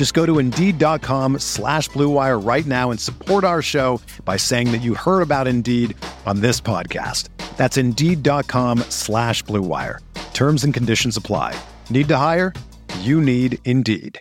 Just 0.00 0.14
go 0.14 0.24
to 0.24 0.38
Indeed.com 0.38 1.40
slash 1.40 1.90
BlueWire 1.90 2.42
right 2.42 2.64
now 2.64 2.90
and 2.90 2.98
support 2.98 3.44
our 3.44 3.60
show 3.60 4.00
by 4.24 4.38
saying 4.38 4.72
that 4.72 4.80
you 4.80 4.94
heard 4.94 5.20
about 5.20 5.46
Indeed 5.46 5.94
on 6.24 6.40
this 6.40 6.58
podcast. 6.58 7.28
That's 7.58 7.76
Indeed.com 7.76 8.78
slash 8.88 9.44
BlueWire. 9.44 9.98
Terms 10.32 10.64
and 10.64 10.72
conditions 10.72 11.18
apply. 11.18 11.54
Need 11.90 12.08
to 12.08 12.16
hire? 12.16 12.54
You 13.00 13.20
need 13.20 13.58
Indeed. 13.66 14.18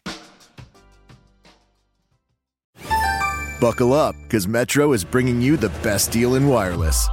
Buckle 3.61 3.93
up, 3.93 4.17
because 4.23 4.49
Metro 4.49 4.91
is 4.91 5.05
bringing 5.05 5.41
you 5.41 5.55
the 5.55 5.69
best 5.69 6.11
deal 6.11 6.35
in 6.35 6.45
wireless. 6.45 7.07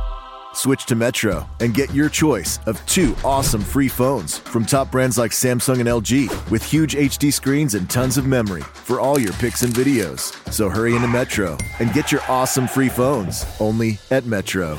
Switch 0.56 0.86
to 0.86 0.94
Metro 0.94 1.46
and 1.60 1.74
get 1.74 1.92
your 1.92 2.08
choice 2.08 2.58
of 2.64 2.84
two 2.86 3.14
awesome 3.22 3.60
free 3.60 3.88
phones 3.88 4.38
from 4.38 4.64
top 4.64 4.90
brands 4.90 5.18
like 5.18 5.30
Samsung 5.30 5.80
and 5.80 5.88
LG 5.88 6.50
with 6.50 6.62
huge 6.62 6.94
HD 6.94 7.30
screens 7.30 7.74
and 7.74 7.90
tons 7.90 8.16
of 8.16 8.26
memory 8.26 8.62
for 8.62 8.98
all 8.98 9.18
your 9.18 9.34
pics 9.34 9.62
and 9.62 9.74
videos. 9.74 10.32
So 10.50 10.70
hurry 10.70 10.96
into 10.96 11.08
Metro 11.08 11.58
and 11.78 11.92
get 11.92 12.10
your 12.10 12.22
awesome 12.26 12.66
free 12.66 12.88
phones 12.88 13.44
only 13.60 13.98
at 14.10 14.24
Metro. 14.24 14.78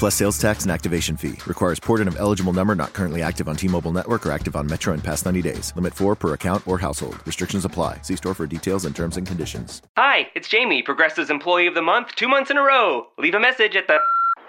Plus 0.00 0.16
sales 0.16 0.36
tax 0.40 0.64
and 0.64 0.72
activation 0.72 1.16
fee. 1.16 1.38
Requires 1.46 1.78
porting 1.78 2.08
of 2.08 2.18
eligible 2.18 2.52
number 2.52 2.74
not 2.74 2.92
currently 2.92 3.22
active 3.22 3.48
on 3.48 3.54
T-Mobile 3.54 3.92
network 3.92 4.26
or 4.26 4.32
active 4.32 4.56
on 4.56 4.66
Metro 4.66 4.94
in 4.94 5.00
past 5.00 5.26
90 5.26 5.42
days. 5.42 5.72
Limit 5.76 5.94
4 5.94 6.16
per 6.16 6.34
account 6.34 6.66
or 6.66 6.76
household. 6.76 7.24
Restrictions 7.24 7.64
apply. 7.64 8.00
See 8.02 8.16
store 8.16 8.34
for 8.34 8.48
details 8.48 8.84
and 8.84 8.96
terms 8.96 9.16
and 9.16 9.24
conditions. 9.24 9.80
Hi, 9.96 10.26
it's 10.34 10.48
Jamie, 10.48 10.82
Progressive's 10.82 11.30
Employee 11.30 11.68
of 11.68 11.74
the 11.74 11.82
Month, 11.82 12.16
two 12.16 12.26
months 12.26 12.50
in 12.50 12.56
a 12.56 12.62
row. 12.62 13.06
Leave 13.16 13.34
a 13.34 13.40
message 13.40 13.76
at 13.76 13.86
the. 13.86 13.98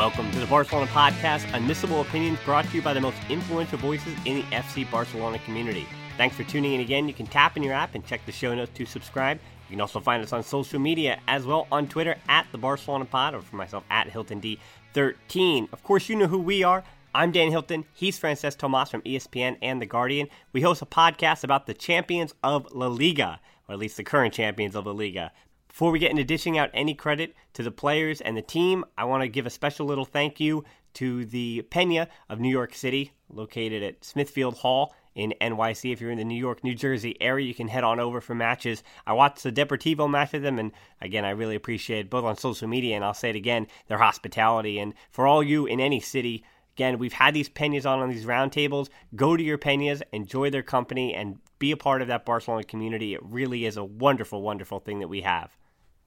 Welcome 0.00 0.30
to 0.30 0.38
the 0.38 0.46
Barcelona 0.46 0.86
Podcast, 0.86 1.40
unmissable 1.50 2.00
opinions 2.00 2.38
brought 2.46 2.64
to 2.64 2.74
you 2.74 2.80
by 2.80 2.94
the 2.94 3.02
most 3.02 3.18
influential 3.28 3.76
voices 3.76 4.16
in 4.24 4.36
the 4.36 4.42
FC 4.44 4.90
Barcelona 4.90 5.38
community. 5.40 5.86
Thanks 6.16 6.34
for 6.34 6.42
tuning 6.44 6.72
in 6.72 6.80
again. 6.80 7.06
You 7.06 7.12
can 7.12 7.26
tap 7.26 7.58
in 7.58 7.62
your 7.62 7.74
app 7.74 7.94
and 7.94 8.02
check 8.06 8.24
the 8.24 8.32
show 8.32 8.54
notes 8.54 8.70
to 8.76 8.86
subscribe. 8.86 9.38
You 9.68 9.74
can 9.74 9.80
also 9.82 10.00
find 10.00 10.22
us 10.22 10.32
on 10.32 10.42
social 10.42 10.78
media 10.78 11.20
as 11.28 11.44
well 11.44 11.66
on 11.70 11.86
Twitter 11.86 12.16
at 12.30 12.46
the 12.50 12.56
Barcelona 12.56 13.04
Pod 13.04 13.34
or 13.34 13.42
for 13.42 13.56
myself 13.56 13.84
at 13.90 14.08
Hilton 14.08 14.40
D13. 14.40 15.70
Of 15.70 15.82
course, 15.82 16.08
you 16.08 16.16
know 16.16 16.28
who 16.28 16.38
we 16.38 16.62
are. 16.62 16.82
I'm 17.14 17.30
Dan 17.30 17.50
Hilton. 17.50 17.84
He's 17.92 18.18
Francesc 18.18 18.56
Tomas 18.56 18.88
from 18.88 19.02
ESPN 19.02 19.58
and 19.60 19.82
The 19.82 19.86
Guardian. 19.86 20.28
We 20.54 20.62
host 20.62 20.80
a 20.80 20.86
podcast 20.86 21.44
about 21.44 21.66
the 21.66 21.74
champions 21.74 22.32
of 22.42 22.72
La 22.72 22.86
Liga, 22.86 23.38
or 23.68 23.74
at 23.74 23.78
least 23.78 23.98
the 23.98 24.04
current 24.04 24.32
champions 24.32 24.74
of 24.74 24.86
La 24.86 24.92
Liga. 24.92 25.30
Before 25.70 25.92
we 25.92 26.00
get 26.00 26.10
into 26.10 26.24
dishing 26.24 26.58
out 26.58 26.68
any 26.74 26.94
credit 26.94 27.34
to 27.54 27.62
the 27.62 27.70
players 27.70 28.20
and 28.20 28.36
the 28.36 28.42
team, 28.42 28.84
I 28.98 29.04
want 29.04 29.22
to 29.22 29.28
give 29.28 29.46
a 29.46 29.50
special 29.50 29.86
little 29.86 30.04
thank 30.04 30.40
you 30.40 30.64
to 30.94 31.24
the 31.24 31.64
Peña 31.70 32.08
of 32.28 32.40
New 32.40 32.50
York 32.50 32.74
City, 32.74 33.12
located 33.30 33.84
at 33.84 34.04
Smithfield 34.04 34.56
Hall 34.56 34.92
in 35.14 35.32
NYC. 35.40 35.92
If 35.92 36.00
you're 36.00 36.10
in 36.10 36.18
the 36.18 36.24
New 36.24 36.36
York, 36.36 36.64
New 36.64 36.74
Jersey 36.74 37.16
area, 37.22 37.46
you 37.46 37.54
can 37.54 37.68
head 37.68 37.84
on 37.84 38.00
over 38.00 38.20
for 38.20 38.34
matches. 38.34 38.82
I 39.06 39.12
watched 39.12 39.44
the 39.44 39.52
Deportivo 39.52 40.10
match 40.10 40.32
with 40.32 40.42
them, 40.42 40.58
and 40.58 40.72
again, 41.00 41.24
I 41.24 41.30
really 41.30 41.54
appreciate 41.54 42.10
both 42.10 42.24
on 42.24 42.36
social 42.36 42.68
media 42.68 42.96
and 42.96 43.04
I'll 43.04 43.14
say 43.14 43.30
it 43.30 43.36
again, 43.36 43.68
their 43.86 43.98
hospitality. 43.98 44.80
And 44.80 44.92
for 45.12 45.26
all 45.26 45.42
you 45.42 45.66
in 45.66 45.80
any 45.80 46.00
city, 46.00 46.44
Again, 46.76 46.98
we've 46.98 47.12
had 47.12 47.34
these 47.34 47.50
peñas 47.50 47.84
on 47.84 47.98
on 47.98 48.08
these 48.08 48.24
roundtables. 48.24 48.88
Go 49.14 49.36
to 49.36 49.42
your 49.42 49.58
peñas, 49.58 50.00
enjoy 50.12 50.48
their 50.48 50.62
company, 50.62 51.12
and 51.12 51.38
be 51.58 51.72
a 51.72 51.76
part 51.76 52.00
of 52.00 52.08
that 52.08 52.24
Barcelona 52.24 52.64
community. 52.64 53.12
It 53.12 53.20
really 53.22 53.66
is 53.66 53.76
a 53.76 53.84
wonderful, 53.84 54.40
wonderful 54.40 54.78
thing 54.78 55.00
that 55.00 55.08
we 55.08 55.20
have. 55.20 55.50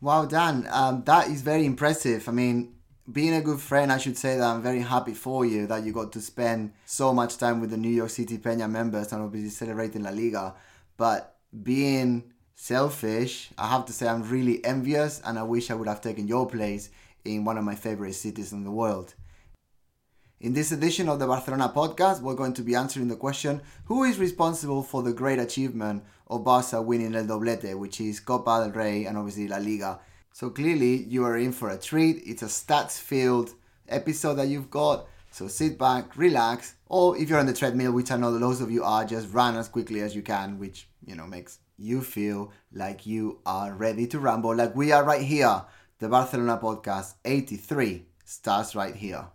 Wow, 0.03 0.25
Dan, 0.25 0.67
um, 0.69 1.01
that 1.05 1.29
is 1.29 1.41
very 1.43 1.65
impressive. 1.65 2.27
I 2.27 2.33
mean, 2.33 2.75
being 3.09 3.35
a 3.35 3.41
good 3.41 3.61
friend, 3.61 3.89
I 3.89 3.97
should 3.97 4.17
say 4.17 4.35
that 4.35 4.43
I'm 4.43 4.61
very 4.61 4.81
happy 4.81 5.13
for 5.13 5.45
you 5.45 5.65
that 5.67 5.85
you 5.85 5.93
got 5.93 6.11
to 6.11 6.19
spend 6.19 6.73
so 6.85 7.13
much 7.13 7.37
time 7.37 7.61
with 7.61 7.69
the 7.69 7.77
New 7.77 7.87
York 7.87 8.09
City 8.09 8.37
Peña 8.37 8.69
members 8.69 9.13
and 9.13 9.21
obviously 9.21 9.49
celebrating 9.49 10.03
La 10.03 10.09
Liga. 10.09 10.55
But 10.97 11.37
being 11.63 12.33
selfish, 12.53 13.51
I 13.57 13.69
have 13.69 13.85
to 13.85 13.93
say 13.93 14.09
I'm 14.09 14.29
really 14.29 14.65
envious 14.65 15.21
and 15.23 15.39
I 15.39 15.43
wish 15.43 15.71
I 15.71 15.75
would 15.75 15.87
have 15.87 16.01
taken 16.01 16.27
your 16.27 16.49
place 16.49 16.89
in 17.23 17.45
one 17.45 17.57
of 17.57 17.63
my 17.63 17.75
favorite 17.75 18.15
cities 18.15 18.51
in 18.51 18.65
the 18.65 18.71
world. 18.71 19.13
In 20.41 20.51
this 20.51 20.73
edition 20.73 21.07
of 21.07 21.19
the 21.19 21.27
Barcelona 21.27 21.71
podcast, 21.73 22.19
we're 22.19 22.35
going 22.35 22.55
to 22.55 22.61
be 22.61 22.75
answering 22.75 23.07
the 23.07 23.15
question 23.15 23.61
who 23.85 24.03
is 24.03 24.19
responsible 24.19 24.83
for 24.83 25.01
the 25.01 25.13
great 25.13 25.39
achievement 25.39 26.03
of 26.27 26.43
Barca 26.43 26.81
winning 26.81 27.15
El 27.15 27.25
Doblete, 27.25 27.77
which 27.77 28.01
is 28.01 28.19
Copa 28.19 28.63
del 28.63 28.71
Rey 28.71 29.05
and 29.05 29.17
obviously 29.17 29.47
La 29.47 29.57
Liga. 29.57 29.99
So 30.31 30.49
clearly, 30.49 31.03
you 31.03 31.23
are 31.25 31.37
in 31.37 31.51
for 31.51 31.69
a 31.69 31.77
treat. 31.77 32.21
It's 32.25 32.41
a 32.41 32.47
stats 32.47 32.99
filled 32.99 33.53
episode 33.87 34.35
that 34.35 34.47
you've 34.47 34.71
got. 34.71 35.07
So 35.31 35.47
sit 35.47 35.77
back, 35.79 36.15
relax, 36.15 36.75
or 36.87 37.17
if 37.17 37.29
you're 37.29 37.39
on 37.39 37.47
the 37.47 37.53
treadmill, 37.53 37.91
which 37.91 38.11
I 38.11 38.17
know 38.17 38.29
loads 38.29 38.61
of 38.61 38.71
you 38.71 38.83
are, 38.83 39.03
just 39.05 39.33
run 39.33 39.55
as 39.55 39.67
quickly 39.67 40.01
as 40.01 40.15
you 40.15 40.21
can, 40.21 40.59
which, 40.59 40.87
you 41.05 41.15
know, 41.15 41.25
makes 41.25 41.59
you 41.77 42.01
feel 42.01 42.51
like 42.71 43.05
you 43.05 43.39
are 43.45 43.73
ready 43.73 44.05
to 44.07 44.19
ramble, 44.19 44.55
like 44.55 44.75
we 44.75 44.91
are 44.91 45.03
right 45.03 45.21
here. 45.21 45.63
The 45.99 46.09
Barcelona 46.09 46.59
podcast 46.61 47.15
83 47.25 48.05
starts 48.25 48.75
right 48.75 48.95
here. 48.95 49.25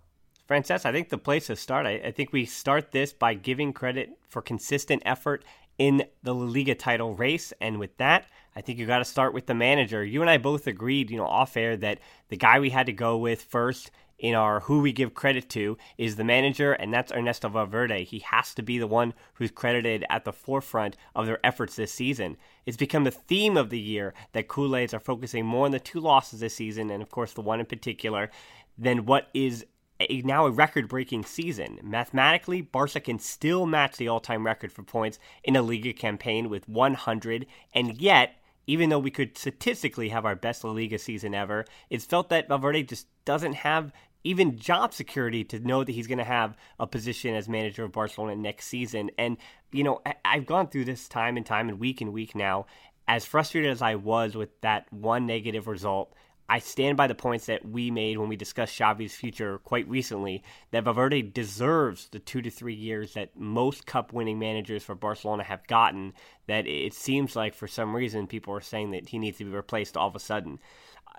Francesc, 0.48 0.86
I 0.86 0.92
think 0.92 1.10
the 1.10 1.18
place 1.18 1.46
to 1.48 1.56
start, 1.56 1.84
I, 1.86 2.00
I, 2.06 2.10
think 2.10 2.32
we 2.32 2.46
start 2.46 2.92
this 2.92 3.12
by 3.12 3.34
giving 3.34 3.72
credit 3.72 4.10
for 4.28 4.40
consistent 4.40 5.02
effort 5.04 5.44
in 5.78 6.04
the 6.22 6.34
La 6.34 6.44
Liga 6.44 6.74
title 6.74 7.14
race. 7.14 7.52
And 7.60 7.78
with 7.78 7.96
that, 7.96 8.26
I 8.54 8.60
think 8.60 8.78
you 8.78 8.86
got 8.86 8.98
to 8.98 9.04
start 9.04 9.32
with 9.32 9.46
the 9.46 9.54
manager. 9.54 10.04
You 10.04 10.20
and 10.20 10.28
I 10.28 10.38
both 10.38 10.66
agreed, 10.66 11.10
you 11.10 11.16
know, 11.16 11.26
off 11.26 11.56
air 11.56 11.76
that 11.76 12.00
the 12.28 12.36
guy 12.36 12.58
we 12.58 12.70
had 12.70 12.86
to 12.86 12.92
go 12.92 13.16
with 13.16 13.42
first 13.42 13.90
in 14.18 14.34
our 14.34 14.60
who 14.60 14.80
we 14.80 14.92
give 14.92 15.14
credit 15.14 15.48
to 15.48 15.78
is 15.96 16.16
the 16.16 16.24
manager, 16.24 16.72
and 16.72 16.92
that's 16.92 17.12
Ernesto 17.12 17.48
Valverde. 17.48 18.02
He 18.02 18.18
has 18.18 18.52
to 18.54 18.62
be 18.62 18.78
the 18.78 18.86
one 18.86 19.14
who's 19.34 19.52
credited 19.52 20.04
at 20.10 20.24
the 20.24 20.32
forefront 20.32 20.96
of 21.14 21.26
their 21.26 21.44
efforts 21.46 21.76
this 21.76 21.92
season. 21.92 22.36
It's 22.66 22.76
become 22.76 23.04
the 23.04 23.12
theme 23.12 23.56
of 23.56 23.70
the 23.70 23.78
year 23.78 24.14
that 24.32 24.48
Culés 24.48 24.92
are 24.92 24.98
focusing 24.98 25.46
more 25.46 25.66
on 25.66 25.70
the 25.70 25.78
two 25.78 26.00
losses 26.00 26.40
this 26.40 26.56
season, 26.56 26.90
and 26.90 27.00
of 27.00 27.10
course 27.10 27.32
the 27.32 27.42
one 27.42 27.60
in 27.60 27.66
particular, 27.66 28.30
than 28.76 29.06
what 29.06 29.28
is 29.34 29.64
a, 30.00 30.22
now 30.22 30.46
a 30.46 30.50
record 30.50 30.88
breaking 30.88 31.24
season. 31.24 31.78
Mathematically, 31.82 32.60
Barca 32.60 33.00
can 33.00 33.18
still 33.18 33.66
match 33.66 33.96
the 33.96 34.08
all 34.08 34.20
time 34.20 34.46
record 34.46 34.72
for 34.72 34.82
points 34.82 35.18
in 35.44 35.56
a 35.56 35.62
Liga 35.62 35.92
campaign 35.92 36.48
with 36.48 36.68
100, 36.68 37.46
and 37.74 38.00
yet, 38.00 38.36
even 38.66 38.90
though 38.90 38.98
we 38.98 39.10
could 39.10 39.36
statistically 39.38 40.10
have 40.10 40.26
our 40.26 40.36
best 40.36 40.62
La 40.62 40.70
Liga 40.70 40.98
season 40.98 41.34
ever, 41.34 41.64
it's 41.88 42.04
felt 42.04 42.28
that 42.28 42.48
Valverde 42.48 42.82
just 42.82 43.06
doesn't 43.24 43.54
have 43.54 43.92
even 44.24 44.58
job 44.58 44.92
security 44.92 45.44
to 45.44 45.58
know 45.60 45.84
that 45.84 45.92
he's 45.92 46.06
going 46.08 46.18
to 46.18 46.24
have 46.24 46.56
a 46.78 46.86
position 46.86 47.34
as 47.34 47.48
manager 47.48 47.84
of 47.84 47.92
Barcelona 47.92 48.36
next 48.36 48.66
season. 48.66 49.10
And, 49.16 49.38
you 49.72 49.84
know, 49.84 50.02
I've 50.24 50.44
gone 50.44 50.66
through 50.68 50.84
this 50.84 51.08
time 51.08 51.36
and 51.36 51.46
time 51.46 51.68
and 51.68 51.78
week 51.78 52.00
and 52.00 52.12
week 52.12 52.34
now. 52.34 52.66
as 53.06 53.24
frustrated 53.24 53.70
as 53.70 53.80
I 53.80 53.94
was 53.94 54.36
with 54.36 54.60
that 54.60 54.92
one 54.92 55.26
negative 55.26 55.66
result, 55.66 56.12
I 56.50 56.60
stand 56.60 56.96
by 56.96 57.06
the 57.06 57.14
points 57.14 57.46
that 57.46 57.66
we 57.68 57.90
made 57.90 58.16
when 58.16 58.30
we 58.30 58.36
discussed 58.36 58.78
Xavi's 58.78 59.14
future 59.14 59.58
quite 59.58 59.86
recently 59.86 60.42
that 60.70 60.84
Valverde 60.84 61.20
deserves 61.22 62.08
the 62.08 62.18
two 62.18 62.40
to 62.40 62.48
three 62.48 62.74
years 62.74 63.12
that 63.12 63.38
most 63.38 63.84
cup 63.84 64.14
winning 64.14 64.38
managers 64.38 64.82
for 64.82 64.94
Barcelona 64.94 65.42
have 65.42 65.66
gotten. 65.66 66.14
That 66.46 66.66
it 66.66 66.94
seems 66.94 67.36
like 67.36 67.54
for 67.54 67.68
some 67.68 67.94
reason 67.94 68.26
people 68.26 68.54
are 68.54 68.62
saying 68.62 68.92
that 68.92 69.10
he 69.10 69.18
needs 69.18 69.38
to 69.38 69.44
be 69.44 69.50
replaced 69.50 69.96
all 69.96 70.08
of 70.08 70.16
a 70.16 70.20
sudden. 70.20 70.58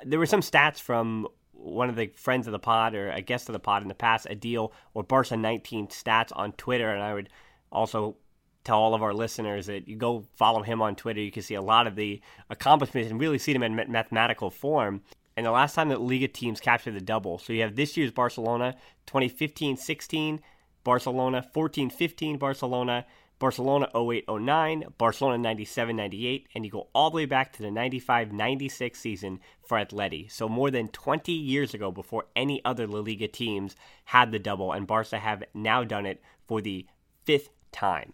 There 0.03 0.17
were 0.17 0.25
some 0.25 0.41
stats 0.41 0.81
from 0.81 1.27
one 1.51 1.89
of 1.89 1.95
the 1.95 2.07
friends 2.15 2.47
of 2.47 2.51
the 2.51 2.59
pod 2.59 2.95
or 2.95 3.11
a 3.11 3.21
guest 3.21 3.49
of 3.49 3.53
the 3.53 3.59
pod 3.59 3.83
in 3.83 3.87
the 3.87 3.93
past, 3.93 4.25
Adil 4.27 4.71
or 4.95 5.03
Barca 5.03 5.37
19 5.37 5.89
stats 5.89 6.31
on 6.35 6.53
Twitter, 6.53 6.89
and 6.89 7.03
I 7.03 7.13
would 7.13 7.29
also 7.71 8.15
tell 8.63 8.79
all 8.79 8.95
of 8.95 9.03
our 9.03 9.13
listeners 9.13 9.67
that 9.67 9.87
you 9.87 9.95
go 9.95 10.25
follow 10.35 10.63
him 10.63 10.81
on 10.81 10.95
Twitter. 10.95 11.19
You 11.19 11.31
can 11.31 11.43
see 11.43 11.55
a 11.55 11.61
lot 11.61 11.85
of 11.85 11.95
the 11.95 12.21
accomplishments 12.49 13.11
and 13.11 13.19
really 13.19 13.37
see 13.37 13.53
them 13.53 13.63
in 13.63 13.75
mathematical 13.75 14.49
form 14.49 15.01
and 15.39 15.45
the 15.45 15.51
last 15.51 15.73
time 15.73 15.87
that 15.87 16.01
Liga 16.01 16.27
teams 16.27 16.59
captured 16.59 16.95
the 16.95 16.99
double. 16.99 17.37
So 17.37 17.53
you 17.53 17.61
have 17.61 17.77
this 17.77 17.95
year's 17.95 18.11
Barcelona, 18.11 18.73
2015 19.05 19.77
16, 19.77 20.41
Barcelona 20.83 21.41
14 21.53 21.89
15, 21.89 22.37
Barcelona, 22.37 23.05
Barcelona 23.39 23.89
08 23.95 24.25
09, 24.29 24.83
Barcelona 24.97 25.37
97 25.37 25.95
98, 25.95 26.47
and 26.53 26.65
you 26.65 26.71
go 26.71 26.89
all 26.93 27.09
the 27.09 27.15
way 27.15 27.25
back 27.25 27.53
to 27.53 27.61
the 27.61 27.71
95 27.71 28.33
96 28.33 28.99
season 28.99 29.39
for 29.61 29.77
Atleti. 29.77 30.29
So 30.29 30.49
more 30.49 30.69
than 30.69 30.89
20 30.89 31.31
years 31.31 31.73
ago 31.73 31.89
before 31.89 32.25
any 32.35 32.59
other 32.65 32.85
La 32.85 32.99
Liga 32.99 33.29
teams 33.29 33.77
had 34.03 34.33
the 34.33 34.39
double, 34.39 34.73
and 34.73 34.85
Barca 34.85 35.19
have 35.19 35.45
now 35.53 35.85
done 35.85 36.05
it 36.05 36.21
for 36.49 36.59
the 36.59 36.85
fifth 37.23 37.51
time. 37.71 38.11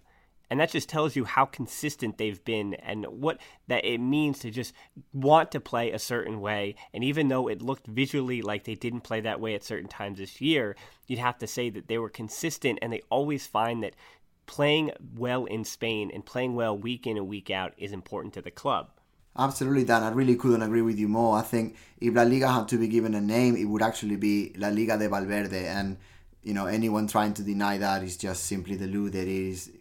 And 0.49 0.59
that 0.59 0.71
just 0.71 0.89
tells 0.89 1.15
you 1.15 1.25
how 1.25 1.45
consistent 1.45 2.17
they've 2.17 2.43
been 2.43 2.75
and 2.75 3.05
what 3.05 3.39
that 3.67 3.85
it 3.85 3.99
means 3.99 4.39
to 4.39 4.51
just 4.51 4.73
want 5.13 5.51
to 5.51 5.59
play 5.59 5.91
a 5.91 5.99
certain 5.99 6.39
way. 6.41 6.75
And 6.93 7.03
even 7.03 7.27
though 7.27 7.47
it 7.47 7.61
looked 7.61 7.87
visually 7.87 8.41
like 8.41 8.63
they 8.63 8.75
didn't 8.75 9.01
play 9.01 9.21
that 9.21 9.39
way 9.39 9.55
at 9.55 9.63
certain 9.63 9.89
times 9.89 10.19
this 10.19 10.41
year, 10.41 10.75
you'd 11.07 11.19
have 11.19 11.37
to 11.39 11.47
say 11.47 11.69
that 11.71 11.87
they 11.87 11.97
were 11.97 12.09
consistent 12.09 12.79
and 12.81 12.93
they 12.93 13.01
always 13.09 13.47
find 13.47 13.83
that 13.83 13.95
playing 14.45 14.91
well 15.15 15.45
in 15.45 15.63
Spain 15.65 16.11
and 16.13 16.25
playing 16.25 16.55
well 16.55 16.77
week 16.77 17.07
in 17.07 17.17
and 17.17 17.27
week 17.27 17.49
out 17.49 17.73
is 17.77 17.91
important 17.91 18.33
to 18.35 18.41
the 18.41 18.51
club. 18.51 18.89
Absolutely, 19.37 19.83
Dan. 19.83 20.03
I 20.03 20.11
really 20.11 20.35
couldn't 20.35 20.61
agree 20.61 20.81
with 20.81 20.97
you 20.97 21.09
more. 21.09 21.37
I 21.37 21.41
think 21.41 21.75
if 21.99 22.13
La 22.13 22.23
Liga 22.23 22.49
had 22.49 22.67
to 22.69 22.77
be 22.77 22.87
given 22.87 23.15
a 23.15 23.21
name, 23.21 23.55
it 23.55 23.65
would 23.65 23.81
actually 23.81 24.15
be 24.15 24.53
La 24.57 24.69
Liga 24.69 24.97
de 24.97 25.09
Valverde. 25.09 25.65
And, 25.65 25.97
you 26.41 26.53
know, 26.53 26.67
anyone 26.67 27.07
trying 27.07 27.33
to 27.33 27.43
deny 27.43 27.77
that 27.77 28.01
is 28.03 28.15
just 28.15 28.45
simply 28.45 28.77
deluded. 28.77 29.23
It 29.23 29.27
is 29.27 29.71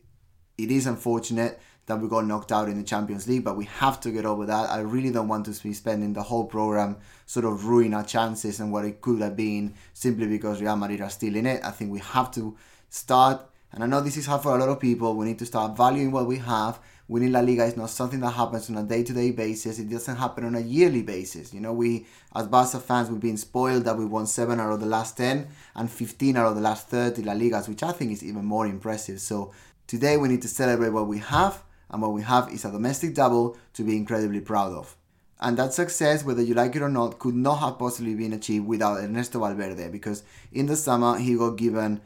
it 0.59 0.71
is 0.71 0.87
unfortunate 0.87 1.61
that 1.87 2.01
we 2.01 2.09
got 2.09 2.27
knocked 2.27 2.51
out 2.51 2.69
in 2.69 2.79
the 2.79 2.83
Champions 2.83 3.29
League, 3.29 3.45
but 3.45 3.57
we 3.57 3.67
have 3.67 4.01
to 4.01 4.11
get 4.11 4.25
over 4.25 4.47
that. 4.47 4.71
I 4.71 4.81
really 4.81 5.11
don't 5.11 5.29
want 5.29 5.47
to 5.47 5.63
be 5.63 5.75
spending 5.75 6.15
the 6.15 6.23
whole 6.23 6.47
program 6.47 6.97
sort 7.27 7.45
of 7.45 7.67
ruining 7.67 7.95
our 7.95 8.05
chances 8.05 8.61
and 8.61 8.73
what 8.73 8.85
it 8.85 9.01
could 9.01 9.21
have 9.21 9.37
been 9.37 9.75
simply 9.93 10.27
because 10.27 10.63
Real 10.63 10.77
Madrid 10.77 11.03
are 11.03 11.11
still 11.11 11.37
in 11.37 11.47
it. 11.47 11.63
I 11.63 11.71
think 11.71 11.93
we 11.93 12.01
have 12.01 12.31
to 12.33 12.57
start, 12.89 13.43
and 13.73 13.85
I 13.85 13.87
know 13.87 14.01
this 14.01 14.17
is 14.17 14.27
hard 14.27 14.43
for 14.43 14.57
a 14.57 14.59
lot 14.59 14.71
of 14.71 14.81
people, 14.81 15.15
we 15.15 15.27
need 15.27 15.39
to 15.41 15.47
start 15.47 15.77
valuing 15.77 16.11
what 16.11 16.27
we 16.27 16.39
have. 16.39 16.81
Winning 17.07 17.33
La 17.33 17.41
Liga 17.41 17.67
is 17.67 17.77
not 17.77 17.91
something 17.91 18.21
that 18.21 18.31
happens 18.31 18.71
on 18.71 18.79
a 18.79 18.83
day-to-day 18.83 19.33
basis. 19.33 19.79
It 19.79 19.91
doesn't 19.91 20.17
happen 20.17 20.47
on 20.47 20.55
a 20.55 20.61
yearly 20.61 21.03
basis. 21.03 21.53
You 21.53 21.61
know, 21.61 21.75
we 21.75 22.07
as 22.35 22.47
Barca 22.47 22.81
fans 22.81 23.11
we've 23.11 23.21
been 23.21 23.37
spoiled 23.37 23.85
that 23.85 23.99
we 23.99 24.07
won 24.07 24.27
seven 24.27 24.59
out 24.59 24.73
of 24.73 24.81
the 24.81 24.87
last 24.87 25.19
ten 25.19 25.49
and 25.75 25.91
15 25.91 26.39
out 26.39 26.47
of 26.47 26.55
the 26.55 26.63
last 26.63 26.89
30 26.89 27.23
La 27.25 27.35
Ligas, 27.35 27.69
which 27.69 27.83
I 27.83 27.93
think 27.93 28.11
is 28.11 28.25
even 28.25 28.47
more 28.47 28.67
impressive. 28.67 29.21
So 29.21 29.53
Today 29.87 30.17
we 30.17 30.29
need 30.29 30.43
to 30.43 30.49
celebrate 30.49 30.91
what 30.91 31.07
we 31.07 31.19
have, 31.19 31.63
and 31.91 32.01
what 32.01 32.13
we 32.13 32.23
have 32.23 32.51
is 32.53 32.65
a 32.65 32.71
domestic 32.71 33.15
double 33.15 33.57
to 33.75 33.85
be 33.85 33.97
incredibly 33.97 34.41
proud 34.41 34.73
of. 34.73 34.97
And 35.41 35.59
that 35.59 35.75
success, 35.75 36.25
whether 36.25 36.43
you 36.43 36.55
like 36.55 36.75
it 36.75 36.81
or 36.81 36.89
not, 36.89 37.19
could 37.19 37.35
not 37.35 37.57
have 37.57 37.79
possibly 37.79 38.15
been 38.15 38.33
achieved 38.33 38.67
without 38.67 38.99
Ernesto 38.99 39.41
Valverde 39.41 39.91
because 39.91 40.23
in 40.53 40.67
the 40.67 40.77
summer 40.77 41.19
he 41.19 41.37
got 41.37 41.57
given 41.57 42.01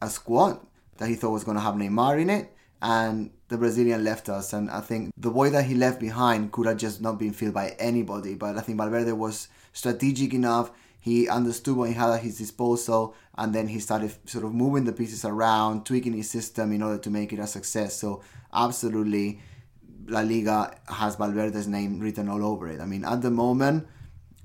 a 0.00 0.08
squad 0.08 0.60
that 0.98 1.08
he 1.08 1.16
thought 1.16 1.30
was 1.30 1.42
going 1.42 1.56
to 1.56 1.62
have 1.62 1.74
Neymar 1.74 2.20
in 2.20 2.30
it, 2.30 2.54
and 2.80 3.30
the 3.48 3.58
Brazilian 3.58 4.04
left 4.04 4.28
us. 4.28 4.52
And 4.52 4.70
I 4.70 4.80
think 4.80 5.12
the 5.16 5.30
boy 5.30 5.50
that 5.50 5.64
he 5.64 5.74
left 5.74 5.98
behind 5.98 6.52
could 6.52 6.66
have 6.66 6.76
just 6.76 7.00
not 7.00 7.18
been 7.18 7.32
filled 7.32 7.54
by 7.54 7.70
anybody. 7.80 8.36
But 8.36 8.56
I 8.56 8.60
think 8.60 8.78
Valverde 8.78 9.12
was 9.12 9.48
strategic 9.72 10.34
enough 10.34 10.70
he 11.04 11.28
understood 11.28 11.76
what 11.76 11.90
he 11.90 11.94
had 11.94 12.08
at 12.12 12.22
his 12.22 12.38
disposal 12.38 13.14
and 13.36 13.54
then 13.54 13.68
he 13.68 13.78
started 13.78 14.10
sort 14.26 14.42
of 14.42 14.54
moving 14.54 14.84
the 14.84 14.92
pieces 14.92 15.22
around 15.22 15.84
tweaking 15.84 16.14
his 16.14 16.30
system 16.30 16.72
in 16.72 16.82
order 16.82 16.96
to 16.96 17.10
make 17.10 17.30
it 17.30 17.38
a 17.38 17.46
success. 17.46 17.94
So 17.94 18.22
absolutely 18.54 19.38
La 20.06 20.20
Liga 20.20 20.74
has 20.88 21.16
Valverde's 21.16 21.68
name 21.68 22.00
written 22.00 22.30
all 22.30 22.42
over 22.42 22.68
it. 22.68 22.80
I 22.80 22.86
mean 22.86 23.04
at 23.04 23.20
the 23.20 23.30
moment 23.30 23.86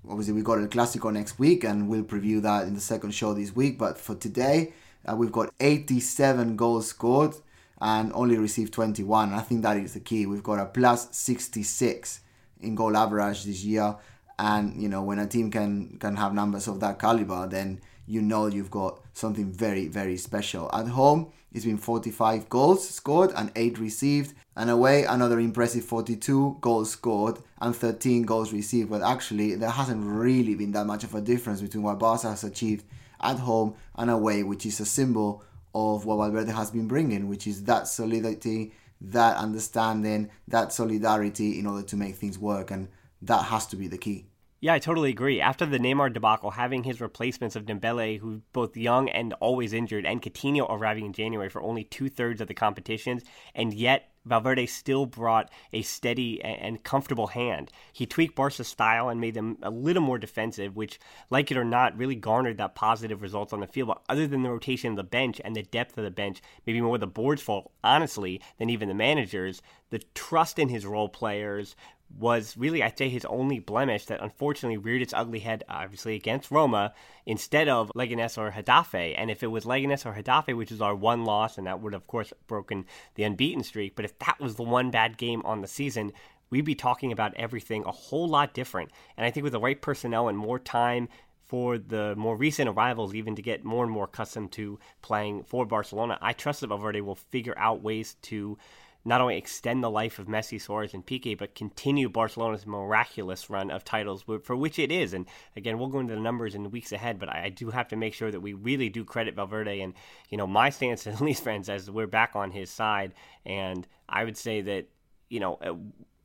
obviously 0.09 0.33
we 0.33 0.41
got 0.41 0.59
El 0.59 0.67
Clásico 0.67 1.13
next 1.13 1.39
week 1.39 1.63
and 1.63 1.87
we'll 1.87 2.03
preview 2.03 2.41
that 2.41 2.67
in 2.67 2.73
the 2.73 2.81
second 2.81 3.11
show 3.11 3.33
this 3.33 3.55
week. 3.55 3.77
But 3.79 3.97
for 3.97 4.15
today 4.15 4.73
uh, 5.09 5.15
we've 5.15 5.31
got 5.31 5.53
87 5.61 6.57
goals 6.57 6.89
scored 6.89 7.35
and 7.79 8.11
only 8.13 8.37
received 8.37 8.73
21 8.73 9.33
I 9.33 9.39
think 9.39 9.61
that 9.61 9.77
is 9.77 9.93
the 9.93 10.01
key. 10.01 10.25
We've 10.25 10.43
got 10.43 10.59
a 10.59 10.65
plus 10.65 11.15
66 11.15 12.19
in 12.59 12.75
goal 12.75 12.97
average 12.97 13.45
this 13.45 13.63
year 13.63 13.95
and 14.39 14.81
you 14.81 14.87
know, 14.87 15.03
when 15.03 15.19
a 15.19 15.27
team 15.27 15.51
can 15.51 15.97
can 15.99 16.15
have 16.15 16.33
numbers 16.33 16.67
of 16.67 16.79
that 16.79 16.97
caliber, 16.97 17.45
then 17.45 17.81
you 18.07 18.21
know 18.21 18.47
you've 18.47 18.71
got 18.71 18.99
something 19.13 19.51
very 19.51 19.87
very 19.89 20.15
special. 20.17 20.69
At 20.73 20.87
home, 20.87 21.31
it's 21.51 21.65
been 21.65 21.77
45 21.77 22.47
goals 22.47 22.89
scored 22.89 23.31
and 23.35 23.51
8 23.55 23.77
received, 23.79 24.33
and 24.55 24.69
away 24.69 25.03
another 25.03 25.39
impressive 25.41 25.83
42 25.83 26.57
goals 26.61 26.91
scored 26.91 27.39
and 27.59 27.75
13 27.75 28.23
goals 28.23 28.53
received. 28.53 28.89
But 28.89 29.01
actually, 29.01 29.55
there 29.55 29.69
hasn't 29.69 30.05
really 30.05 30.55
been 30.55 30.71
that 30.71 30.85
much 30.85 31.03
of 31.03 31.13
a 31.13 31.21
difference 31.21 31.61
between 31.61 31.83
what 31.83 31.99
Barca 31.99 32.29
has 32.29 32.45
achieved 32.45 32.85
at 33.21 33.39
home 33.39 33.75
and 33.95 34.09
away, 34.09 34.43
which 34.43 34.65
is 34.65 34.79
a 34.79 34.85
symbol 34.85 35.43
of 35.75 36.05
what 36.05 36.15
Valverde 36.15 36.53
has 36.53 36.71
been 36.71 36.87
bringing, 36.87 37.27
which 37.27 37.45
is 37.45 37.65
that 37.65 37.89
solidity, 37.89 38.71
that 39.01 39.35
understanding, 39.35 40.29
that 40.47 40.71
solidarity 40.71 41.59
in 41.59 41.67
order 41.67 41.85
to 41.85 41.97
make 41.97 42.15
things 42.15 42.39
work. 42.39 42.71
And 42.71 42.87
that 43.21 43.43
has 43.43 43.65
to 43.67 43.75
be 43.75 43.89
the 43.89 43.97
key. 43.97 44.28
Yeah, 44.61 44.73
I 44.73 44.79
totally 44.79 45.09
agree. 45.09 45.39
After 45.39 45.65
the 45.65 45.79
Neymar 45.79 46.11
debacle, 46.11 46.51
having 46.51 46.83
his 46.83 46.99
replacements 46.99 47.55
of 47.55 47.65
Dembele, 47.65 48.19
who's 48.19 48.41
both 48.51 48.75
young 48.75 49.07
and 49.07 49.31
always 49.33 49.71
injured, 49.71 50.05
and 50.05 50.21
Coutinho 50.21 50.67
arriving 50.69 51.05
in 51.05 51.13
January 51.13 51.47
for 51.47 51.61
only 51.61 51.85
two 51.85 52.09
thirds 52.09 52.41
of 52.41 52.49
the 52.49 52.53
competitions, 52.53 53.23
and 53.55 53.73
yet 53.73 54.11
Valverde 54.25 54.65
still 54.65 55.05
brought 55.05 55.49
a 55.71 55.81
steady 55.81 56.41
and 56.43 56.83
comfortable 56.83 57.27
hand. 57.27 57.71
He 57.93 58.05
tweaked 58.05 58.35
Barca's 58.35 58.67
style 58.67 59.07
and 59.07 59.21
made 59.21 59.33
them 59.33 59.57
a 59.63 59.69
little 59.69 60.03
more 60.03 60.17
defensive, 60.17 60.75
which, 60.75 60.99
like 61.29 61.51
it 61.51 61.57
or 61.57 61.63
not, 61.63 61.97
really 61.97 62.15
garnered 62.15 62.57
that 62.57 62.75
positive 62.75 63.21
results 63.21 63.53
on 63.53 63.61
the 63.61 63.67
field. 63.67 63.87
But 63.87 64.03
other 64.09 64.27
than 64.27 64.43
the 64.43 64.51
rotation 64.51 64.91
of 64.91 64.97
the 64.97 65.03
bench 65.03 65.39
and 65.45 65.55
the 65.55 65.63
depth 65.63 65.97
of 65.97 66.03
the 66.03 66.11
bench, 66.11 66.41
maybe 66.67 66.81
more 66.81 66.97
the 66.97 67.07
board's 67.07 67.41
fault, 67.41 67.71
honestly, 67.81 68.41
than 68.57 68.69
even 68.69 68.89
the 68.89 68.93
managers, 68.93 69.61
the 69.89 69.99
trust 70.13 70.59
in 70.59 70.67
his 70.67 70.85
role 70.85 71.09
players, 71.09 71.77
was 72.17 72.57
really, 72.57 72.81
I'd 72.83 72.97
say, 72.97 73.09
his 73.09 73.25
only 73.25 73.59
blemish 73.59 74.05
that 74.07 74.21
unfortunately 74.21 74.77
reared 74.77 75.01
its 75.01 75.13
ugly 75.13 75.39
head, 75.39 75.63
obviously, 75.69 76.15
against 76.15 76.51
Roma 76.51 76.93
instead 77.25 77.69
of 77.69 77.91
Leganes 77.95 78.37
or 78.37 78.51
Getafe. 78.51 79.13
And 79.17 79.29
if 79.29 79.43
it 79.43 79.47
was 79.47 79.65
Leganes 79.65 80.05
or 80.05 80.13
Getafe, 80.13 80.55
which 80.55 80.71
is 80.71 80.81
our 80.81 80.95
one 80.95 81.23
loss, 81.23 81.57
and 81.57 81.67
that 81.67 81.81
would, 81.81 81.93
of 81.93 82.07
course, 82.07 82.33
broken 82.47 82.85
the 83.15 83.23
unbeaten 83.23 83.63
streak, 83.63 83.95
but 83.95 84.05
if 84.05 84.17
that 84.19 84.39
was 84.39 84.55
the 84.55 84.63
one 84.63 84.91
bad 84.91 85.17
game 85.17 85.41
on 85.45 85.61
the 85.61 85.67
season, 85.67 86.11
we'd 86.49 86.65
be 86.65 86.75
talking 86.75 87.11
about 87.11 87.33
everything 87.35 87.83
a 87.85 87.91
whole 87.91 88.27
lot 88.27 88.53
different. 88.53 88.91
And 89.15 89.25
I 89.25 89.31
think 89.31 89.43
with 89.43 89.53
the 89.53 89.59
right 89.59 89.79
personnel 89.79 90.27
and 90.27 90.37
more 90.37 90.59
time 90.59 91.09
for 91.45 91.77
the 91.77 92.15
more 92.15 92.35
recent 92.35 92.69
arrivals, 92.69 93.15
even 93.15 93.35
to 93.35 93.41
get 93.41 93.63
more 93.63 93.83
and 93.83 93.91
more 93.91 94.05
accustomed 94.05 94.51
to 94.53 94.79
playing 95.01 95.43
for 95.43 95.65
Barcelona, 95.65 96.17
I 96.21 96.33
trust 96.33 96.61
that 96.61 96.67
Valverde 96.67 97.01
will 97.01 97.15
figure 97.15 97.57
out 97.57 97.81
ways 97.81 98.15
to 98.23 98.57
not 99.05 99.21
only 99.21 99.37
extend 99.37 99.83
the 99.83 99.89
life 99.89 100.19
of 100.19 100.27
Messi, 100.27 100.59
Suarez, 100.59 100.93
and 100.93 101.05
Piqué, 101.05 101.37
but 101.37 101.55
continue 101.55 102.09
Barcelona's 102.09 102.67
miraculous 102.67 103.49
run 103.49 103.71
of 103.71 103.85
titles, 103.85 104.23
for 104.43 104.55
which 104.55 104.77
it 104.77 104.91
is. 104.91 105.13
And 105.13 105.25
again, 105.55 105.79
we'll 105.79 105.87
go 105.87 105.99
into 105.99 106.15
the 106.15 106.19
numbers 106.19 106.53
in 106.53 106.63
the 106.63 106.69
weeks 106.69 106.91
ahead, 106.91 107.17
but 107.17 107.29
I 107.29 107.49
do 107.49 107.69
have 107.69 107.87
to 107.89 107.95
make 107.95 108.13
sure 108.13 108.29
that 108.29 108.41
we 108.41 108.53
really 108.53 108.89
do 108.89 109.05
credit 109.05 109.35
Valverde. 109.35 109.81
And, 109.81 109.93
you 110.29 110.37
know, 110.37 110.47
my 110.47 110.69
stance, 110.69 111.07
at 111.07 111.21
least, 111.21 111.43
friends, 111.43 111.69
as 111.69 111.89
we're 111.89 112.07
back 112.07 112.35
on 112.35 112.51
his 112.51 112.69
side. 112.69 113.13
And 113.45 113.87
I 114.07 114.25
would 114.25 114.37
say 114.37 114.61
that, 114.61 114.87
you 115.29 115.39
know, 115.39 115.55
uh, 115.55 115.73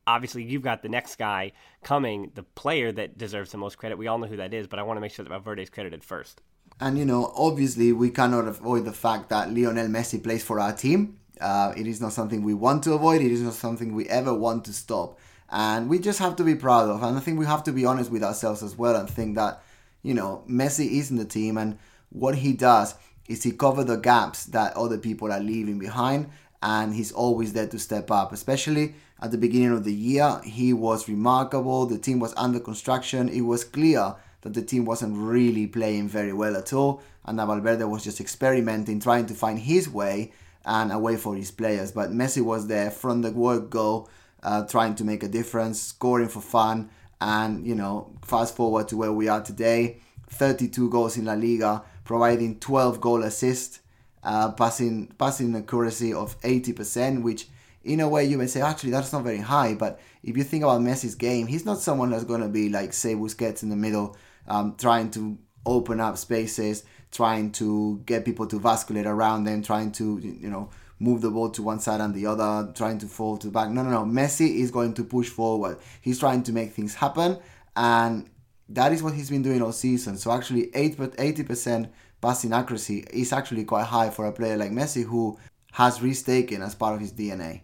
obviously 0.07 0.43
you've 0.43 0.62
got 0.62 0.83
the 0.83 0.88
next 0.88 1.16
guy 1.16 1.52
coming, 1.85 2.33
the 2.35 2.43
player 2.43 2.90
that 2.93 3.16
deserves 3.16 3.52
the 3.52 3.59
most 3.59 3.78
credit. 3.78 3.99
We 3.99 4.09
all 4.09 4.19
know 4.19 4.26
who 4.26 4.37
that 4.38 4.52
is, 4.52 4.66
but 4.66 4.78
I 4.78 4.83
want 4.83 4.97
to 4.97 5.00
make 5.00 5.12
sure 5.12 5.25
that 5.25 5.31
Valverde 5.31 5.62
is 5.62 5.71
credited 5.71 6.02
first. 6.02 6.43
And, 6.81 6.99
you 6.99 7.04
know, 7.04 7.33
obviously 7.37 7.93
we 7.93 8.11
cannot 8.11 8.49
avoid 8.49 8.85
the 8.85 8.93
fact 8.93 9.28
that 9.28 9.54
Lionel 9.54 9.87
Messi 9.87 10.21
plays 10.21 10.43
for 10.43 10.59
our 10.59 10.73
team 10.73 11.19
uh, 11.40 11.72
it 11.76 11.86
is 11.86 12.00
not 12.00 12.12
something 12.12 12.42
we 12.42 12.54
want 12.54 12.82
to 12.84 12.92
avoid. 12.92 13.20
It 13.20 13.32
is 13.32 13.42
not 13.42 13.54
something 13.54 13.94
we 13.94 14.06
ever 14.08 14.32
want 14.32 14.64
to 14.66 14.72
stop. 14.72 15.18
And 15.50 15.88
we 15.88 15.98
just 15.98 16.18
have 16.18 16.36
to 16.36 16.44
be 16.44 16.54
proud 16.54 16.88
of. 16.88 17.02
And 17.02 17.16
I 17.16 17.20
think 17.20 17.38
we 17.38 17.46
have 17.46 17.62
to 17.64 17.72
be 17.72 17.84
honest 17.84 18.10
with 18.10 18.22
ourselves 18.22 18.62
as 18.62 18.76
well 18.76 18.96
and 18.96 19.08
think 19.08 19.36
that, 19.36 19.62
you 20.02 20.14
know, 20.14 20.44
Messi 20.48 20.98
is 20.98 21.10
in 21.10 21.16
the 21.16 21.24
team 21.24 21.58
and 21.58 21.78
what 22.10 22.36
he 22.36 22.52
does 22.52 22.94
is 23.28 23.42
he 23.42 23.52
cover 23.52 23.84
the 23.84 23.96
gaps 23.96 24.46
that 24.46 24.76
other 24.76 24.98
people 24.98 25.32
are 25.32 25.40
leaving 25.40 25.78
behind. 25.78 26.28
and 26.64 26.94
he's 26.94 27.12
always 27.12 27.52
there 27.52 27.66
to 27.66 27.78
step 27.78 28.10
up, 28.10 28.32
especially 28.32 28.94
at 29.20 29.30
the 29.30 29.36
beginning 29.36 29.72
of 29.72 29.84
the 29.84 29.92
year. 29.92 30.40
He 30.44 30.72
was 30.72 31.08
remarkable. 31.08 31.84
The 31.84 31.98
team 31.98 32.18
was 32.18 32.32
under 32.38 32.58
construction. 32.58 33.28
It 33.28 33.42
was 33.42 33.64
clear 33.64 34.14
that 34.40 34.54
the 34.54 34.62
team 34.62 34.86
wasn't 34.86 35.16
really 35.16 35.66
playing 35.66 36.08
very 36.08 36.32
well 36.32 36.56
at 36.56 36.72
all, 36.72 37.02
and 37.26 37.38
that 37.38 37.46
Valverde 37.46 37.84
was 37.84 38.02
just 38.02 38.18
experimenting, 38.18 38.98
trying 38.98 39.26
to 39.26 39.34
find 39.34 39.58
his 39.58 39.90
way 39.90 40.32
and 40.64 40.92
a 40.92 40.99
way 40.99 41.16
for 41.16 41.35
his 41.35 41.50
players. 41.50 41.92
But 41.92 42.11
Messi 42.11 42.42
was 42.42 42.66
there 42.66 42.90
from 42.90 43.23
the 43.23 43.30
word 43.30 43.71
go, 43.71 44.09
uh, 44.42 44.66
trying 44.66 44.94
to 44.97 45.04
make 45.04 45.23
a 45.23 45.28
difference, 45.28 45.80
scoring 45.80 46.28
for 46.28 46.40
fun, 46.40 46.90
and 47.21 47.66
you 47.66 47.75
know, 47.75 48.12
fast 48.23 48.56
forward 48.56 48.88
to 48.88 48.97
where 48.97 49.12
we 49.12 49.28
are 49.28 49.42
today 49.42 50.00
32 50.30 50.90
goals 50.90 51.16
in 51.16 51.26
La 51.26 51.35
Liga, 51.35 51.83
providing 52.04 52.59
12 52.59 53.00
goal 53.00 53.23
assists, 53.23 53.80
uh, 54.23 54.50
passing 54.52 55.09
passing 55.18 55.54
accuracy 55.56 56.12
of 56.12 56.40
80%, 56.40 57.23
which 57.23 57.49
in 57.85 58.00
a 58.00 58.09
way 58.09 58.25
you 58.25 58.38
may 58.38 58.47
say 58.47 58.61
actually 58.61 58.90
that's 58.90 59.12
not 59.12 59.23
very 59.23 59.38
high, 59.38 59.75
but 59.75 60.00
if 60.23 60.37
you 60.37 60.42
think 60.42 60.64
about 60.64 60.80
Messi's 60.80 61.14
game, 61.14 61.47
he's 61.47 61.64
not 61.64 61.78
someone 61.78 62.11
that's 62.11 62.25
going 62.25 62.40
to 62.40 62.49
be 62.49 62.68
like 62.68 62.92
say 62.92 63.14
Busquets 63.14 63.62
in 63.62 63.68
the 63.68 63.76
middle, 63.76 64.16
um, 64.49 64.75
trying 64.78 65.11
to 65.12 65.38
open 65.66 66.00
up 66.00 66.18
spaces, 66.18 66.85
trying 67.14 67.52
to 67.52 68.02
get 68.04 68.25
people 68.25 68.47
to 68.49 68.59
vasculate 68.59 69.06
around 69.06 69.44
them, 69.44 69.62
trying 69.62 69.92
to 69.92 70.18
you 70.18 70.50
know 70.50 70.68
move 70.99 71.21
the 71.21 71.30
ball 71.30 71.49
to 71.50 71.62
one 71.62 71.80
side 71.80 72.00
and 72.00 72.14
the 72.14 72.26
other, 72.26 72.73
trying 72.75 72.99
to 72.99 73.06
fall 73.06 73.37
to 73.38 73.47
the 73.47 73.52
back. 73.52 73.71
No, 73.71 73.83
no, 73.83 73.90
no. 73.90 74.04
Messi 74.04 74.56
is 74.56 74.71
going 74.71 74.94
to 74.94 75.04
push 75.04 75.28
forward. 75.28 75.78
He's 76.00 76.18
trying 76.18 76.42
to 76.42 76.52
make 76.52 76.73
things 76.73 76.94
happen, 76.94 77.38
and 77.76 78.28
that 78.68 78.92
is 78.92 79.02
what 79.02 79.14
he's 79.14 79.30
been 79.30 79.42
doing 79.42 79.62
all 79.62 79.73
season. 79.73 80.18
So 80.18 80.33
actually, 80.33 80.66
80% 80.68 81.88
passing 82.21 82.52
accuracy 82.52 83.04
is 83.12 83.33
actually 83.33 83.64
quite 83.64 83.85
high 83.85 84.11
for 84.11 84.26
a 84.26 84.33
player 84.33 84.56
like 84.56 84.73
Messi, 84.73 85.04
who 85.04 85.38
has 85.73 86.02
risk 86.02 86.26
taken 86.26 86.62
as 86.62 86.75
part 86.75 86.94
of 86.94 87.00
his 87.00 87.12
DNA. 87.12 87.62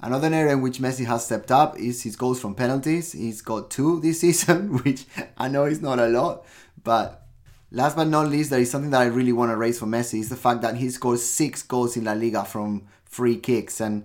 Another 0.00 0.32
area 0.32 0.52
in 0.52 0.60
which 0.60 0.78
Messi 0.78 1.06
has 1.06 1.24
stepped 1.24 1.50
up 1.50 1.78
is 1.78 2.02
his 2.02 2.16
goals 2.16 2.40
from 2.40 2.54
penalties. 2.54 3.12
He's 3.12 3.42
got 3.42 3.70
two 3.70 4.00
this 4.00 4.20
season, 4.24 4.78
which 4.78 5.04
I 5.36 5.48
know 5.48 5.64
is 5.64 5.82
not 5.82 5.98
a 5.98 6.08
lot, 6.08 6.46
but 6.82 7.25
Last 7.72 7.96
but 7.96 8.06
not 8.06 8.28
least, 8.28 8.50
there 8.50 8.60
is 8.60 8.70
something 8.70 8.90
that 8.90 9.02
I 9.02 9.06
really 9.06 9.32
want 9.32 9.50
to 9.50 9.56
raise 9.56 9.78
for 9.78 9.86
Messi 9.86 10.20
is 10.20 10.28
the 10.28 10.36
fact 10.36 10.62
that 10.62 10.76
he 10.76 10.88
scored 10.88 11.18
six 11.18 11.62
goals 11.62 11.96
in 11.96 12.04
La 12.04 12.12
Liga 12.12 12.44
from 12.44 12.86
free 13.04 13.36
kicks. 13.36 13.80
And, 13.80 14.04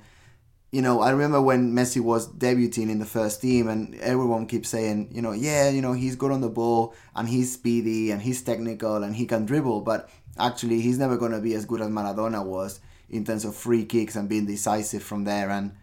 you 0.72 0.82
know, 0.82 1.02
I 1.02 1.12
remember 1.12 1.40
when 1.40 1.74
Messi 1.74 2.02
was 2.02 2.28
debuting 2.28 2.90
in 2.90 2.98
the 2.98 3.06
first 3.06 3.40
team 3.40 3.68
and 3.68 3.94
everyone 3.96 4.48
keeps 4.48 4.70
saying, 4.70 5.10
you 5.12 5.22
know, 5.22 5.32
yeah, 5.32 5.70
you 5.70 5.82
know, 5.82 5.94
he's 5.94 6.16
good 6.16 6.32
on 6.32 6.42
the 6.42 6.50
ball 6.50 6.96
and 7.16 7.30
he's 7.30 7.54
speedy 7.54 8.10
and 8.10 8.22
he's 8.22 8.42
technical 8.42 9.04
and 9.04 9.16
he 9.16 9.28
can 9.28 9.46
dribble. 9.46 9.82
But 9.82 10.10
actually, 10.40 10.82
he's 10.82 10.98
never 10.98 11.18
going 11.18 11.34
to 11.34 11.42
be 11.42 11.54
as 11.54 11.66
good 11.66 11.82
as 11.82 11.90
Maradona 11.90 12.44
was 12.44 12.80
in 13.10 13.26
terms 13.26 13.46
of 13.46 13.56
free 13.56 13.86
kicks 13.86 14.16
and 14.16 14.28
being 14.28 14.48
decisive 14.48 15.04
from 15.04 15.24
there. 15.24 15.52
And 15.52 15.74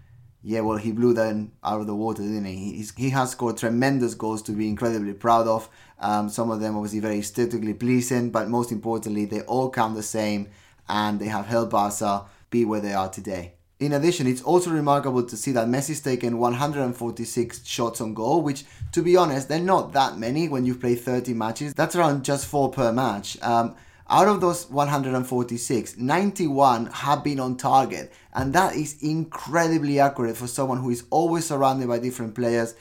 yeah, 0.49 0.61
well, 0.61 0.79
he 0.79 0.93
blew 0.93 1.13
them 1.13 1.53
out 1.63 1.83
of 1.83 1.87
the 1.87 1.95
water, 1.95 2.23
didn't 2.23 2.47
he? 2.47 2.73
He's, 2.73 2.95
he 2.97 3.11
has 3.11 3.33
scored 3.33 3.59
tremendous 3.59 4.15
goals 4.15 4.41
to 4.45 4.53
be 4.53 4.67
incredibly 4.67 5.13
proud 5.13 5.47
of. 5.47 5.69
Um, 6.01 6.31
some 6.31 6.51
of 6.51 6.59
them 6.59 6.75
obviously 6.75 7.01
very 7.01 7.19
aesthetically 7.19 7.75
pleasing, 7.75 8.31
but 8.31 8.49
most 8.49 8.73
importantly, 8.73 9.27
they 9.27 9.43
all 9.43 9.71
count 9.71 9.95
the 9.95 10.03
same 10.03 10.49
and 10.89 11.21
they 11.21 11.27
have 11.27 11.45
helped 11.45 11.73
Barca 11.73 12.25
be 12.49 12.65
where 12.65 12.81
they 12.81 12.95
are 12.95 13.11
today. 13.11 13.53
In 13.79 13.93
addition, 13.93 14.27
it's 14.27 14.41
also 14.41 14.71
remarkable 14.71 15.23
to 15.23 15.37
see 15.37 15.53
that 15.53 15.69
Messi's 15.69 16.01
taken 16.01 16.39
146 16.39 17.67
shots 17.67 18.01
on 18.01 18.15
goal, 18.15 18.41
which, 18.41 18.65
to 18.93 19.03
be 19.03 19.19
honest, 19.19 19.51
they're 19.51 19.61
not 19.61 19.93
that 19.93 20.17
many 20.17 20.49
when 20.49 20.65
you 20.65 20.75
play 20.75 20.95
30 20.95 21.35
matches. 21.35 21.75
That's 21.75 21.95
around 21.95 22.25
just 22.25 22.47
four 22.47 22.71
per 22.71 22.91
match. 22.91 23.37
Um, 23.43 23.77
out 24.11 24.27
of 24.27 24.41
those 24.41 24.71
146, 24.71 25.99
91 25.99 26.87
have 26.87 27.23
been 27.23 27.39
on 27.39 27.57
target, 27.57 28.13
and 28.33 28.55
that 28.55 28.75
is 28.75 29.03
incredibly 29.03 30.01
accurate 30.01 30.37
for 30.37 30.47
someone 30.47 30.79
who 30.79 30.89
is 30.91 31.05
always 31.11 31.47
surrounded 31.47 31.89
by 31.89 31.99
different 31.99 32.35
players, 32.35 32.75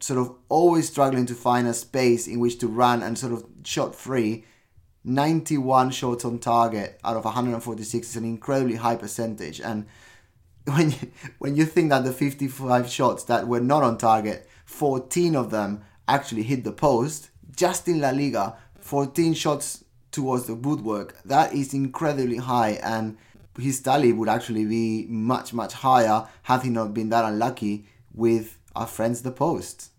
sort 0.00 0.20
of 0.20 0.34
always 0.50 0.88
struggling 0.88 1.24
to 1.26 1.34
find 1.34 1.66
a 1.66 1.72
space 1.72 2.26
in 2.26 2.38
which 2.38 2.58
to 2.58 2.68
run 2.68 3.02
and 3.02 3.18
sort 3.18 3.32
of 3.32 3.46
shot 3.64 3.94
free. 3.94 4.44
91 5.04 5.90
shots 5.90 6.24
on 6.24 6.38
target 6.38 6.98
out 7.02 7.16
of 7.16 7.24
146 7.24 8.08
is 8.10 8.16
an 8.16 8.24
incredibly 8.24 8.76
high 8.76 8.96
percentage, 8.96 9.60
and 9.60 9.86
when 10.64 10.90
you, 10.90 11.10
when 11.38 11.56
you 11.56 11.64
think 11.64 11.90
that 11.90 12.04
the 12.04 12.12
55 12.12 12.90
shots 12.90 13.24
that 13.24 13.46
were 13.46 13.60
not 13.60 13.82
on 13.82 13.96
target, 13.96 14.48
14 14.66 15.36
of 15.36 15.50
them 15.50 15.82
actually 16.08 16.42
hit 16.42 16.64
the 16.64 16.72
post, 16.72 17.30
just 17.56 17.88
in 17.88 18.00
La 18.00 18.10
Liga, 18.10 18.56
14 18.80 19.32
shots 19.32 19.83
towards 20.14 20.46
the 20.46 20.54
woodwork, 20.54 21.20
that 21.24 21.52
is 21.52 21.74
incredibly 21.74 22.36
high 22.36 22.78
and 22.82 23.16
his 23.58 23.80
tally 23.80 24.12
would 24.12 24.28
actually 24.28 24.64
be 24.64 25.06
much 25.08 25.52
much 25.52 25.74
higher 25.74 26.26
had 26.42 26.62
he 26.62 26.70
not 26.70 26.94
been 26.94 27.08
that 27.10 27.24
unlucky 27.24 27.86
with 28.14 28.58
our 28.74 28.86
friends 28.86 29.22
the 29.22 29.30
post. 29.30 29.90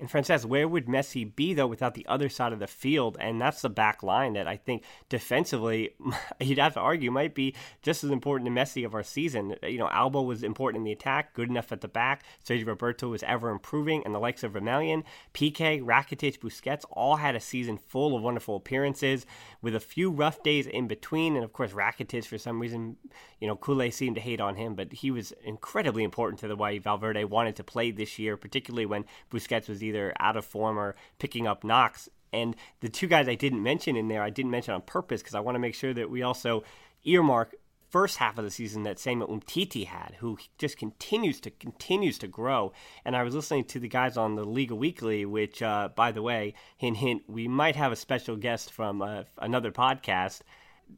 And 0.00 0.10
Francesc, 0.10 0.44
where 0.44 0.66
would 0.66 0.86
Messi 0.86 1.34
be 1.36 1.54
though 1.54 1.68
without 1.68 1.94
the 1.94 2.06
other 2.06 2.28
side 2.28 2.52
of 2.52 2.58
the 2.58 2.66
field? 2.66 3.16
And 3.20 3.40
that's 3.40 3.62
the 3.62 3.68
back 3.68 4.02
line 4.02 4.32
that 4.32 4.48
I 4.48 4.56
think 4.56 4.82
defensively, 5.08 5.94
you'd 6.40 6.58
have 6.58 6.74
to 6.74 6.80
argue 6.80 7.12
might 7.12 7.34
be 7.34 7.54
just 7.80 8.02
as 8.02 8.10
important 8.10 8.48
to 8.48 8.52
Messi 8.52 8.84
of 8.84 8.94
our 8.94 9.04
season. 9.04 9.54
You 9.62 9.78
know, 9.78 9.88
Alba 9.88 10.20
was 10.20 10.42
important 10.42 10.80
in 10.80 10.84
the 10.84 10.92
attack, 10.92 11.32
good 11.32 11.48
enough 11.48 11.70
at 11.70 11.80
the 11.80 11.86
back. 11.86 12.24
Sergi 12.42 12.64
Roberto 12.64 13.08
was 13.08 13.22
ever 13.22 13.50
improving, 13.50 14.02
and 14.04 14.12
the 14.12 14.18
likes 14.18 14.42
of 14.42 14.54
Vermaelen, 14.54 15.04
Piqué, 15.32 15.80
Rakitic, 15.80 16.40
Busquets 16.40 16.84
all 16.90 17.16
had 17.16 17.36
a 17.36 17.40
season 17.40 17.78
full 17.78 18.16
of 18.16 18.22
wonderful 18.22 18.56
appearances 18.56 19.24
with 19.62 19.76
a 19.76 19.80
few 19.80 20.10
rough 20.10 20.42
days 20.42 20.66
in 20.66 20.88
between. 20.88 21.36
And 21.36 21.44
of 21.44 21.52
course, 21.52 21.70
Rakitic, 21.70 22.26
for 22.26 22.38
some 22.38 22.58
reason, 22.58 22.96
you 23.40 23.46
know, 23.46 23.54
Culé 23.54 23.92
seemed 23.92 24.16
to 24.16 24.22
hate 24.22 24.40
on 24.40 24.56
him, 24.56 24.74
but 24.74 24.92
he 24.92 25.12
was 25.12 25.32
incredibly 25.44 26.02
important 26.02 26.40
to 26.40 26.48
the 26.48 26.56
way 26.56 26.78
Valverde 26.78 27.24
wanted 27.24 27.54
to 27.56 27.64
play 27.64 27.92
this 27.92 28.18
year, 28.18 28.36
particularly 28.36 28.86
when 28.86 29.04
Busquets 29.30 29.68
was 29.68 29.83
either 29.84 30.12
out 30.18 30.36
of 30.36 30.44
form 30.44 30.78
or 30.78 30.96
picking 31.18 31.46
up 31.46 31.64
knocks. 31.64 32.08
And 32.32 32.56
the 32.80 32.88
two 32.88 33.06
guys 33.06 33.28
I 33.28 33.36
didn't 33.36 33.62
mention 33.62 33.96
in 33.96 34.08
there, 34.08 34.22
I 34.22 34.30
didn't 34.30 34.50
mention 34.50 34.74
on 34.74 34.82
purpose 34.82 35.22
because 35.22 35.36
I 35.36 35.40
want 35.40 35.54
to 35.54 35.60
make 35.60 35.74
sure 35.74 35.94
that 35.94 36.10
we 36.10 36.22
also 36.22 36.64
earmark 37.04 37.54
first 37.94 38.16
half 38.16 38.36
of 38.38 38.44
the 38.44 38.50
season 38.50 38.82
that 38.82 38.98
Samuel 38.98 39.28
Umtiti 39.28 39.86
had, 39.86 40.16
who 40.18 40.36
just 40.58 40.76
continues 40.76 41.40
to 41.42 41.50
continues 41.52 42.18
to 42.18 42.26
grow. 42.26 42.72
And 43.04 43.14
I 43.14 43.22
was 43.22 43.36
listening 43.36 43.66
to 43.66 43.78
the 43.78 43.86
guys 43.86 44.16
on 44.16 44.34
the 44.34 44.42
Liga 44.42 44.74
Weekly, 44.74 45.24
which, 45.24 45.62
uh, 45.62 45.90
by 45.94 46.10
the 46.10 46.20
way, 46.20 46.54
hint 46.76 46.96
hint, 46.96 47.22
we 47.28 47.46
might 47.46 47.76
have 47.76 47.92
a 47.92 47.96
special 47.96 48.34
guest 48.34 48.72
from 48.72 49.00
uh, 49.00 49.22
another 49.38 49.70
podcast, 49.70 50.40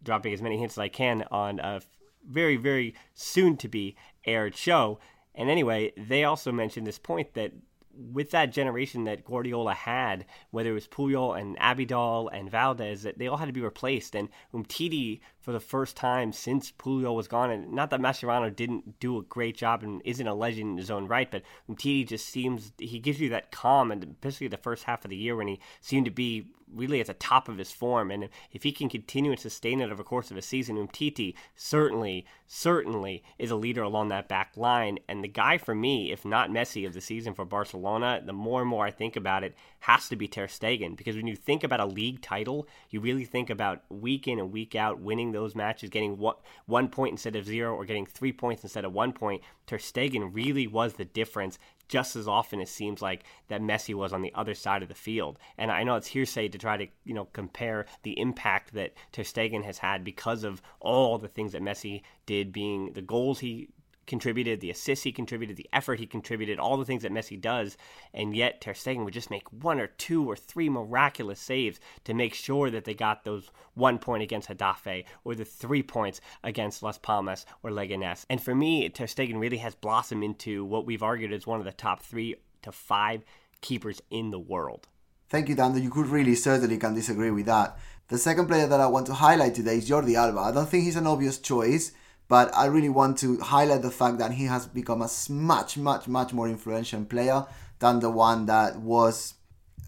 dropping 0.02 0.32
as 0.32 0.40
many 0.40 0.56
hints 0.56 0.76
as 0.76 0.78
I 0.78 0.88
can 0.88 1.24
on 1.30 1.60
a 1.60 1.82
very 2.26 2.56
very 2.56 2.94
soon 3.12 3.58
to 3.58 3.68
be 3.68 3.94
aired 4.24 4.56
show. 4.56 4.98
And 5.34 5.50
anyway, 5.50 5.92
they 5.98 6.24
also 6.24 6.50
mentioned 6.50 6.86
this 6.86 6.98
point 6.98 7.34
that 7.34 7.52
with 7.98 8.30
that 8.30 8.52
generation 8.52 9.04
that 9.04 9.24
Guardiola 9.24 9.74
had, 9.74 10.26
whether 10.50 10.70
it 10.70 10.74
was 10.74 10.88
Puyol 10.88 11.38
and 11.40 11.56
Abidal 11.58 12.28
and 12.32 12.50
Valdés, 12.50 13.02
that 13.02 13.18
they 13.18 13.26
all 13.26 13.36
had 13.36 13.46
to 13.46 13.52
be 13.52 13.60
replaced. 13.60 14.14
And 14.14 14.28
Umtiti, 14.54 15.20
for 15.46 15.52
the 15.52 15.60
first 15.60 15.96
time 15.96 16.32
since 16.32 16.72
Puyol 16.72 17.14
was 17.14 17.28
gone, 17.28 17.52
and 17.52 17.72
not 17.72 17.90
that 17.90 18.00
Mascherano 18.00 18.54
didn't 18.54 18.98
do 18.98 19.16
a 19.16 19.22
great 19.22 19.56
job 19.56 19.84
and 19.84 20.02
isn't 20.04 20.26
a 20.26 20.34
legend 20.34 20.72
in 20.72 20.76
his 20.76 20.90
own 20.90 21.06
right, 21.06 21.30
but 21.30 21.44
Umtiti 21.70 22.04
just 22.04 22.26
seems 22.26 22.72
he 22.78 22.98
gives 22.98 23.20
you 23.20 23.28
that 23.28 23.52
calm, 23.52 23.92
and 23.92 24.02
especially 24.02 24.48
the 24.48 24.56
first 24.56 24.82
half 24.82 25.04
of 25.04 25.10
the 25.10 25.16
year 25.16 25.36
when 25.36 25.46
he 25.46 25.60
seemed 25.80 26.06
to 26.06 26.10
be 26.10 26.48
really 26.74 27.00
at 27.00 27.06
the 27.06 27.14
top 27.14 27.48
of 27.48 27.58
his 27.58 27.70
form. 27.70 28.10
And 28.10 28.28
if 28.50 28.64
he 28.64 28.72
can 28.72 28.88
continue 28.88 29.30
and 29.30 29.38
sustain 29.38 29.80
it 29.80 29.84
over 29.84 29.94
the 29.94 30.02
course 30.02 30.32
of 30.32 30.36
a 30.36 30.42
season, 30.42 30.84
Umtiti 30.84 31.34
certainly, 31.54 32.26
certainly 32.48 33.22
is 33.38 33.52
a 33.52 33.56
leader 33.56 33.82
along 33.82 34.08
that 34.08 34.26
back 34.26 34.56
line. 34.56 34.98
And 35.08 35.22
the 35.22 35.28
guy 35.28 35.58
for 35.58 35.76
me, 35.76 36.10
if 36.10 36.24
not 36.24 36.50
Messi 36.50 36.84
of 36.84 36.92
the 36.92 37.00
season 37.00 37.34
for 37.34 37.44
Barcelona, 37.44 38.20
the 38.24 38.32
more 38.32 38.62
and 38.62 38.68
more 38.68 38.84
I 38.84 38.90
think 38.90 39.14
about 39.14 39.44
it, 39.44 39.54
has 39.86 40.08
to 40.08 40.16
be 40.16 40.26
Ter 40.26 40.48
Stegen. 40.48 40.96
Because 40.96 41.14
when 41.14 41.28
you 41.28 41.36
think 41.36 41.62
about 41.62 41.78
a 41.78 41.86
league 41.86 42.20
title, 42.20 42.66
you 42.90 42.98
really 42.98 43.24
think 43.24 43.50
about 43.50 43.84
week 43.88 44.26
in 44.26 44.40
and 44.40 44.50
week 44.50 44.74
out 44.74 44.98
winning 44.98 45.30
those 45.30 45.54
matches, 45.54 45.90
getting 45.90 46.18
one 46.66 46.88
point 46.88 47.12
instead 47.12 47.36
of 47.36 47.46
zero, 47.46 47.72
or 47.72 47.84
getting 47.84 48.04
three 48.04 48.32
points 48.32 48.64
instead 48.64 48.84
of 48.84 48.92
one 48.92 49.12
point. 49.12 49.42
Ter 49.68 49.78
Stegen 49.78 50.34
really 50.34 50.66
was 50.66 50.94
the 50.94 51.04
difference 51.04 51.60
just 51.86 52.16
as 52.16 52.26
often 52.26 52.60
it 52.60 52.68
seems 52.68 53.00
like 53.00 53.22
that 53.46 53.60
Messi 53.60 53.94
was 53.94 54.12
on 54.12 54.22
the 54.22 54.34
other 54.34 54.54
side 54.54 54.82
of 54.82 54.88
the 54.88 54.94
field. 54.96 55.38
And 55.56 55.70
I 55.70 55.84
know 55.84 55.94
it's 55.94 56.08
hearsay 56.08 56.48
to 56.48 56.58
try 56.58 56.76
to 56.76 56.88
you 57.04 57.14
know 57.14 57.26
compare 57.26 57.86
the 58.02 58.18
impact 58.18 58.74
that 58.74 58.94
Ter 59.12 59.22
Stegen 59.22 59.62
has 59.62 59.78
had 59.78 60.02
because 60.02 60.42
of 60.42 60.60
all 60.80 61.16
the 61.16 61.28
things 61.28 61.52
that 61.52 61.62
Messi 61.62 62.02
did, 62.26 62.50
being 62.50 62.92
the 62.94 63.02
goals 63.02 63.38
he 63.38 63.68
contributed, 64.06 64.60
the 64.60 64.70
assists 64.70 65.04
he 65.04 65.12
contributed, 65.12 65.56
the 65.56 65.68
effort 65.72 65.98
he 65.98 66.06
contributed, 66.06 66.58
all 66.58 66.76
the 66.76 66.84
things 66.84 67.02
that 67.02 67.12
Messi 67.12 67.40
does, 67.40 67.76
and 68.14 68.34
yet 68.34 68.60
Ter 68.60 68.72
Stegen 68.72 69.04
would 69.04 69.14
just 69.14 69.30
make 69.30 69.52
one 69.52 69.80
or 69.80 69.86
two 69.86 70.28
or 70.28 70.36
three 70.36 70.68
miraculous 70.68 71.40
saves 71.40 71.80
to 72.04 72.14
make 72.14 72.34
sure 72.34 72.70
that 72.70 72.84
they 72.84 72.94
got 72.94 73.24
those 73.24 73.50
one 73.74 73.98
point 73.98 74.22
against 74.22 74.48
Getafe 74.48 75.04
or 75.24 75.34
the 75.34 75.44
three 75.44 75.82
points 75.82 76.20
against 76.44 76.82
Las 76.82 76.98
Palmas 76.98 77.46
or 77.62 77.70
Leganés. 77.70 78.24
And 78.30 78.42
for 78.42 78.54
me, 78.54 78.88
Ter 78.88 79.06
Stegen 79.06 79.40
really 79.40 79.58
has 79.58 79.74
blossomed 79.74 80.24
into 80.24 80.64
what 80.64 80.86
we've 80.86 81.02
argued 81.02 81.32
is 81.32 81.46
one 81.46 81.58
of 81.58 81.66
the 81.66 81.72
top 81.72 82.02
three 82.02 82.36
to 82.62 82.72
five 82.72 83.24
keepers 83.60 84.00
in 84.10 84.30
the 84.30 84.38
world. 84.38 84.88
Thank 85.28 85.48
you, 85.48 85.56
Dando. 85.56 85.80
You 85.80 85.90
could 85.90 86.06
really 86.06 86.36
certainly 86.36 86.78
can 86.78 86.94
disagree 86.94 87.32
with 87.32 87.46
that. 87.46 87.76
The 88.08 88.18
second 88.18 88.46
player 88.46 88.68
that 88.68 88.80
I 88.80 88.86
want 88.86 89.06
to 89.06 89.14
highlight 89.14 89.56
today 89.56 89.78
is 89.78 89.90
Jordi 89.90 90.14
Alba. 90.14 90.38
I 90.38 90.52
don't 90.52 90.68
think 90.68 90.84
he's 90.84 90.94
an 90.94 91.08
obvious 91.08 91.38
choice 91.38 91.92
But 92.28 92.54
I 92.54 92.66
really 92.66 92.88
want 92.88 93.18
to 93.18 93.38
highlight 93.38 93.82
the 93.82 93.90
fact 93.90 94.18
that 94.18 94.32
he 94.32 94.44
has 94.46 94.66
become 94.66 95.02
a 95.02 95.08
much, 95.30 95.78
much, 95.78 96.08
much 96.08 96.32
more 96.32 96.48
influential 96.48 97.04
player 97.04 97.46
than 97.78 98.00
the 98.00 98.10
one 98.10 98.46
that 98.46 98.80
was 98.80 99.34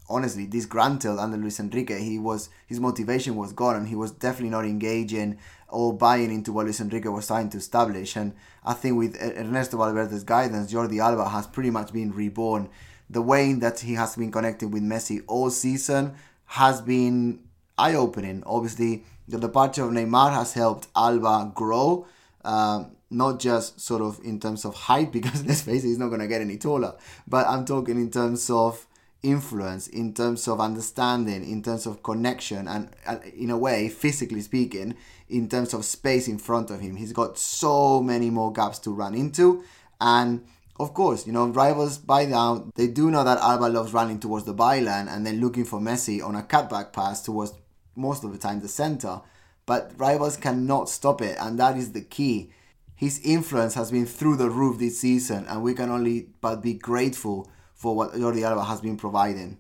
honestly 0.09 0.47
disgruntled 0.47 1.19
under 1.19 1.37
Luis 1.37 1.61
Enrique. 1.61 2.01
He 2.01 2.19
was 2.19 2.49
his 2.67 2.81
motivation 2.81 3.37
was 3.37 3.53
gone, 3.53 3.77
and 3.77 3.89
he 3.89 3.95
was 3.95 4.13
definitely 4.13 4.51
not 4.51 4.65
engaging 4.65 5.39
or 5.69 5.93
buying 5.93 6.33
into 6.33 6.53
what 6.53 6.65
Luis 6.65 6.81
Enrique 6.81 7.09
was 7.09 7.27
trying 7.27 7.51
to 7.51 7.59
establish. 7.59 8.17
And 8.17 8.35
I 8.65 8.73
think 8.73 8.97
with 8.97 9.21
Ernesto 9.21 9.77
Valverde's 9.77 10.25
guidance, 10.25 10.73
Jordi 10.73 10.99
Alba 10.99 11.29
has 11.29 11.47
pretty 11.47 11.71
much 11.71 11.93
been 11.93 12.13
reborn. 12.13 12.71
The 13.11 13.23
way 13.23 13.53
that 13.55 13.81
he 13.81 13.95
has 13.95 14.17
been 14.17 14.31
connected 14.31 14.73
with 14.73 14.83
Messi 14.83 15.23
all 15.27 15.51
season 15.51 16.15
has 16.47 16.81
been 16.81 17.41
eye-opening. 17.77 18.43
Obviously, 18.47 19.05
the 19.27 19.39
departure 19.39 19.85
of 19.85 19.91
Neymar 19.91 20.33
has 20.33 20.55
helped 20.55 20.89
Alba 20.97 21.53
grow. 21.55 22.07
Um, 22.49 22.93
not 23.11 23.41
just 23.41 23.79
sort 23.79 24.01
of 24.01 24.21
in 24.25 24.41
terms 24.41 24.65
of 24.65 24.75
height, 24.75 25.13
because 25.19 25.45
let's 25.45 25.63
face 25.63 25.85
it, 25.85 25.89
he's 25.89 25.99
not 25.99 26.09
going 26.09 26.21
to 26.21 26.27
get 26.27 26.41
any 26.41 26.57
taller. 26.57 26.95
But 27.27 27.47
I'm 27.47 27.65
talking 27.65 27.97
in 27.97 28.11
terms 28.11 28.49
of 28.49 28.87
influence, 29.23 29.89
in 29.89 30.15
terms 30.15 30.49
of 30.49 30.61
understanding, 30.61 31.51
in 31.51 31.63
terms 31.63 31.87
of 31.87 32.03
connection, 32.03 32.67
and, 32.69 32.91
and 33.07 33.23
in 33.25 33.51
a 33.51 33.59
way, 33.59 33.89
physically 33.89 34.41
speaking, 34.41 34.95
in 35.29 35.49
terms 35.49 35.75
of 35.75 35.85
space 35.85 36.29
in 36.29 36.39
front 36.39 36.71
of 36.71 36.81
him. 36.81 36.97
He's 36.97 37.13
got 37.13 37.39
so 37.39 38.01
many 38.03 38.31
more 38.31 38.53
gaps 38.53 38.79
to 38.81 38.93
run 38.93 39.15
into. 39.15 39.63
And 40.01 40.47
of 40.79 40.95
course, 40.95 41.27
you 41.27 41.33
know, 41.33 41.49
rivals 41.49 41.99
by 41.99 42.25
now, 42.25 42.71
they 42.77 42.87
do 42.87 43.11
know 43.11 43.25
that 43.25 43.39
Alba 43.39 43.65
loves 43.65 43.93
running 43.93 44.21
towards 44.21 44.47
the 44.47 44.55
byline 44.55 45.09
and 45.09 45.27
then 45.27 45.41
looking 45.41 45.65
for 45.65 45.81
Messi 45.81 46.25
on 46.25 46.37
a 46.37 46.43
cutback 46.43 46.93
pass 46.93 47.21
towards 47.21 47.53
most 47.97 48.25
of 48.25 48.33
the 48.33 48.39
time 48.39 48.61
the 48.61 48.69
center. 48.69 49.21
But 49.69 49.93
rivals 49.99 50.39
cannot 50.39 50.89
stop 50.89 51.21
it, 51.21 51.37
and 51.39 51.61
that 51.61 51.77
is 51.77 51.93
the 51.93 52.01
key. 52.01 52.51
His 52.95 53.21
influence 53.23 53.75
has 53.75 53.91
been 53.91 54.07
through 54.07 54.37
the 54.37 54.49
roof 54.49 54.79
this 54.79 54.99
season, 54.99 55.45
and 55.47 55.63
we 55.63 55.75
can 55.75 55.91
only 55.91 56.31
but 56.41 56.63
be 56.63 56.73
grateful 56.73 57.47
for 57.75 57.95
what 57.95 58.15
Jordi 58.15 58.45
Alba 58.45 58.65
has 58.65 58.81
been 58.81 58.97
providing. 58.97 59.59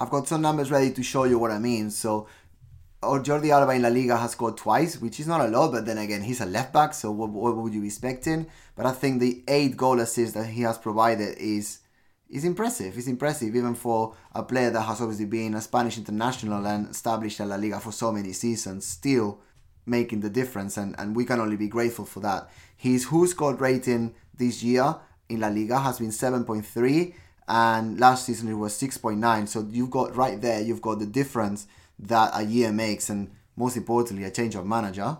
I've 0.00 0.10
got 0.10 0.26
some 0.26 0.42
numbers 0.42 0.72
ready 0.72 0.90
to 0.90 1.04
show 1.04 1.22
you 1.22 1.38
what 1.38 1.52
I 1.52 1.60
mean. 1.60 1.92
So, 1.92 2.26
or 3.00 3.20
Jordi 3.20 3.50
Alba 3.50 3.74
in 3.74 3.82
La 3.82 3.90
Liga 3.90 4.16
has 4.16 4.32
scored 4.32 4.56
twice, 4.56 5.00
which 5.00 5.20
is 5.20 5.28
not 5.28 5.40
a 5.40 5.46
lot, 5.46 5.70
but 5.70 5.86
then 5.86 5.98
again, 5.98 6.22
he's 6.22 6.40
a 6.40 6.46
left 6.46 6.72
back, 6.72 6.92
so 6.92 7.12
what, 7.12 7.30
what 7.30 7.56
would 7.56 7.72
you 7.72 7.82
be 7.82 7.86
expecting? 7.86 8.48
But 8.74 8.86
I 8.86 8.90
think 8.90 9.20
the 9.20 9.44
eight 9.46 9.76
goal 9.76 10.00
assists 10.00 10.34
that 10.34 10.46
he 10.46 10.62
has 10.62 10.78
provided 10.78 11.38
is 11.38 11.78
is 12.28 12.44
impressive. 12.44 12.96
It's 12.96 13.06
impressive 13.06 13.54
even 13.54 13.74
for 13.74 14.14
a 14.34 14.42
player 14.42 14.70
that 14.70 14.82
has 14.82 15.00
obviously 15.00 15.26
been 15.26 15.54
a 15.54 15.60
Spanish 15.60 15.98
international 15.98 16.66
and 16.66 16.88
established 16.88 17.40
in 17.40 17.48
La 17.48 17.56
Liga 17.56 17.80
for 17.80 17.92
so 17.92 18.12
many 18.12 18.32
seasons, 18.32 18.86
still 18.86 19.40
making 19.86 20.20
the 20.20 20.30
difference, 20.30 20.76
and, 20.76 20.94
and 20.98 21.14
we 21.14 21.24
can 21.24 21.40
only 21.40 21.56
be 21.56 21.68
grateful 21.68 22.04
for 22.04 22.20
that. 22.20 22.50
His 22.76 23.06
WhoScored 23.06 23.60
rating 23.60 24.14
this 24.36 24.62
year 24.62 24.96
in 25.28 25.40
La 25.40 25.48
Liga 25.48 25.78
has 25.78 25.98
been 25.98 26.08
7.3, 26.10 27.14
and 27.46 28.00
last 28.00 28.26
season 28.26 28.48
it 28.48 28.54
was 28.54 28.78
6.9. 28.80 29.48
So 29.48 29.66
you've 29.70 29.90
got 29.90 30.16
right 30.16 30.40
there, 30.40 30.60
you've 30.60 30.82
got 30.82 30.98
the 30.98 31.06
difference 31.06 31.66
that 31.98 32.30
a 32.34 32.42
year 32.42 32.72
makes, 32.72 33.10
and 33.10 33.30
most 33.56 33.76
importantly, 33.76 34.24
a 34.24 34.30
change 34.30 34.54
of 34.54 34.66
manager. 34.66 35.18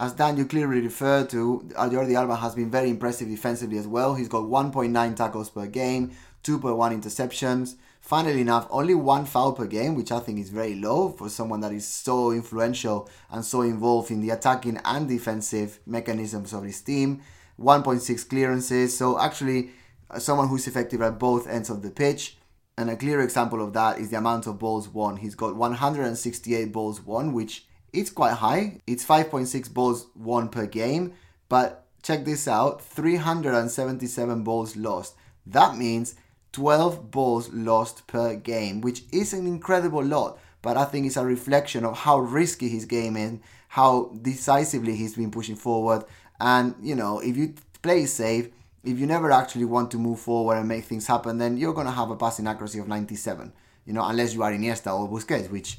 As 0.00 0.14
Dan, 0.14 0.38
you 0.38 0.46
clearly 0.46 0.80
referred 0.80 1.28
to, 1.28 1.68
Jordi 1.74 2.14
Alba 2.14 2.34
has 2.36 2.54
been 2.54 2.70
very 2.70 2.88
impressive 2.88 3.28
defensively 3.28 3.76
as 3.76 3.86
well. 3.86 4.14
He's 4.14 4.28
got 4.28 4.44
1.9 4.44 5.14
tackles 5.14 5.50
per 5.50 5.66
game, 5.66 6.12
2.1 6.44 7.02
interceptions. 7.02 7.76
Funnily 8.00 8.40
enough, 8.40 8.66
only 8.70 8.94
one 8.94 9.24
foul 9.24 9.52
per 9.52 9.66
game, 9.66 9.94
which 9.94 10.10
I 10.10 10.20
think 10.20 10.38
is 10.38 10.50
very 10.50 10.74
low 10.74 11.10
for 11.10 11.28
someone 11.28 11.60
that 11.60 11.72
is 11.72 11.86
so 11.86 12.32
influential 12.32 13.08
and 13.30 13.44
so 13.44 13.60
involved 13.62 14.10
in 14.10 14.20
the 14.20 14.30
attacking 14.30 14.80
and 14.84 15.08
defensive 15.08 15.78
mechanisms 15.86 16.52
of 16.52 16.64
his 16.64 16.80
team. 16.80 17.22
1.6 17.60 18.28
clearances, 18.28 18.96
so 18.96 19.20
actually 19.20 19.70
uh, 20.10 20.18
someone 20.18 20.48
who's 20.48 20.66
effective 20.66 21.02
at 21.02 21.18
both 21.18 21.46
ends 21.46 21.68
of 21.68 21.82
the 21.82 21.90
pitch. 21.90 22.38
And 22.78 22.88
a 22.88 22.96
clear 22.96 23.20
example 23.20 23.62
of 23.62 23.74
that 23.74 23.98
is 23.98 24.10
the 24.10 24.16
amount 24.16 24.46
of 24.46 24.58
balls 24.58 24.88
won. 24.88 25.18
He's 25.18 25.34
got 25.34 25.54
168 25.54 26.72
balls 26.72 27.02
won, 27.02 27.34
which 27.34 27.66
is 27.92 28.10
quite 28.10 28.34
high. 28.34 28.80
It's 28.86 29.04
5.6 29.04 29.72
balls 29.72 30.06
won 30.16 30.48
per 30.48 30.66
game, 30.66 31.12
but 31.50 31.86
check 32.02 32.24
this 32.24 32.48
out 32.48 32.80
377 32.82 34.42
balls 34.42 34.76
lost. 34.76 35.14
That 35.46 35.76
means 35.76 36.14
12 36.52 37.10
balls 37.10 37.48
lost 37.52 38.06
per 38.06 38.34
game, 38.34 38.80
which 38.80 39.02
is 39.12 39.32
an 39.32 39.46
incredible 39.46 40.04
lot, 40.04 40.38
but 40.62 40.76
I 40.76 40.84
think 40.84 41.06
it's 41.06 41.16
a 41.16 41.24
reflection 41.24 41.84
of 41.84 41.98
how 41.98 42.18
risky 42.18 42.68
his 42.68 42.84
game 42.84 43.16
is, 43.16 43.38
how 43.68 44.12
decisively 44.20 44.96
he's 44.96 45.14
been 45.14 45.30
pushing 45.30 45.56
forward. 45.56 46.04
And, 46.40 46.74
you 46.82 46.94
know, 46.94 47.20
if 47.20 47.36
you 47.36 47.54
play 47.82 48.06
safe, 48.06 48.48
if 48.82 48.98
you 48.98 49.06
never 49.06 49.30
actually 49.30 49.66
want 49.66 49.90
to 49.92 49.98
move 49.98 50.20
forward 50.20 50.56
and 50.56 50.68
make 50.68 50.84
things 50.84 51.06
happen, 51.06 51.38
then 51.38 51.56
you're 51.56 51.74
going 51.74 51.86
to 51.86 51.92
have 51.92 52.10
a 52.10 52.16
passing 52.16 52.46
accuracy 52.46 52.78
of 52.78 52.88
97, 52.88 53.52
you 53.86 53.92
know, 53.92 54.04
unless 54.04 54.34
you 54.34 54.42
are 54.42 54.52
Iniesta 54.52 54.92
or 54.92 55.08
Busquets, 55.08 55.50
which 55.50 55.78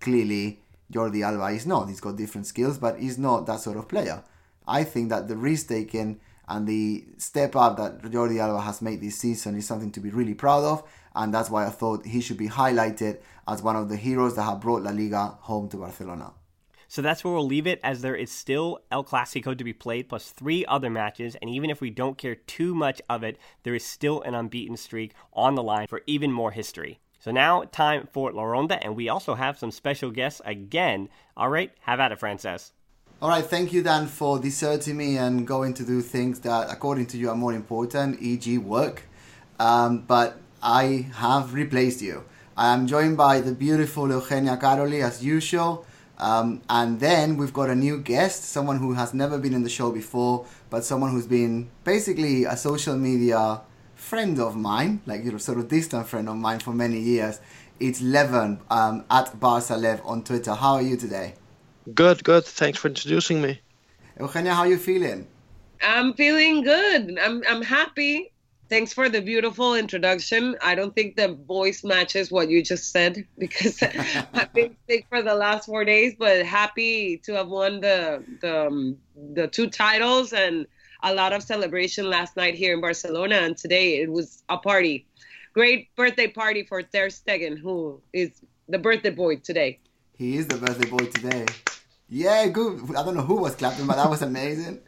clearly 0.00 0.60
Jordi 0.92 1.24
Alba 1.24 1.46
is 1.54 1.66
not. 1.66 1.88
He's 1.88 2.00
got 2.00 2.16
different 2.16 2.46
skills, 2.46 2.78
but 2.78 2.98
he's 2.98 3.18
not 3.18 3.46
that 3.46 3.60
sort 3.60 3.76
of 3.76 3.88
player. 3.88 4.22
I 4.66 4.84
think 4.84 5.08
that 5.10 5.28
the 5.28 5.36
risk 5.36 5.68
taken 5.68 6.20
and 6.50 6.66
the 6.66 7.04
step 7.16 7.54
up 7.54 7.76
that 7.76 8.02
Jordi 8.02 8.40
Alba 8.40 8.60
has 8.60 8.82
made 8.82 9.00
this 9.00 9.16
season 9.16 9.56
is 9.56 9.66
something 9.66 9.92
to 9.92 10.00
be 10.00 10.10
really 10.10 10.34
proud 10.34 10.64
of, 10.64 10.82
and 11.14 11.32
that's 11.32 11.48
why 11.48 11.64
I 11.64 11.70
thought 11.70 12.04
he 12.04 12.20
should 12.20 12.36
be 12.36 12.48
highlighted 12.48 13.20
as 13.46 13.62
one 13.62 13.76
of 13.76 13.88
the 13.88 13.96
heroes 13.96 14.34
that 14.34 14.42
have 14.42 14.60
brought 14.60 14.82
La 14.82 14.90
Liga 14.90 15.38
home 15.42 15.68
to 15.68 15.76
Barcelona. 15.76 16.32
So 16.88 17.02
that's 17.02 17.22
where 17.22 17.32
we'll 17.32 17.46
leave 17.46 17.68
it, 17.68 17.78
as 17.84 18.02
there 18.02 18.16
is 18.16 18.32
still 18.32 18.80
El 18.90 19.04
Clasico 19.04 19.56
to 19.56 19.62
be 19.62 19.72
played, 19.72 20.08
plus 20.08 20.30
three 20.30 20.66
other 20.66 20.90
matches. 20.90 21.36
And 21.40 21.48
even 21.48 21.70
if 21.70 21.80
we 21.80 21.88
don't 21.88 22.18
care 22.18 22.34
too 22.34 22.74
much 22.74 23.00
of 23.08 23.22
it, 23.22 23.38
there 23.62 23.76
is 23.76 23.84
still 23.84 24.20
an 24.22 24.34
unbeaten 24.34 24.76
streak 24.76 25.12
on 25.32 25.54
the 25.54 25.62
line 25.62 25.86
for 25.86 26.02
even 26.08 26.32
more 26.32 26.50
history. 26.50 26.98
So 27.20 27.30
now, 27.30 27.62
time 27.62 28.08
for 28.10 28.32
La 28.32 28.42
Ronda, 28.42 28.82
and 28.82 28.96
we 28.96 29.08
also 29.08 29.36
have 29.36 29.56
some 29.56 29.70
special 29.70 30.10
guests 30.10 30.40
again. 30.44 31.10
All 31.36 31.48
right, 31.48 31.70
have 31.82 32.00
at 32.00 32.10
it, 32.10 32.18
Francesc. 32.18 32.72
All 33.22 33.28
right, 33.28 33.44
thank 33.44 33.74
you, 33.74 33.82
Dan, 33.82 34.06
for 34.06 34.38
deserting 34.38 34.96
me 34.96 35.18
and 35.18 35.46
going 35.46 35.74
to 35.74 35.84
do 35.84 36.00
things 36.00 36.40
that, 36.40 36.70
according 36.70 37.04
to 37.08 37.18
you, 37.18 37.28
are 37.28 37.36
more 37.36 37.52
important, 37.52 38.16
e.g., 38.22 38.56
work. 38.56 39.02
Um, 39.58 40.04
but 40.08 40.38
I 40.62 41.06
have 41.16 41.52
replaced 41.52 42.00
you. 42.00 42.24
I 42.56 42.72
am 42.72 42.86
joined 42.86 43.18
by 43.18 43.42
the 43.42 43.52
beautiful 43.52 44.08
Eugenia 44.08 44.56
Karolyi, 44.56 45.04
as 45.04 45.22
usual. 45.22 45.84
Um, 46.16 46.62
and 46.70 46.98
then 46.98 47.36
we've 47.36 47.52
got 47.52 47.68
a 47.68 47.74
new 47.74 47.98
guest, 47.98 48.44
someone 48.44 48.78
who 48.78 48.94
has 48.94 49.12
never 49.12 49.36
been 49.36 49.52
in 49.52 49.64
the 49.64 49.68
show 49.68 49.92
before, 49.92 50.46
but 50.70 50.82
someone 50.82 51.10
who's 51.10 51.26
been 51.26 51.68
basically 51.84 52.44
a 52.44 52.56
social 52.56 52.96
media 52.96 53.60
friend 53.96 54.40
of 54.40 54.56
mine, 54.56 55.02
like 55.04 55.24
you 55.24 55.32
know, 55.32 55.36
sort 55.36 55.58
of 55.58 55.68
distant 55.68 56.08
friend 56.08 56.26
of 56.26 56.36
mine 56.36 56.60
for 56.60 56.72
many 56.72 56.98
years. 56.98 57.38
It's 57.78 58.00
Leven 58.00 58.60
um, 58.70 59.04
at 59.10 59.38
Barca 59.38 59.76
Lev 59.76 60.00
on 60.06 60.24
Twitter. 60.24 60.54
How 60.54 60.76
are 60.76 60.82
you 60.82 60.96
today? 60.96 61.34
Good, 61.94 62.22
good. 62.24 62.44
Thanks 62.44 62.78
for 62.78 62.88
introducing 62.88 63.40
me. 63.40 63.60
Eugenia, 64.18 64.54
how 64.54 64.62
are 64.62 64.68
you 64.68 64.78
feeling? 64.78 65.26
I'm 65.82 66.12
feeling 66.14 66.62
good. 66.62 67.18
I'm 67.18 67.42
I'm 67.48 67.62
happy. 67.62 68.32
Thanks 68.68 68.92
for 68.92 69.08
the 69.08 69.20
beautiful 69.20 69.74
introduction. 69.74 70.56
I 70.62 70.76
don't 70.76 70.94
think 70.94 71.16
the 71.16 71.34
voice 71.34 71.82
matches 71.82 72.30
what 72.30 72.48
you 72.48 72.62
just 72.62 72.92
said 72.92 73.26
because 73.38 73.82
I've 74.34 74.52
been 74.52 74.76
sick 74.88 75.06
for 75.08 75.22
the 75.22 75.34
last 75.34 75.66
four 75.66 75.84
days, 75.84 76.14
but 76.18 76.46
happy 76.46 77.16
to 77.24 77.32
have 77.34 77.48
won 77.48 77.80
the 77.80 78.22
the 78.40 78.66
um, 78.66 78.98
the 79.34 79.48
two 79.48 79.68
titles 79.70 80.32
and 80.32 80.66
a 81.02 81.14
lot 81.14 81.32
of 81.32 81.42
celebration 81.42 82.08
last 82.08 82.36
night 82.36 82.54
here 82.54 82.74
in 82.74 82.80
Barcelona, 82.80 83.36
and 83.36 83.56
today 83.56 84.00
it 84.02 84.12
was 84.12 84.42
a 84.48 84.58
party. 84.58 85.06
Great 85.54 85.88
birthday 85.96 86.28
party 86.28 86.62
for 86.62 86.82
Ter 86.82 87.08
Stegen, 87.08 87.58
who 87.58 88.00
is 88.12 88.30
the 88.68 88.78
birthday 88.78 89.10
boy 89.10 89.36
today. 89.36 89.80
He 90.14 90.36
is 90.36 90.46
the 90.46 90.58
birthday 90.58 90.88
boy 90.88 91.06
today. 91.06 91.46
Yeah, 92.12 92.48
good. 92.48 92.80
I 92.96 93.04
don't 93.04 93.14
know 93.14 93.22
who 93.22 93.36
was 93.36 93.54
clapping, 93.54 93.86
but 93.86 93.94
that 93.94 94.10
was 94.10 94.20
amazing. 94.22 94.80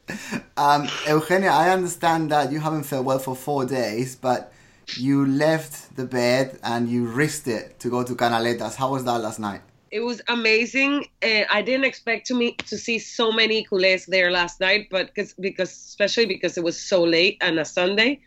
Um, 0.56 0.88
Eugenia, 1.08 1.50
I 1.50 1.70
understand 1.70 2.30
that 2.32 2.50
you 2.50 2.58
haven't 2.58 2.82
felt 2.82 3.04
well 3.04 3.20
for 3.20 3.36
four 3.36 3.64
days, 3.64 4.16
but 4.16 4.52
you 4.96 5.24
left 5.26 5.94
the 5.94 6.04
bed 6.04 6.58
and 6.64 6.88
you 6.88 7.06
risked 7.06 7.46
it 7.46 7.78
to 7.80 7.88
go 7.88 8.02
to 8.02 8.14
Canaletas. 8.16 8.74
How 8.74 8.90
was 8.90 9.04
that 9.04 9.20
last 9.20 9.38
night? 9.38 9.60
It 9.92 10.00
was 10.00 10.20
amazing. 10.28 11.06
Uh, 11.22 11.44
I 11.50 11.62
didn't 11.62 11.84
expect 11.84 12.26
to 12.26 12.34
meet 12.34 12.58
to 12.66 12.76
see 12.76 12.98
so 12.98 13.30
many 13.30 13.64
culés 13.64 14.04
there 14.06 14.32
last 14.32 14.58
night, 14.58 14.88
but 14.90 15.14
cause, 15.14 15.32
because 15.38 15.70
especially 15.70 16.26
because 16.26 16.58
it 16.58 16.64
was 16.64 16.80
so 16.80 17.04
late 17.04 17.40
on 17.40 17.56
a 17.58 17.64
Sunday. 17.64 18.20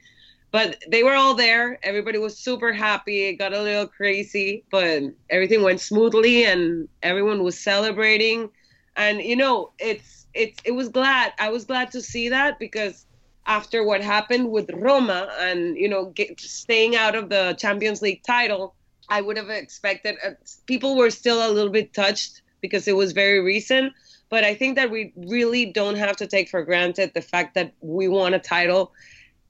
But 0.52 0.82
they 0.88 1.04
were 1.04 1.16
all 1.16 1.34
there. 1.34 1.80
Everybody 1.84 2.18
was 2.18 2.38
super 2.38 2.72
happy. 2.72 3.26
It 3.26 3.34
got 3.34 3.52
a 3.52 3.62
little 3.62 3.88
crazy, 3.88 4.64
but 4.72 5.04
everything 5.30 5.64
went 5.64 5.82
smoothly, 5.82 6.46
and 6.46 6.88
everyone 7.04 7.44
was 7.44 7.60
celebrating 7.60 8.50
and 8.96 9.22
you 9.22 9.36
know 9.36 9.72
it's 9.80 10.28
it's 10.34 10.60
it 10.66 10.72
was 10.72 10.90
glad 10.90 11.34
i 11.40 11.50
was 11.50 11.66
glad 11.66 11.92
to 11.92 12.02
see 12.02 12.30
that 12.30 12.60
because 12.60 13.06
after 13.48 13.84
what 13.84 14.02
happened 14.02 14.50
with 14.50 14.70
roma 14.74 15.30
and 15.40 15.78
you 15.78 15.88
know 15.88 16.06
get, 16.08 16.40
staying 16.40 16.96
out 16.96 17.16
of 17.16 17.30
the 17.30 17.56
champions 17.60 18.02
league 18.02 18.22
title 18.24 18.76
i 19.10 19.22
would 19.22 19.38
have 19.38 19.50
expected 19.50 20.16
uh, 20.26 20.32
people 20.66 20.96
were 20.96 21.10
still 21.10 21.48
a 21.48 21.52
little 21.52 21.72
bit 21.72 21.94
touched 21.94 22.42
because 22.66 22.88
it 22.88 22.96
was 22.96 23.12
very 23.12 23.40
recent. 23.40 23.94
But 24.30 24.44
I 24.44 24.56
think 24.56 24.76
that 24.76 24.90
we 24.90 25.14
really 25.16 25.68
don't 25.68 25.96
have 25.96 26.16
to 26.18 26.28
take 26.28 26.50
for 26.50 26.64
granted 26.64 27.12
the 27.14 27.22
fact 27.22 27.54
that 27.56 27.74
we 27.82 28.08
won 28.08 28.34
a 28.34 28.40
title 28.40 28.92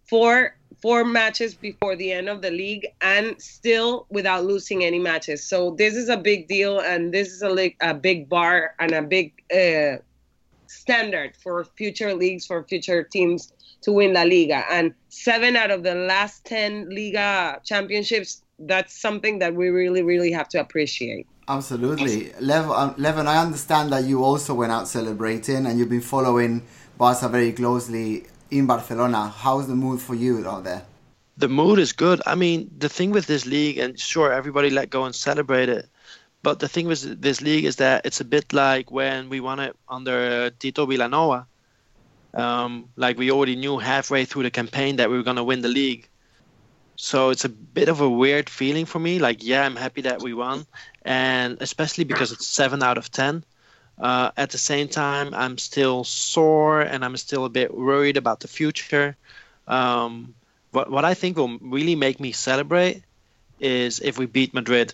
four 0.08 0.56
four 0.82 1.04
matches 1.04 1.56
before 1.56 1.96
the 1.96 2.12
end 2.12 2.30
of 2.30 2.42
the 2.42 2.52
league 2.52 2.86
and 3.02 3.42
still 3.42 4.06
without 4.10 4.46
losing 4.46 4.84
any 4.84 5.00
matches. 5.00 5.44
So 5.44 5.72
this 5.72 5.96
is 5.96 6.10
a 6.10 6.18
big 6.18 6.48
deal, 6.48 6.80
and 6.80 7.14
this 7.14 7.30
is 7.32 7.42
a, 7.42 7.76
a 7.82 7.94
big 7.94 8.30
bar 8.30 8.76
and 8.80 8.92
a 8.92 9.02
big 9.02 9.34
uh, 9.52 9.98
standard 10.68 11.36
for 11.42 11.64
future 11.64 12.14
leagues 12.14 12.46
for 12.46 12.64
future 12.64 13.04
teams 13.04 13.52
to 13.82 13.92
win 13.92 14.14
La 14.14 14.24
Liga. 14.24 14.64
And 14.70 14.94
seven 15.10 15.56
out 15.56 15.72
of 15.72 15.84
the 15.84 15.96
last 15.96 16.46
ten 16.46 16.90
Liga 16.90 17.62
championships. 17.64 18.42
That's 18.58 18.98
something 18.98 19.40
that 19.40 19.54
we 19.54 19.68
really, 19.68 20.02
really 20.02 20.32
have 20.32 20.48
to 20.50 20.62
appreciate. 20.62 21.28
Absolutely. 21.48 22.32
Lev, 22.40 22.72
um, 22.72 22.96
Levin, 22.98 23.28
I 23.28 23.42
understand 23.42 23.92
that 23.92 24.06
you 24.06 24.24
also 24.24 24.54
went 24.54 24.72
out 24.72 24.88
celebrating 24.88 25.66
and 25.66 25.78
you've 25.78 25.90
been 25.90 26.00
following 26.00 26.64
Barca 26.98 27.28
very 27.28 27.52
closely 27.52 28.26
in 28.52 28.66
Barcelona. 28.66 29.30
How's 29.30 29.68
the 29.68 29.76
mood 29.76 30.02
for 30.02 30.16
you 30.16 30.48
out 30.48 30.64
there? 30.64 30.84
The 31.38 31.50
mood 31.50 31.80
is 31.80 31.92
good. 31.92 32.22
I 32.26 32.36
mean, 32.36 32.72
the 32.78 32.90
thing 32.90 33.12
with 33.12 33.28
this 33.28 33.46
league, 33.46 33.78
and 33.78 34.00
sure, 34.00 34.32
everybody 34.32 34.70
let 34.70 34.90
go 34.90 35.04
and 35.04 35.14
celebrate 35.14 35.70
it. 35.70 35.90
But 36.44 36.60
the 36.60 36.68
thing 36.68 36.88
with 36.88 37.22
this 37.22 37.42
league 37.42 37.66
is 37.66 37.78
that 37.78 38.06
it's 38.06 38.22
a 38.22 38.26
bit 38.26 38.54
like 38.54 38.92
when 38.92 39.30
we 39.30 39.40
won 39.40 39.60
it 39.60 39.76
under 39.90 40.50
Tito 40.52 40.86
Vilanova. 40.86 41.46
Um, 42.34 42.90
like 42.96 43.18
we 43.18 43.32
already 43.32 43.56
knew 43.56 43.78
halfway 43.78 44.26
through 44.26 44.44
the 44.44 44.52
campaign 44.52 44.98
that 44.98 45.10
we 45.10 45.18
were 45.18 45.24
going 45.24 45.38
to 45.38 45.44
win 45.44 45.62
the 45.62 45.70
league. 45.70 46.08
So 46.98 47.30
it's 47.30 47.46
a 47.46 47.50
bit 47.50 47.90
of 47.90 48.00
a 48.00 48.10
weird 48.10 48.50
feeling 48.50 48.86
for 48.86 49.00
me. 49.00 49.20
Like, 49.20 49.44
yeah, 49.44 49.66
I'm 49.66 49.76
happy 49.76 50.02
that 50.02 50.22
we 50.22 50.34
won, 50.34 50.66
and 51.04 51.58
especially 51.62 52.04
because 52.04 52.32
it's 52.32 52.48
seven 52.48 52.84
out 52.84 52.98
of 52.98 53.12
ten. 53.12 53.44
Uh, 53.98 54.32
at 54.36 54.50
the 54.50 54.58
same 54.58 54.88
time, 54.88 55.34
I'm 55.34 55.58
still 55.58 56.04
sore 56.04 56.82
and 56.82 57.04
I'm 57.06 57.18
still 57.18 57.46
a 57.46 57.50
bit 57.50 57.74
worried 57.74 58.18
about 58.18 58.42
the 58.42 58.48
future. 58.48 59.16
Um, 59.68 60.36
what 60.72 60.92
what 60.92 61.06
I 61.06 61.14
think 61.14 61.38
will 61.38 61.58
really 61.60 61.96
make 61.96 62.20
me 62.20 62.34
celebrate 62.34 63.04
is 63.60 64.00
if 64.00 64.18
we 64.18 64.26
beat 64.26 64.54
Madrid 64.54 64.94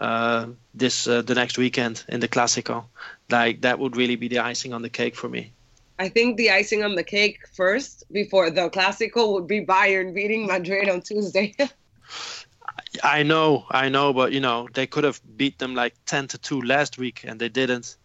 uh, 0.00 0.46
this 0.74 1.06
uh, 1.06 1.22
the 1.22 1.34
next 1.34 1.58
weekend 1.58 2.04
in 2.08 2.20
the 2.20 2.28
Clásico. 2.28 2.84
Like 3.28 3.62
that 3.62 3.78
would 3.78 3.96
really 3.96 4.16
be 4.16 4.28
the 4.28 4.38
icing 4.38 4.72
on 4.72 4.82
the 4.82 4.88
cake 4.88 5.14
for 5.14 5.28
me. 5.28 5.52
I 5.98 6.08
think 6.08 6.38
the 6.38 6.50
icing 6.50 6.82
on 6.82 6.94
the 6.94 7.04
cake 7.04 7.40
first 7.54 8.04
before 8.10 8.50
the 8.50 8.70
Clásico 8.70 9.34
would 9.34 9.46
be 9.46 9.64
Bayern 9.64 10.14
beating 10.14 10.46
Madrid 10.46 10.88
on 10.88 11.02
Tuesday. 11.02 11.54
I 13.04 13.22
know, 13.22 13.66
I 13.70 13.90
know, 13.90 14.12
but 14.12 14.32
you 14.32 14.40
know 14.40 14.68
they 14.72 14.86
could 14.86 15.04
have 15.04 15.20
beat 15.36 15.58
them 15.58 15.74
like 15.74 15.94
ten 16.06 16.26
to 16.28 16.38
two 16.38 16.62
last 16.62 16.96
week 16.96 17.24
and 17.24 17.38
they 17.38 17.48
didn't. 17.48 17.96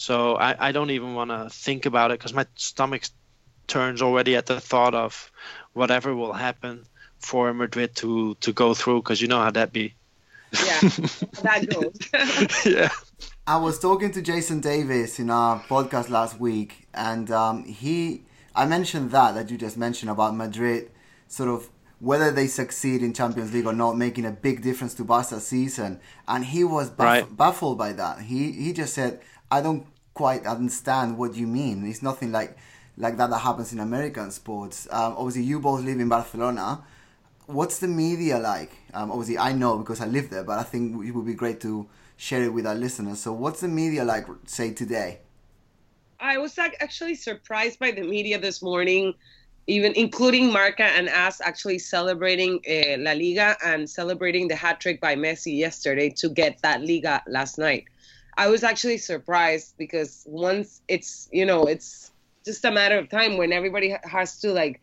So 0.00 0.36
I, 0.36 0.68
I 0.68 0.72
don't 0.72 0.88
even 0.88 1.12
want 1.14 1.30
to 1.30 1.50
think 1.50 1.84
about 1.84 2.10
it 2.10 2.18
because 2.18 2.32
my 2.32 2.46
stomach 2.54 3.02
turns 3.66 4.00
already 4.00 4.34
at 4.34 4.46
the 4.46 4.58
thought 4.58 4.94
of 4.94 5.30
whatever 5.74 6.14
will 6.16 6.32
happen 6.32 6.86
for 7.18 7.52
Madrid 7.52 7.94
to 7.96 8.34
to 8.40 8.50
go 8.54 8.72
through 8.72 9.02
because 9.02 9.20
you 9.20 9.28
know 9.28 9.42
how 9.42 9.50
that 9.50 9.74
be. 9.74 9.92
Yeah, 10.52 10.80
that 11.42 11.66
goes. 11.68 12.64
yeah. 12.64 12.88
I 13.46 13.58
was 13.58 13.78
talking 13.78 14.10
to 14.12 14.22
Jason 14.22 14.60
Davis 14.60 15.18
in 15.18 15.28
our 15.28 15.60
podcast 15.64 16.08
last 16.08 16.40
week, 16.40 16.88
and 16.94 17.30
um, 17.30 17.64
he, 17.64 18.22
I 18.54 18.64
mentioned 18.64 19.10
that 19.10 19.34
that 19.34 19.50
you 19.50 19.58
just 19.58 19.76
mentioned 19.76 20.10
about 20.10 20.34
Madrid, 20.34 20.90
sort 21.28 21.50
of 21.50 21.68
whether 21.98 22.30
they 22.30 22.46
succeed 22.46 23.02
in 23.02 23.12
Champions 23.12 23.52
League 23.52 23.66
or 23.66 23.74
not, 23.74 23.98
making 23.98 24.24
a 24.24 24.30
big 24.30 24.62
difference 24.62 24.94
to 24.94 25.04
Barca's 25.04 25.46
season, 25.46 26.00
and 26.26 26.46
he 26.46 26.64
was 26.64 26.88
baff- 26.90 26.98
Right. 27.04 27.36
baffled 27.36 27.76
by 27.76 27.92
that. 27.92 28.22
He 28.22 28.52
he 28.52 28.72
just 28.72 28.94
said, 28.94 29.20
"I 29.50 29.60
don't 29.60 29.84
quite 30.14 30.46
understand 30.46 31.18
what 31.18 31.34
you 31.34 31.46
mean. 31.46 31.86
It's 31.86 32.02
nothing 32.02 32.32
like 32.32 32.56
like 32.96 33.16
that 33.16 33.30
that 33.30 33.38
happens 33.38 33.72
in 33.72 33.80
American 33.80 34.30
sports. 34.30 34.86
Um, 34.90 35.14
obviously, 35.16 35.42
you 35.42 35.60
both 35.60 35.82
live 35.82 35.98
in 35.98 36.08
Barcelona. 36.08 36.82
What's 37.46 37.78
the 37.78 37.88
media 37.88 38.38
like? 38.38 38.72
Um, 38.94 39.10
obviously, 39.10 39.38
I 39.38 39.52
know 39.52 39.78
because 39.78 40.00
I 40.00 40.06
live 40.06 40.30
there, 40.30 40.44
but 40.44 40.58
I 40.58 40.62
think 40.62 41.04
it 41.04 41.12
would 41.12 41.26
be 41.26 41.34
great 41.34 41.60
to 41.62 41.88
share 42.16 42.44
it 42.44 42.52
with 42.52 42.66
our 42.66 42.74
listeners. 42.74 43.20
So, 43.20 43.32
what's 43.32 43.60
the 43.60 43.68
media 43.68 44.04
like, 44.04 44.26
say 44.46 44.72
today? 44.72 45.20
I 46.20 46.36
was 46.36 46.58
actually 46.58 47.14
surprised 47.14 47.78
by 47.78 47.92
the 47.92 48.02
media 48.02 48.38
this 48.38 48.60
morning, 48.60 49.14
even 49.66 49.92
including 49.94 50.52
Marca 50.52 50.84
and 50.84 51.08
AS 51.08 51.40
actually 51.40 51.78
celebrating 51.78 52.60
uh, 52.68 52.98
La 52.98 53.12
Liga 53.12 53.56
and 53.64 53.88
celebrating 53.88 54.46
the 54.46 54.54
hat 54.54 54.80
trick 54.80 55.00
by 55.00 55.16
Messi 55.16 55.56
yesterday 55.56 56.10
to 56.10 56.28
get 56.28 56.60
that 56.60 56.82
Liga 56.82 57.22
last 57.26 57.56
night. 57.56 57.84
I 58.40 58.48
was 58.48 58.64
actually 58.64 58.96
surprised 58.96 59.74
because 59.76 60.24
once 60.26 60.80
it's 60.88 61.28
you 61.30 61.44
know 61.44 61.64
it's 61.64 62.10
just 62.42 62.64
a 62.64 62.70
matter 62.70 62.96
of 62.96 63.10
time 63.10 63.36
when 63.36 63.52
everybody 63.52 63.94
has 64.02 64.40
to 64.40 64.50
like 64.50 64.80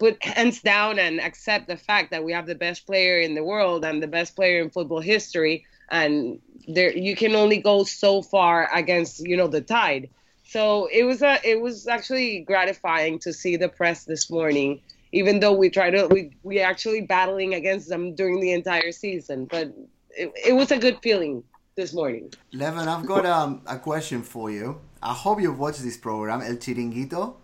put 0.00 0.20
hands 0.24 0.60
down 0.60 0.98
and 0.98 1.20
accept 1.20 1.68
the 1.68 1.76
fact 1.76 2.10
that 2.10 2.24
we 2.24 2.32
have 2.32 2.46
the 2.46 2.56
best 2.56 2.84
player 2.84 3.20
in 3.20 3.36
the 3.36 3.44
world 3.44 3.84
and 3.84 4.02
the 4.02 4.08
best 4.08 4.34
player 4.34 4.60
in 4.60 4.70
football 4.70 5.00
history. 5.00 5.64
And 5.88 6.40
there 6.66 6.90
you 6.90 7.14
can 7.14 7.36
only 7.36 7.58
go 7.58 7.84
so 7.84 8.22
far 8.22 8.68
against 8.74 9.20
you 9.20 9.36
know 9.36 9.46
the 9.46 9.60
tide. 9.60 10.10
So 10.42 10.88
it 10.92 11.04
was 11.04 11.22
a 11.22 11.38
it 11.48 11.60
was 11.60 11.86
actually 11.86 12.40
gratifying 12.40 13.20
to 13.20 13.32
see 13.32 13.54
the 13.56 13.68
press 13.68 14.02
this 14.02 14.28
morning 14.28 14.80
even 15.12 15.38
though 15.38 15.52
we 15.52 15.70
try 15.70 15.90
to 15.90 16.08
we 16.08 16.32
we 16.42 16.58
actually 16.58 17.02
battling 17.02 17.54
against 17.54 17.88
them 17.88 18.16
during 18.16 18.40
the 18.40 18.50
entire 18.50 18.90
season. 18.90 19.44
But 19.44 19.72
it, 20.10 20.32
it 20.48 20.54
was 20.54 20.72
a 20.72 20.78
good 20.78 20.98
feeling 21.04 21.44
this 21.76 21.92
morning 21.92 22.32
Levin, 22.54 22.88
I've 22.88 23.04
got 23.04 23.26
um, 23.26 23.60
a 23.66 23.78
question 23.78 24.22
for 24.22 24.50
you. 24.50 24.80
I 25.02 25.12
hope 25.12 25.42
you've 25.42 25.58
watched 25.58 25.82
this 25.82 25.98
program, 25.98 26.40
El 26.40 26.56
Chiringuito. 26.56 27.34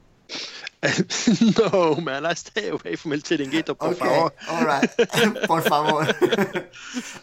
no, 1.58 1.96
man, 1.96 2.24
I 2.24 2.32
stay 2.32 2.68
away 2.68 2.96
from 2.96 3.12
El 3.12 3.18
Chiringuito, 3.18 3.78
por 3.78 3.90
Okay, 3.90 3.98
favor. 3.98 4.32
all 4.48 4.64
right. 4.64 4.90
Por 5.46 5.60
favor. 5.60 6.66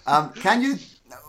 um, 0.05 0.31
can 0.33 0.61
you, 0.61 0.75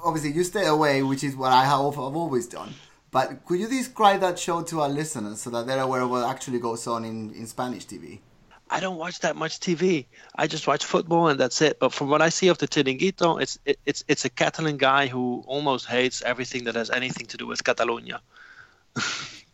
obviously, 0.05 0.33
you 0.33 0.45
stay 0.45 0.67
away, 0.67 1.03
which 1.03 1.25
is 1.25 1.35
what 1.35 1.51
I 1.51 1.65
have 1.65 1.81
I've 1.81 1.99
always 1.99 2.47
done. 2.47 2.75
But 3.11 3.45
could 3.47 3.59
you 3.59 3.67
describe 3.67 4.21
that 4.21 4.39
show 4.39 4.63
to 4.63 4.83
our 4.83 4.89
listeners 4.89 5.41
so 5.41 5.49
that 5.51 5.67
they're 5.67 5.81
aware 5.81 6.03
of 6.03 6.11
what 6.11 6.29
actually 6.29 6.61
goes 6.61 6.87
on 6.87 7.05
in, 7.07 7.31
in 7.33 7.47
Spanish 7.47 7.87
TV? 7.87 8.21
I 8.71 8.79
don't 8.79 8.97
watch 8.97 9.21
that 9.21 9.35
much 9.35 9.59
TV. 9.59 10.07
I 10.35 10.47
just 10.47 10.67
watch 10.69 10.85
football 10.85 11.27
and 11.27 11.41
that's 11.41 11.61
it. 11.61 11.81
But 11.81 11.93
from 11.93 12.09
what 12.09 12.23
I 12.23 12.29
see 12.29 12.49
of 12.49 12.59
the 12.59 12.69
Chiringuito, 12.69 13.43
it's 13.43 13.59
it, 13.65 13.81
it's 13.85 14.05
it's 14.07 14.25
a 14.25 14.31
Catalan 14.31 14.77
guy 14.77 15.09
who 15.09 15.43
almost 15.47 15.87
hates 15.87 16.23
everything 16.23 16.65
that 16.65 16.77
has 16.77 16.89
anything 16.89 17.27
to 17.27 17.37
do 17.37 17.49
with 17.49 17.65
Catalonia. 17.65 18.21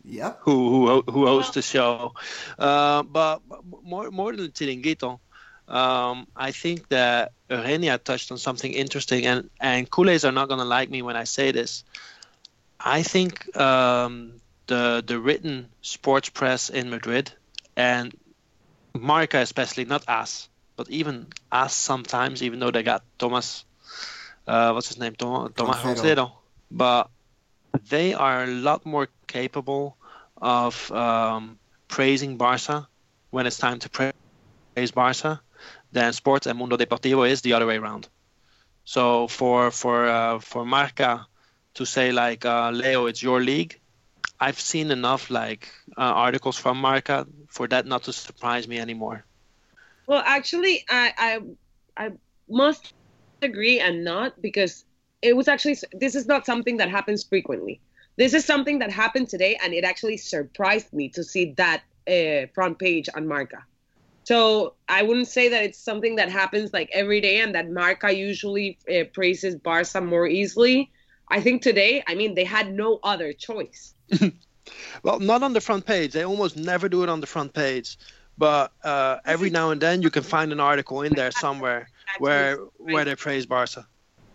Yep. 0.04 0.40
who 0.44 0.86
who 0.86 1.02
who 1.10 1.26
hosts 1.26 1.54
the 1.54 1.62
show. 1.62 2.12
Uh, 2.58 3.02
but 3.04 3.40
but 3.48 3.64
more 3.82 4.10
more 4.10 4.36
than 4.36 4.48
Chiringuito, 4.48 5.18
um, 5.66 6.26
I 6.36 6.52
think 6.52 6.88
that 6.90 7.32
Eugenia 7.48 7.96
touched 7.96 8.30
on 8.30 8.38
something 8.38 8.70
interesting, 8.70 9.24
and 9.24 9.48
and 9.58 9.90
Culés 9.90 10.28
are 10.28 10.32
not 10.32 10.50
gonna 10.50 10.66
like 10.66 10.90
me 10.90 11.00
when 11.00 11.16
I 11.16 11.24
say 11.24 11.52
this. 11.52 11.84
I 12.78 13.02
think 13.02 13.56
um, 13.56 14.42
the 14.66 15.02
the 15.06 15.18
written 15.18 15.70
sports 15.80 16.28
press 16.28 16.68
in 16.68 16.90
Madrid 16.90 17.32
and 17.76 18.14
Marca 19.02 19.38
especially, 19.38 19.84
not 19.84 20.04
AS, 20.08 20.48
but 20.76 20.88
even 20.90 21.26
AS 21.52 21.72
sometimes, 21.72 22.42
even 22.42 22.58
though 22.58 22.70
they 22.70 22.82
got 22.82 23.02
Thomas, 23.18 23.64
uh, 24.46 24.72
what's 24.72 24.88
his 24.88 24.98
name, 24.98 25.14
Tom, 25.14 25.52
Thomas. 25.52 25.78
Roncero, 25.78 26.32
but 26.70 27.08
they 27.88 28.14
are 28.14 28.44
a 28.44 28.46
lot 28.46 28.84
more 28.86 29.08
capable 29.26 29.96
of 30.40 30.90
um, 30.92 31.58
praising 31.88 32.36
Barca 32.36 32.88
when 33.30 33.46
it's 33.46 33.58
time 33.58 33.78
to 33.80 33.88
praise 33.88 34.92
Barca 34.92 35.40
than 35.92 36.12
Sports 36.12 36.46
and 36.46 36.58
Mundo 36.58 36.76
Deportivo 36.76 37.28
is 37.28 37.42
the 37.42 37.54
other 37.54 37.66
way 37.66 37.76
around. 37.76 38.08
So 38.84 39.28
for 39.28 39.70
for 39.70 40.06
uh, 40.06 40.38
for 40.38 40.64
Marca 40.64 41.26
to 41.74 41.84
say 41.84 42.12
like 42.12 42.44
uh, 42.44 42.70
Leo, 42.70 43.06
it's 43.06 43.22
your 43.22 43.40
league. 43.40 43.80
I've 44.38 44.60
seen 44.60 44.90
enough 44.90 45.30
like 45.30 45.68
uh, 45.96 46.02
articles 46.02 46.56
from 46.58 46.78
Marca 46.78 47.26
for 47.48 47.66
that 47.68 47.86
not 47.86 48.04
to 48.04 48.12
surprise 48.12 48.68
me 48.68 48.78
anymore. 48.78 49.24
Well, 50.06 50.22
actually, 50.24 50.84
I 50.88 51.12
I 51.18 52.04
I 52.06 52.10
must 52.48 52.94
agree 53.42 53.80
and 53.80 54.04
not 54.04 54.40
because 54.40 54.84
it 55.22 55.36
was 55.36 55.48
actually 55.48 55.76
this 55.92 56.14
is 56.14 56.26
not 56.26 56.46
something 56.46 56.76
that 56.78 56.90
happens 56.90 57.24
frequently. 57.24 57.80
This 58.16 58.34
is 58.34 58.44
something 58.44 58.78
that 58.78 58.90
happened 58.90 59.28
today, 59.28 59.58
and 59.62 59.74
it 59.74 59.84
actually 59.84 60.16
surprised 60.16 60.92
me 60.92 61.08
to 61.10 61.22
see 61.24 61.54
that 61.56 61.82
uh, 62.08 62.46
front 62.54 62.78
page 62.78 63.08
on 63.14 63.26
Marca. 63.26 63.64
So 64.24 64.74
I 64.88 65.02
wouldn't 65.02 65.28
say 65.28 65.48
that 65.48 65.62
it's 65.62 65.78
something 65.78 66.16
that 66.16 66.30
happens 66.30 66.72
like 66.72 66.90
every 66.92 67.20
day, 67.20 67.40
and 67.40 67.54
that 67.54 67.70
Marca 67.70 68.12
usually 68.14 68.78
uh, 68.90 69.04
praises 69.12 69.56
Barca 69.56 70.00
more 70.00 70.26
easily. 70.26 70.90
I 71.28 71.40
think 71.40 71.62
today, 71.62 72.02
I 72.06 72.14
mean, 72.14 72.34
they 72.34 72.44
had 72.44 72.72
no 72.72 73.00
other 73.02 73.32
choice. 73.32 73.94
Well, 75.02 75.20
not 75.20 75.44
on 75.44 75.52
the 75.52 75.60
front 75.60 75.86
page. 75.86 76.12
They 76.12 76.24
almost 76.24 76.56
never 76.56 76.88
do 76.88 77.02
it 77.02 77.08
on 77.08 77.20
the 77.20 77.26
front 77.26 77.54
page. 77.54 77.98
But 78.38 78.72
uh, 78.84 79.18
every 79.24 79.50
now 79.50 79.70
and 79.70 79.80
then 79.80 80.02
you 80.02 80.10
can 80.10 80.22
find 80.22 80.52
an 80.52 80.60
article 80.60 81.02
in 81.02 81.14
there 81.14 81.30
somewhere 81.30 81.88
where 82.18 82.58
where 82.78 83.04
they 83.04 83.14
praise 83.14 83.46
Barca. 83.46 83.86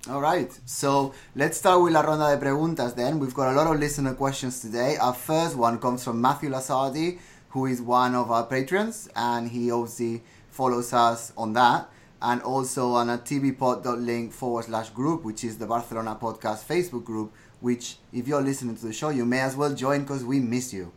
All 0.10 0.20
right, 0.20 0.52
so 0.66 1.14
let's 1.36 1.58
start 1.58 1.84
with 1.84 1.94
la 1.94 2.02
ronda 2.02 2.36
de 2.36 2.44
preguntas 2.44 2.96
then. 2.96 3.20
We've 3.20 3.36
got 3.36 3.54
a 3.54 3.56
lot 3.56 3.68
of 3.68 3.80
listener 3.80 4.16
questions 4.16 4.60
today. 4.60 4.98
Our 4.98 5.14
first 5.14 5.56
one 5.56 5.80
comes 5.80 6.04
from 6.04 6.20
Matthew 6.20 6.50
Lasardi, 6.50 7.20
who 7.50 7.68
is 7.68 7.84
one 7.84 8.16
of 8.16 8.32
our 8.32 8.48
patrons, 8.48 9.10
and 9.16 9.48
he 9.48 9.70
obviously 9.70 10.24
follows 10.50 10.92
us 10.92 11.32
on 11.38 11.54
that. 11.54 11.88
And 12.22 12.42
also 12.44 12.92
on 12.92 13.10
a 13.10 13.18
tbpod.link 13.18 14.32
forward 14.32 14.66
slash 14.66 14.90
group, 14.92 15.24
which 15.24 15.44
is 15.44 15.58
the 15.58 15.66
Barcelona 15.66 16.18
Podcast 16.22 16.66
Facebook 16.66 17.04
group, 17.04 17.34
which, 17.62 17.98
if 18.14 18.28
you're 18.28 18.42
listening 18.42 18.76
to 18.76 18.86
the 18.86 18.94
show, 18.94 19.10
you 19.10 19.26
may 19.26 19.40
as 19.40 19.56
well 19.56 19.74
join 19.74 20.02
because 20.02 20.24
we 20.24 20.40
miss 20.40 20.72
you. 20.72 20.92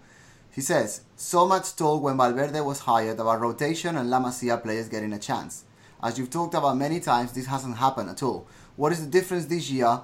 He 0.50 0.60
says, 0.60 1.00
so 1.16 1.46
much 1.46 1.76
talk 1.76 2.02
when 2.02 2.16
Valverde 2.16 2.60
was 2.60 2.80
hired 2.80 3.18
about 3.18 3.40
rotation 3.40 3.96
and 3.96 4.10
La 4.10 4.20
Masia 4.20 4.62
players 4.62 4.88
getting 4.88 5.12
a 5.14 5.18
chance. 5.18 5.64
As 6.02 6.18
you've 6.18 6.30
talked 6.30 6.54
about 6.54 6.76
many 6.76 7.00
times, 7.00 7.32
this 7.32 7.46
hasn't 7.46 7.78
happened 7.78 8.10
at 8.10 8.22
all. 8.22 8.46
What 8.76 8.92
is 8.92 9.02
the 9.04 9.10
difference 9.10 9.46
this 9.46 9.70
year 9.70 10.00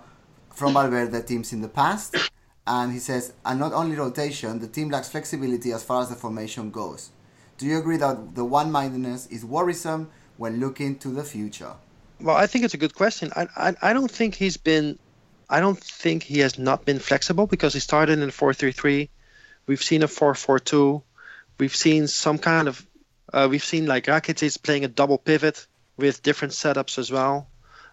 from 0.54 0.72
Valverde 0.72 1.22
teams 1.22 1.52
in 1.52 1.61
the 1.61 1.68
past? 1.68 2.16
And 2.66 2.92
he 2.92 2.98
says, 2.98 3.35
and 3.44 3.61
not 3.61 3.72
only 3.72 3.96
rotation, 3.96 4.59
the 4.59 4.68
team 4.68 4.88
lacks 4.88 5.11
flexibility 5.11 5.72
as 5.72 5.85
far 5.85 6.00
as 6.02 6.09
the 6.09 6.16
formation 6.16 6.70
goes. 6.70 7.11
Do 7.59 7.66
you 7.66 7.78
agree 7.78 7.98
that 7.98 8.35
the 8.35 8.44
one-mindedness 8.44 9.26
is 9.26 9.44
worrisome 9.44 10.11
when 10.40 10.59
looking 10.59 10.98
to 10.98 11.09
the 11.09 11.22
future? 11.22 11.72
Well, 12.18 12.37
I 12.37 12.46
think 12.46 12.64
it's 12.64 12.74
a 12.74 12.79
good 12.85 12.94
question. 12.94 13.31
I, 13.37 13.46
I, 13.57 13.74
I 13.83 13.92
don't 13.92 14.11
think 14.11 14.35
he's 14.35 14.57
been, 14.57 14.98
I 15.48 15.61
don't 15.61 15.79
think 15.79 16.22
he 16.22 16.38
has 16.40 16.59
not 16.59 16.85
been 16.85 16.98
flexible 16.98 17.46
because 17.46 17.74
he 17.74 17.81
started 17.81 18.18
in 18.18 18.31
4-3-3 18.31 19.09
We've 19.66 19.83
seen 19.83 20.03
a 20.03 20.09
4-4-2. 20.09 21.03
We've 21.59 21.76
seen 21.76 22.09
some 22.09 22.38
kind 22.38 22.68
of, 22.68 22.87
uh, 23.33 23.46
we've 23.50 23.64
seen 23.64 23.87
like 23.87 24.07
Rakitic 24.07 24.62
playing 24.62 24.85
a 24.85 24.88
double 24.88 25.18
pivot 25.18 25.66
with 25.96 26.22
different 26.22 26.55
setups 26.55 26.98
as 26.98 27.11
well. 27.12 27.48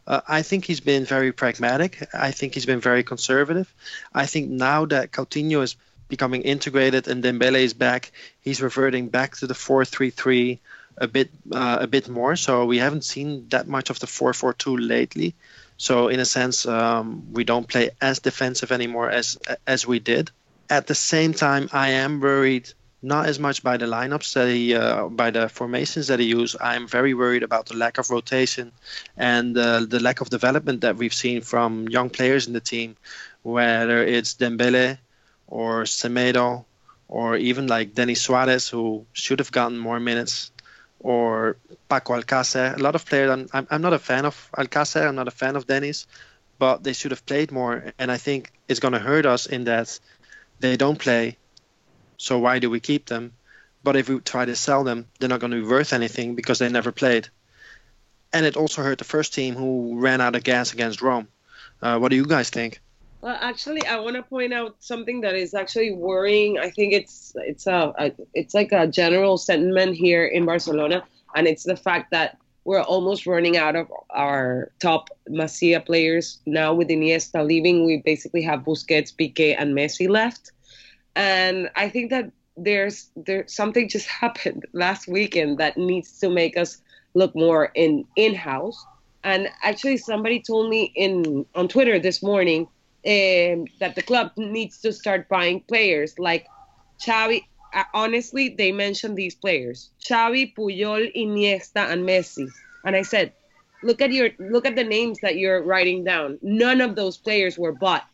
Uh, 0.08 0.22
I 0.28 0.42
think 0.42 0.66
he's 0.66 0.80
been 0.80 1.06
very 1.06 1.32
pragmatic. 1.34 2.08
I 2.14 2.32
think 2.32 2.54
he's 2.54 2.66
been 2.66 2.80
very 2.80 3.04
conservative. 3.04 3.72
I 4.14 4.26
think 4.26 4.50
now 4.50 4.86
that 4.86 5.12
Coutinho 5.12 5.62
is 5.62 5.76
becoming 6.08 6.44
integrated 6.44 7.10
and 7.10 7.24
Dembele 7.24 7.60
is 7.60 7.74
back, 7.74 8.12
he's 8.40 8.62
reverting 8.62 9.10
back 9.10 9.36
to 9.38 9.48
the 9.48 9.54
4-3-3 9.54 10.60
a 10.98 11.08
bit 11.08 11.30
uh, 11.52 11.78
a 11.82 11.88
bit 11.88 12.10
more. 12.10 12.36
So 12.36 12.66
we 12.66 12.80
haven't 12.80 13.04
seen 13.04 13.48
that 13.50 13.68
much 13.68 13.90
of 13.90 14.00
the 14.00 14.08
4-4-2 14.08 14.78
lately. 14.88 15.36
So 15.78 16.08
in 16.08 16.20
a 16.20 16.26
sense, 16.26 16.66
um, 16.66 17.32
we 17.32 17.44
don't 17.44 17.68
play 17.68 17.92
as 18.02 18.20
defensive 18.20 18.72
anymore 18.72 19.10
as 19.10 19.38
as 19.66 19.86
we 19.86 20.00
did 20.00 20.32
at 20.70 20.88
the 20.88 20.96
same 20.96 21.34
time, 21.34 21.70
I 21.72 21.90
am 21.90 22.20
worried 22.20 22.72
not 23.02 23.28
as 23.28 23.40
much 23.40 23.64
by 23.64 23.78
the 23.78 23.86
lineups 23.86 24.34
that 24.34 24.50
he, 24.50 24.74
uh, 24.74 25.08
by 25.08 25.32
the 25.32 25.48
formations 25.50 26.08
that 26.08 26.20
he 26.20 26.26
used. 26.26 26.56
I'm 26.60 26.88
very 26.88 27.14
worried 27.14 27.44
about 27.44 27.68
the 27.68 27.76
lack 27.76 27.98
of 28.00 28.10
rotation 28.10 28.72
and 29.16 29.58
uh, 29.58 29.86
the 29.88 30.00
lack 30.00 30.20
of 30.20 30.30
development 30.30 30.82
that 30.82 30.98
we've 30.98 31.14
seen 31.14 31.42
from 31.42 31.88
young 31.88 32.10
players 32.10 32.48
in 32.48 32.54
the 32.54 32.60
team, 32.60 32.98
whether 33.44 34.04
it's 34.04 34.34
Dembele 34.34 34.98
or 35.48 35.84
Semedo 35.84 36.66
or 37.08 37.38
even 37.38 37.68
like 37.68 37.94
Denis 37.94 38.22
Suarez, 38.22 38.68
who 38.68 39.06
should 39.14 39.40
have 39.40 39.52
gotten 39.52 39.78
more 39.78 40.00
minutes, 40.00 40.52
or 41.00 41.58
Paco 41.90 42.20
Alcácer. 42.20 42.76
A 42.78 42.82
lot 42.82 42.96
of 42.96 43.06
players. 43.06 43.48
I'm, 43.54 43.68
I'm 43.70 43.82
not 43.82 43.94
a 43.94 44.00
fan 44.00 44.26
of 44.26 44.50
Alcácer. 44.58 45.08
I'm 45.08 45.16
not 45.16 45.28
a 45.28 45.32
fan 45.32 45.56
of 45.56 45.68
Denis, 45.68 46.08
but 46.60 46.84
they 46.84 46.94
should 46.94 47.12
have 47.12 47.26
played 47.26 47.52
more. 47.52 47.94
And 48.00 48.12
I 48.12 48.18
think 48.18 48.52
it's 48.68 48.80
going 48.80 48.94
to 48.94 49.00
hurt 49.00 49.26
us 49.26 49.46
in 49.46 49.66
that 49.66 50.00
they 50.60 50.76
don't 50.78 50.98
play, 50.98 51.38
so 52.18 52.40
why 52.40 52.60
do 52.60 52.70
we 52.70 52.80
keep 52.80 53.06
them? 53.06 53.34
But 53.84 53.96
if 53.96 54.10
we 54.10 54.20
try 54.20 54.46
to 54.46 54.56
sell 54.56 54.84
them, 54.84 55.08
they're 55.20 55.30
not 55.30 55.40
going 55.40 55.52
to 55.52 55.62
be 55.62 55.68
worth 55.68 55.94
anything 55.94 56.36
because 56.36 56.60
they 56.60 56.70
never 56.70 56.92
played. 56.92 57.30
And 58.34 58.46
it 58.46 58.58
also 58.58 58.82
hurt 58.82 58.98
the 58.98 59.04
first 59.04 59.34
team 59.34 59.56
who 59.56 60.00
ran 60.00 60.20
out 60.20 60.36
of 60.36 60.44
gas 60.44 60.74
against 60.74 61.02
Rome. 61.02 61.28
Uh, 61.82 62.00
what 62.00 62.10
do 62.10 62.16
you 62.16 62.26
guys 62.26 62.50
think? 62.50 62.82
Well, 63.28 63.38
actually, 63.42 63.86
I 63.86 64.00
want 64.00 64.16
to 64.16 64.24
point 64.24 64.54
out 64.54 64.78
something 64.80 65.20
that 65.20 65.36
is 65.36 65.54
actually 65.54 65.92
worrying. 65.92 66.60
I 66.60 66.70
think 66.70 66.94
it's 66.94 67.34
it's 67.36 67.68
a, 67.68 67.94
a 68.00 68.13
it's 68.34 68.54
like 68.54 68.72
a 68.72 68.88
general 68.88 69.38
sentiment 69.38 69.98
here 69.98 70.26
in 70.26 70.46
Barcelona, 70.46 71.04
and 71.36 71.46
it's 71.46 71.66
the 71.66 71.76
fact 71.76 72.12
that 72.12 72.38
we're 72.63 72.84
almost 72.84 73.28
running 73.28 73.58
out 73.58 73.76
of 73.76 73.92
our 74.12 74.72
top 74.80 75.10
Masia 75.30 75.86
players 75.86 76.40
now 76.46 76.74
with 76.74 76.88
Iniesta 76.88 77.46
leaving. 77.46 77.86
We 77.86 77.98
basically 77.98 78.44
have 78.44 78.62
Busquets, 78.62 79.13
Piqué, 79.13 79.58
and 79.60 79.76
Messi 79.76 80.08
left, 80.08 80.54
and 81.18 81.70
I 81.76 81.90
think 81.90 82.12
that 82.12 82.32
there's 82.56 83.10
there 83.18 83.44
something 83.48 83.90
just 83.90 84.08
happened 84.24 84.63
last 84.72 85.06
weekend 85.06 85.58
that 85.58 85.76
needs 85.76 86.18
to 86.20 86.30
make 86.30 86.56
us 86.56 86.78
look 87.13 87.36
more 87.36 87.74
in 87.76 88.06
in 88.16 88.36
house. 88.36 88.86
And 89.26 89.50
actually, 89.63 89.98
somebody 89.98 90.42
told 90.42 90.70
me 90.70 90.94
in 90.96 91.46
on 91.56 91.68
Twitter 91.68 92.00
this 92.00 92.24
morning 92.24 92.70
um, 93.06 93.66
that 93.80 93.96
the 93.96 94.02
club 94.02 94.32
needs 94.38 94.80
to 94.82 94.92
start 94.92 95.30
buying 95.30 95.62
players 95.62 96.18
like 96.18 96.48
Xavi 97.00 97.44
honestly, 97.94 98.50
they 98.50 98.72
mentioned 98.72 99.18
these 99.18 99.36
players: 99.36 99.92
Xavi, 100.02 100.54
Puyol, 100.56 101.14
Iniesta, 101.16 101.92
and 101.92 102.08
Messi. 102.08 102.50
And 102.86 102.96
I 102.96 103.02
said, 103.02 103.34
look 103.84 104.02
at 104.02 104.12
your 104.12 104.30
look 104.40 104.66
at 104.66 104.76
the 104.76 104.84
names 104.84 105.20
that 105.22 105.38
you're 105.38 105.64
writing 105.64 106.04
down. 106.04 106.40
None 106.42 106.82
of 106.82 106.96
those 106.96 107.18
players 107.18 107.58
were 107.58 107.74
bought. 107.74 108.06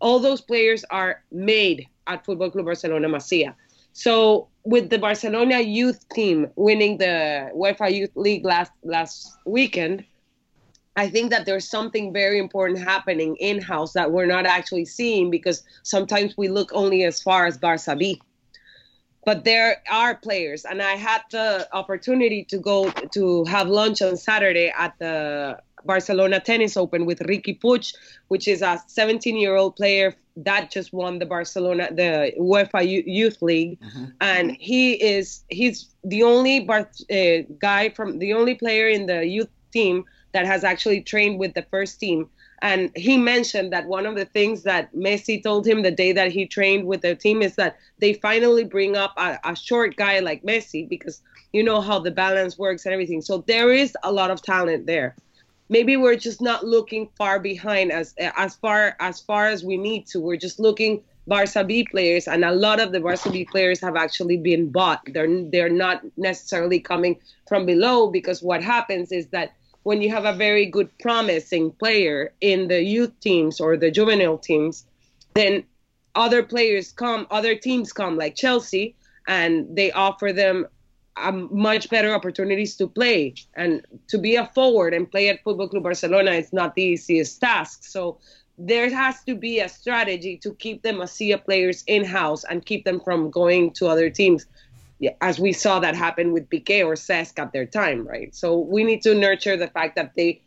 All 0.00 0.18
those 0.18 0.40
players 0.40 0.84
are 0.90 1.22
made 1.30 1.86
at 2.06 2.24
Football 2.24 2.50
Club 2.50 2.66
Barcelona 2.66 3.08
Masia. 3.08 3.54
So 3.92 4.48
with 4.64 4.90
the 4.90 4.98
Barcelona 4.98 5.60
youth 5.60 6.08
team 6.10 6.48
winning 6.56 6.98
the 6.98 7.50
UEFA 7.54 7.92
Youth 7.94 8.16
League 8.16 8.44
last 8.44 8.72
last 8.82 9.36
weekend, 9.46 10.04
I 10.94 11.08
think 11.08 11.30
that 11.30 11.46
there's 11.46 11.68
something 11.68 12.12
very 12.12 12.38
important 12.38 12.80
happening 12.80 13.36
in 13.36 13.60
house 13.60 13.94
that 13.94 14.12
we're 14.12 14.26
not 14.26 14.44
actually 14.44 14.84
seeing 14.84 15.30
because 15.30 15.62
sometimes 15.82 16.36
we 16.36 16.48
look 16.48 16.70
only 16.74 17.04
as 17.04 17.22
far 17.22 17.46
as 17.46 17.56
Barça 17.56 17.98
B 17.98 18.20
but 19.24 19.44
there 19.44 19.82
are 19.90 20.14
players 20.14 20.64
and 20.64 20.82
i 20.82 20.92
had 20.92 21.22
the 21.30 21.68
opportunity 21.72 22.44
to 22.44 22.58
go 22.58 22.90
to 23.12 23.44
have 23.44 23.68
lunch 23.68 24.02
on 24.02 24.16
saturday 24.16 24.72
at 24.76 24.98
the 24.98 25.58
barcelona 25.84 26.38
tennis 26.38 26.76
open 26.76 27.06
with 27.06 27.18
Riqui 27.20 27.58
Puig 27.60 27.92
which 28.28 28.46
is 28.46 28.62
a 28.62 28.80
17 28.86 29.36
year 29.36 29.56
old 29.56 29.76
player 29.76 30.14
that 30.36 30.70
just 30.70 30.92
won 30.92 31.18
the 31.18 31.26
barcelona 31.26 31.88
the 31.92 32.32
uefa 32.38 32.82
youth 33.06 33.42
league 33.42 33.80
mm-hmm. 33.80 34.04
and 34.20 34.56
he 34.58 34.92
is 34.94 35.42
he's 35.48 35.88
the 36.04 36.22
only 36.22 36.60
Bar- 36.60 36.90
uh, 37.10 37.42
guy 37.58 37.88
from 37.90 38.18
the 38.18 38.32
only 38.32 38.54
player 38.54 38.88
in 38.88 39.06
the 39.06 39.26
youth 39.26 39.50
team 39.72 40.04
that 40.32 40.46
has 40.46 40.64
actually 40.64 41.00
trained 41.00 41.38
with 41.38 41.54
the 41.54 41.62
first 41.70 42.00
team 42.00 42.28
and 42.62 42.92
he 42.94 43.18
mentioned 43.18 43.72
that 43.72 43.88
one 43.88 44.06
of 44.06 44.14
the 44.14 44.24
things 44.24 44.62
that 44.62 44.94
Messi 44.94 45.42
told 45.42 45.66
him 45.66 45.82
the 45.82 45.90
day 45.90 46.12
that 46.12 46.30
he 46.30 46.46
trained 46.46 46.86
with 46.86 47.02
the 47.02 47.16
team 47.16 47.42
is 47.42 47.56
that 47.56 47.76
they 47.98 48.14
finally 48.14 48.62
bring 48.62 48.96
up 48.96 49.12
a, 49.16 49.36
a, 49.44 49.56
short 49.56 49.96
guy 49.96 50.20
like 50.20 50.44
Messi 50.44 50.88
because 50.88 51.20
you 51.52 51.64
know 51.64 51.80
how 51.80 51.98
the 51.98 52.12
balance 52.12 52.56
works 52.56 52.86
and 52.86 52.92
everything. 52.92 53.20
So 53.20 53.38
there 53.48 53.72
is 53.72 53.96
a 54.04 54.12
lot 54.12 54.30
of 54.30 54.42
talent 54.42 54.86
there. 54.86 55.16
Maybe 55.68 55.96
we're 55.96 56.16
just 56.16 56.40
not 56.40 56.64
looking 56.64 57.08
far 57.18 57.40
behind 57.40 57.90
as 57.90 58.14
as 58.36 58.54
far 58.54 58.94
as 59.00 59.20
far 59.20 59.48
as 59.48 59.64
we 59.64 59.76
need 59.76 60.06
to. 60.08 60.20
We're 60.20 60.36
just 60.36 60.60
looking 60.60 61.02
Barca 61.26 61.64
B 61.64 61.84
players, 61.90 62.28
and 62.28 62.44
a 62.44 62.52
lot 62.52 62.78
of 62.78 62.92
the 62.92 63.00
Barca 63.00 63.30
B 63.30 63.44
players 63.44 63.80
have 63.80 63.96
actually 63.96 64.36
been 64.36 64.70
bought. 64.70 65.00
They're 65.06 65.44
they're 65.50 65.76
not 65.86 66.02
necessarily 66.16 66.78
coming 66.78 67.18
from 67.48 67.66
below 67.66 68.10
because 68.10 68.42
what 68.42 68.62
happens 68.62 69.10
is 69.10 69.26
that 69.28 69.52
when 69.82 70.00
you 70.00 70.10
have 70.10 70.24
a 70.24 70.32
very 70.32 70.66
good 70.66 70.90
promising 70.98 71.72
player 71.72 72.32
in 72.40 72.68
the 72.68 72.82
youth 72.82 73.12
teams 73.20 73.60
or 73.60 73.76
the 73.76 73.90
juvenile 73.90 74.38
teams, 74.38 74.84
then 75.34 75.64
other 76.14 76.42
players 76.42 76.92
come, 76.92 77.26
other 77.30 77.54
teams 77.54 77.92
come 77.92 78.16
like 78.16 78.36
Chelsea, 78.36 78.94
and 79.26 79.76
they 79.76 79.90
offer 79.92 80.32
them 80.32 80.66
um, 81.16 81.48
much 81.52 81.90
better 81.90 82.14
opportunities 82.14 82.76
to 82.76 82.86
play. 82.86 83.34
And 83.54 83.84
to 84.08 84.18
be 84.18 84.36
a 84.36 84.46
forward 84.54 84.94
and 84.94 85.10
play 85.10 85.28
at 85.28 85.42
Football 85.42 85.68
Club 85.68 85.82
Barcelona 85.82 86.32
is 86.32 86.52
not 86.52 86.74
the 86.74 86.82
easiest 86.82 87.40
task. 87.40 87.84
So 87.84 88.18
there 88.58 88.90
has 88.90 89.22
to 89.24 89.34
be 89.34 89.60
a 89.60 89.68
strategy 89.68 90.36
to 90.38 90.54
keep 90.54 90.82
the 90.82 90.90
Masia 90.90 91.42
players 91.42 91.82
in 91.86 92.04
house 92.04 92.44
and 92.44 92.64
keep 92.64 92.84
them 92.84 93.00
from 93.00 93.30
going 93.30 93.72
to 93.72 93.88
other 93.88 94.10
teams 94.10 94.46
as 95.20 95.38
we 95.38 95.52
saw 95.52 95.80
that 95.80 95.94
happen 95.94 96.32
with 96.32 96.48
Piqué 96.48 96.84
or 96.84 96.94
Cesc 96.94 97.38
at 97.38 97.52
their 97.52 97.66
time, 97.66 98.06
right? 98.06 98.34
So 98.34 98.58
we 98.58 98.84
need 98.84 99.02
to 99.02 99.14
nurture 99.14 99.56
the 99.56 99.68
fact 99.68 99.96
that 99.96 100.14
they 100.16 100.42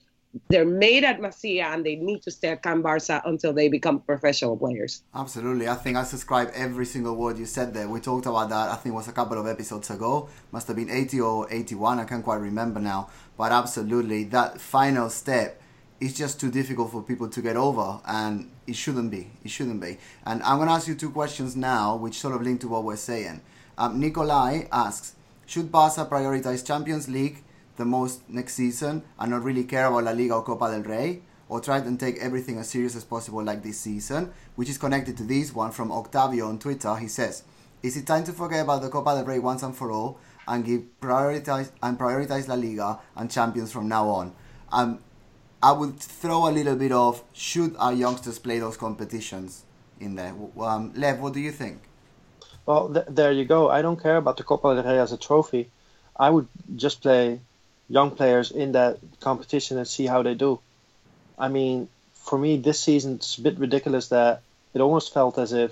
they're 0.49 0.65
made 0.65 1.03
at 1.03 1.19
Masia 1.19 1.63
and 1.73 1.85
they 1.85 1.95
need 1.95 2.21
to 2.23 2.31
stay 2.31 2.49
at 2.49 2.61
Can 2.61 2.83
Barça 2.83 3.21
until 3.25 3.53
they 3.53 3.69
become 3.69 4.01
professional 4.01 4.57
players. 4.57 5.03
Absolutely. 5.13 5.67
I 5.67 5.75
think 5.75 5.97
I 5.97 6.03
subscribe 6.03 6.51
every 6.53 6.85
single 6.85 7.15
word 7.15 7.37
you 7.37 7.45
said 7.45 7.73
there. 7.73 7.87
We 7.87 7.99
talked 7.99 8.25
about 8.25 8.49
that, 8.49 8.69
I 8.69 8.75
think 8.75 8.93
it 8.93 8.95
was 8.95 9.07
a 9.07 9.13
couple 9.13 9.39
of 9.39 9.47
episodes 9.47 9.89
ago. 9.89 10.29
Must 10.51 10.67
have 10.67 10.75
been 10.75 10.89
80 10.89 11.21
or 11.21 11.47
81, 11.49 11.99
I 11.99 12.05
can't 12.05 12.23
quite 12.23 12.41
remember 12.41 12.79
now. 12.79 13.09
But 13.37 13.51
absolutely, 13.51 14.25
that 14.25 14.59
final 14.59 15.09
step 15.09 15.61
is 15.99 16.13
just 16.13 16.39
too 16.39 16.51
difficult 16.51 16.91
for 16.91 17.01
people 17.01 17.29
to 17.29 17.41
get 17.41 17.55
over 17.55 18.01
and 18.05 18.51
it 18.67 18.75
shouldn't 18.75 19.11
be. 19.11 19.31
It 19.43 19.51
shouldn't 19.51 19.79
be. 19.79 19.97
And 20.25 20.43
I'm 20.43 20.57
going 20.57 20.67
to 20.67 20.73
ask 20.73 20.87
you 20.87 20.95
two 20.95 21.11
questions 21.11 21.55
now, 21.55 21.95
which 21.95 22.15
sort 22.15 22.35
of 22.35 22.41
link 22.41 22.61
to 22.61 22.67
what 22.67 22.83
we're 22.83 22.97
saying. 22.97 23.41
Um, 23.77 23.99
Nikolai 23.99 24.63
asks, 24.71 25.15
should 25.45 25.71
Barca 25.71 26.05
prioritize 26.05 26.65
Champions 26.65 27.07
League 27.07 27.43
the 27.77 27.85
most 27.85 28.27
next 28.29 28.53
season 28.53 29.03
and 29.19 29.31
not 29.31 29.43
really 29.43 29.63
care 29.63 29.85
about 29.87 30.05
La 30.05 30.11
Liga 30.11 30.35
or 30.35 30.43
Copa 30.43 30.71
del 30.71 30.83
Rey? 30.83 31.21
or 31.47 31.61
try 31.61 31.77
and 31.77 31.99
take 31.99 32.17
everything 32.17 32.57
as 32.57 32.69
serious 32.69 32.95
as 32.95 33.03
possible 33.03 33.43
like 33.43 33.63
this 33.63 33.79
season? 33.79 34.31
Which 34.55 34.69
is 34.69 34.77
connected 34.77 35.17
to 35.17 35.23
this 35.23 35.53
one 35.53 35.71
from 35.71 35.91
Octavio 35.91 36.47
on 36.47 36.59
Twitter. 36.59 36.95
He 36.95 37.07
says, 37.07 37.43
Is 37.83 37.97
it 37.97 38.07
time 38.07 38.23
to 38.25 38.33
forget 38.33 38.63
about 38.63 38.81
the 38.81 38.89
Copa 38.89 39.15
del 39.15 39.25
Rey 39.25 39.39
once 39.39 39.63
and 39.63 39.75
for 39.75 39.91
all 39.91 40.19
and 40.47 40.65
give 40.65 40.83
prioritize 41.01 41.71
and 41.81 41.97
prioritize 41.97 42.47
La 42.47 42.55
Liga 42.55 42.99
and 43.15 43.29
Champions 43.29 43.71
from 43.71 43.87
now 43.87 44.07
on? 44.09 44.33
Um, 44.71 44.99
I 45.61 45.71
would 45.71 45.99
throw 45.99 46.47
a 46.47 46.51
little 46.51 46.75
bit 46.75 46.91
of 46.91 47.23
should 47.33 47.75
our 47.77 47.93
youngsters 47.93 48.39
play 48.39 48.59
those 48.59 48.77
competitions 48.77 49.63
in 49.99 50.15
there? 50.15 50.33
Um, 50.59 50.93
Lev, 50.95 51.19
what 51.19 51.33
do 51.33 51.39
you 51.39 51.51
think? 51.51 51.81
Well, 52.65 52.93
th- 52.93 53.05
there 53.09 53.31
you 53.31 53.45
go. 53.45 53.69
I 53.69 53.81
don't 53.81 54.01
care 54.01 54.17
about 54.17 54.37
the 54.37 54.43
Copa 54.43 54.75
del 54.75 54.83
Rey 54.83 54.99
as 54.99 55.11
a 55.11 55.17
trophy. 55.17 55.69
I 56.17 56.29
would 56.29 56.47
just 56.75 57.01
play 57.01 57.39
young 57.89 58.11
players 58.11 58.51
in 58.51 58.71
that 58.73 58.97
competition 59.19 59.77
and 59.77 59.87
see 59.87 60.05
how 60.07 60.23
they 60.23 60.33
do. 60.33 60.59
I 61.37 61.47
mean, 61.49 61.89
for 62.13 62.37
me, 62.39 62.57
this 62.57 62.79
season 62.79 63.15
it's 63.15 63.37
a 63.37 63.41
bit 63.41 63.59
ridiculous 63.59 64.07
that 64.09 64.41
it 64.73 64.81
almost 64.81 65.13
felt 65.13 65.37
as 65.37 65.53
if 65.53 65.71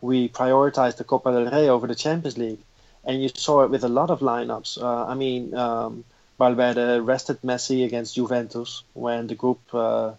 we 0.00 0.28
prioritized 0.28 0.96
the 0.96 1.04
Copa 1.04 1.32
del 1.32 1.50
Rey 1.52 1.68
over 1.68 1.86
the 1.86 1.94
Champions 1.94 2.38
League, 2.38 2.60
and 3.04 3.22
you 3.22 3.28
saw 3.34 3.64
it 3.64 3.70
with 3.70 3.84
a 3.84 3.88
lot 3.88 4.10
of 4.10 4.20
lineups. 4.20 4.82
Uh, 4.82 5.06
I 5.06 5.14
mean, 5.14 5.54
um, 5.54 6.04
Valverde 6.38 7.00
rested 7.00 7.42
Messi 7.42 7.84
against 7.84 8.14
Juventus 8.14 8.82
when 8.94 9.26
the 9.26 9.34
group, 9.34 9.60
uh, 9.72 10.12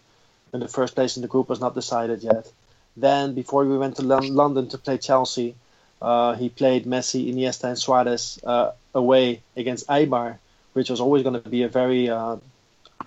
when 0.50 0.60
the 0.60 0.68
first 0.68 0.94
place 0.94 1.16
in 1.16 1.22
the 1.22 1.28
group 1.28 1.48
was 1.48 1.60
not 1.60 1.74
decided 1.74 2.22
yet. 2.22 2.50
Then, 2.96 3.34
before 3.34 3.64
we 3.64 3.76
went 3.76 3.96
to 3.96 4.02
London 4.02 4.68
to 4.68 4.78
play 4.78 4.98
Chelsea, 4.98 5.54
uh, 6.00 6.34
he 6.34 6.48
played 6.48 6.84
Messi, 6.84 7.32
Iniesta, 7.32 7.64
and 7.64 7.78
Suarez 7.78 8.38
uh, 8.44 8.72
away 8.94 9.42
against 9.56 9.86
Eibar, 9.88 10.38
which 10.72 10.90
was 10.90 11.00
always 11.00 11.22
going 11.22 11.40
to 11.40 11.48
be 11.48 11.62
a 11.62 11.68
very 11.68 12.08
uh, 12.08 12.36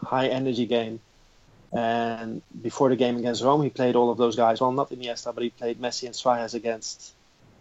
high 0.02 0.28
energy 0.28 0.66
game. 0.66 1.00
And 1.72 2.42
before 2.64 2.90
the 2.90 2.96
game 2.96 3.18
against 3.18 3.44
Rome, 3.44 3.62
he 3.62 3.70
played 3.70 3.96
all 3.96 4.10
of 4.10 4.18
those 4.18 4.36
guys. 4.36 4.60
Well, 4.60 4.72
not 4.72 4.90
Iniesta, 4.90 5.34
but 5.34 5.44
he 5.44 5.52
played 5.52 5.80
Messi 5.80 6.06
and 6.06 6.16
Suarez 6.16 6.56
against 6.56 7.14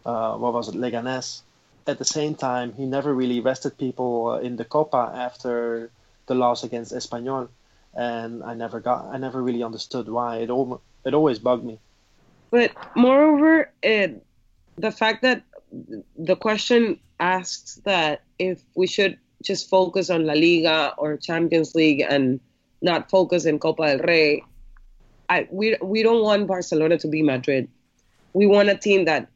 uh, 0.06 0.36
what 0.36 0.54
was 0.54 0.68
it, 0.68 0.74
Leganes. 0.74 1.42
At 1.86 1.98
the 1.98 2.04
same 2.04 2.34
time, 2.34 2.72
he 2.72 2.86
never 2.86 3.12
really 3.12 3.40
rested 3.40 3.76
people 3.76 4.28
uh, 4.28 4.38
in 4.38 4.56
the 4.56 4.64
Copa 4.64 5.12
after 5.14 5.90
the 6.26 6.34
loss 6.34 6.64
against 6.64 6.92
Espanyol, 6.92 7.48
and 7.94 8.42
I 8.42 8.54
never 8.54 8.80
got, 8.80 9.06
I 9.06 9.18
never 9.18 9.42
really 9.42 9.62
understood 9.62 10.08
why. 10.08 10.38
It 10.38 10.50
all, 10.50 10.80
it 11.04 11.14
always 11.14 11.38
bugged 11.38 11.64
me. 11.64 11.78
But 12.50 12.72
moreover, 12.94 13.70
it, 13.82 14.24
the 14.78 14.90
fact 14.90 15.22
that 15.22 15.42
the 16.16 16.36
question 16.36 16.98
asks 17.20 17.80
that 17.84 18.22
if 18.38 18.62
we 18.74 18.86
should 18.86 19.18
just 19.42 19.68
focus 19.68 20.10
on 20.10 20.26
La 20.26 20.32
Liga 20.32 20.94
or 20.98 21.16
Champions 21.16 21.74
League 21.74 22.00
and 22.00 22.40
not 22.82 23.10
focus 23.10 23.44
in 23.44 23.58
Copa 23.58 23.86
del 23.86 24.06
Rey. 24.06 24.42
I, 25.28 25.46
we 25.50 25.76
we 25.82 26.02
don't 26.02 26.22
want 26.22 26.46
Barcelona 26.46 26.98
to 26.98 27.08
be 27.08 27.22
Madrid. 27.22 27.68
We 28.32 28.46
want 28.46 28.68
a 28.68 28.76
team 28.76 29.04
that 29.04 29.28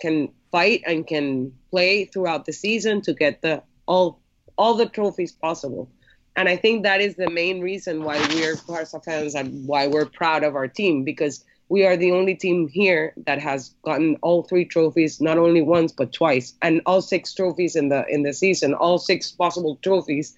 can 0.00 0.28
fight 0.52 0.82
and 0.86 1.06
can 1.06 1.52
play 1.70 2.04
throughout 2.04 2.44
the 2.44 2.52
season 2.52 3.00
to 3.02 3.14
get 3.14 3.42
the 3.42 3.62
all 3.86 4.20
all 4.56 4.74
the 4.74 4.86
trophies 4.86 5.32
possible. 5.32 5.90
And 6.36 6.48
I 6.48 6.56
think 6.56 6.82
that 6.82 7.00
is 7.00 7.14
the 7.14 7.30
main 7.30 7.60
reason 7.60 8.02
why 8.02 8.18
we're 8.34 8.56
Barca 8.66 9.00
fans 9.00 9.34
and 9.34 9.66
why 9.66 9.86
we're 9.86 10.06
proud 10.06 10.42
of 10.42 10.56
our 10.56 10.68
team 10.68 11.04
because 11.04 11.44
we 11.68 11.84
are 11.84 11.96
the 11.96 12.12
only 12.12 12.34
team 12.34 12.68
here 12.68 13.14
that 13.26 13.38
has 13.40 13.74
gotten 13.82 14.16
all 14.22 14.42
three 14.42 14.64
trophies 14.64 15.20
not 15.20 15.38
only 15.38 15.62
once 15.62 15.92
but 15.92 16.12
twice 16.12 16.54
and 16.62 16.80
all 16.86 17.00
six 17.00 17.32
trophies 17.34 17.76
in 17.76 17.88
the 17.88 18.06
in 18.08 18.22
the 18.22 18.32
season 18.32 18.74
all 18.74 18.98
six 18.98 19.30
possible 19.30 19.78
trophies 19.82 20.36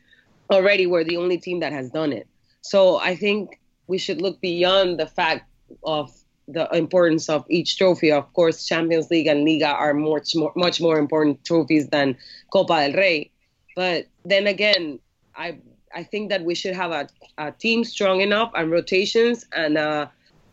already 0.50 0.86
we're 0.86 1.04
the 1.04 1.16
only 1.16 1.38
team 1.38 1.60
that 1.60 1.72
has 1.72 1.90
done 1.90 2.12
it. 2.12 2.26
So 2.60 2.98
i 2.98 3.16
think 3.16 3.60
we 3.86 3.98
should 3.98 4.20
look 4.20 4.40
beyond 4.40 4.98
the 4.98 5.06
fact 5.06 5.48
of 5.84 6.12
the 6.48 6.68
importance 6.76 7.28
of 7.28 7.44
each 7.48 7.76
trophy. 7.76 8.12
Of 8.12 8.32
course 8.32 8.66
champions 8.66 9.10
league 9.10 9.26
and 9.26 9.44
liga 9.44 9.68
are 9.68 9.94
much 9.94 10.36
more 10.36 10.52
much 10.54 10.80
more 10.80 10.98
important 10.98 11.44
trophies 11.44 11.88
than 11.88 12.16
copa 12.52 12.86
del 12.86 12.92
rey. 12.96 13.30
But 13.74 14.06
then 14.24 14.46
again 14.46 15.00
i 15.34 15.58
i 15.94 16.02
think 16.04 16.30
that 16.30 16.44
we 16.44 16.54
should 16.54 16.74
have 16.74 16.92
a, 16.92 17.08
a 17.38 17.50
team 17.50 17.84
strong 17.84 18.20
enough 18.20 18.52
and 18.54 18.70
rotations 18.70 19.44
and 19.52 19.76
uh 19.76 20.06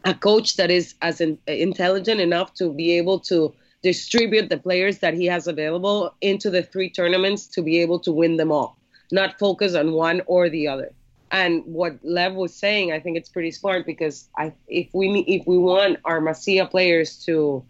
a 0.03 0.13
coach 0.13 0.55
that 0.57 0.69
is 0.69 0.95
as 1.01 1.21
in, 1.21 1.37
intelligent 1.47 2.19
enough 2.19 2.53
to 2.55 2.73
be 2.73 2.97
able 2.97 3.19
to 3.19 3.53
distribute 3.81 4.49
the 4.49 4.57
players 4.57 4.99
that 4.99 5.13
he 5.13 5.25
has 5.25 5.47
available 5.47 6.15
into 6.21 6.49
the 6.49 6.63
three 6.63 6.89
tournaments 6.89 7.47
to 7.47 7.61
be 7.61 7.79
able 7.79 7.99
to 7.99 8.11
win 8.11 8.37
them 8.37 8.51
all, 8.51 8.77
not 9.11 9.37
focus 9.37 9.75
on 9.75 9.91
one 9.91 10.21
or 10.25 10.49
the 10.49 10.67
other. 10.67 10.91
And 11.31 11.63
what 11.65 11.97
Lev 12.03 12.35
was 12.35 12.53
saying, 12.53 12.91
I 12.91 12.99
think 12.99 13.17
it's 13.17 13.29
pretty 13.29 13.51
smart 13.51 13.85
because 13.85 14.29
I, 14.37 14.53
if 14.67 14.87
we 14.93 15.19
if 15.27 15.47
we 15.47 15.57
want 15.57 15.97
our 16.05 16.21
Masia 16.21 16.69
players 16.69 17.17
to 17.25 17.65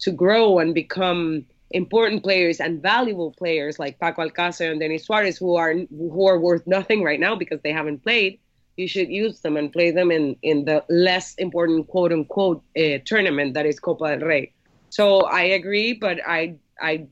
to 0.00 0.12
grow 0.12 0.58
and 0.58 0.74
become 0.74 1.46
important 1.70 2.22
players 2.22 2.60
and 2.60 2.80
valuable 2.82 3.32
players 3.32 3.78
like 3.78 3.98
Paco 3.98 4.28
Alcácer 4.28 4.70
and 4.70 4.78
Denis 4.78 5.04
Suarez, 5.04 5.38
who 5.38 5.56
are 5.56 5.74
who 5.90 6.28
are 6.28 6.38
worth 6.38 6.66
nothing 6.66 7.02
right 7.02 7.18
now 7.18 7.34
because 7.34 7.60
they 7.62 7.72
haven't 7.72 8.02
played, 8.02 8.38
you 8.76 8.86
should 8.86 9.08
use 9.08 9.40
them 9.40 9.56
and 9.56 9.72
play 9.72 9.90
them 9.90 10.10
in, 10.10 10.36
in 10.42 10.64
the 10.64 10.84
less 10.88 11.34
important 11.36 11.88
quote 11.88 12.12
unquote 12.12 12.62
uh, 12.76 12.98
tournament 13.04 13.54
that 13.54 13.66
is 13.66 13.80
Copa 13.80 14.16
del 14.16 14.28
Rey. 14.28 14.52
So 14.90 15.20
I 15.22 15.42
agree, 15.42 15.94
but 15.94 16.20
I 16.26 16.56
I 16.80 17.06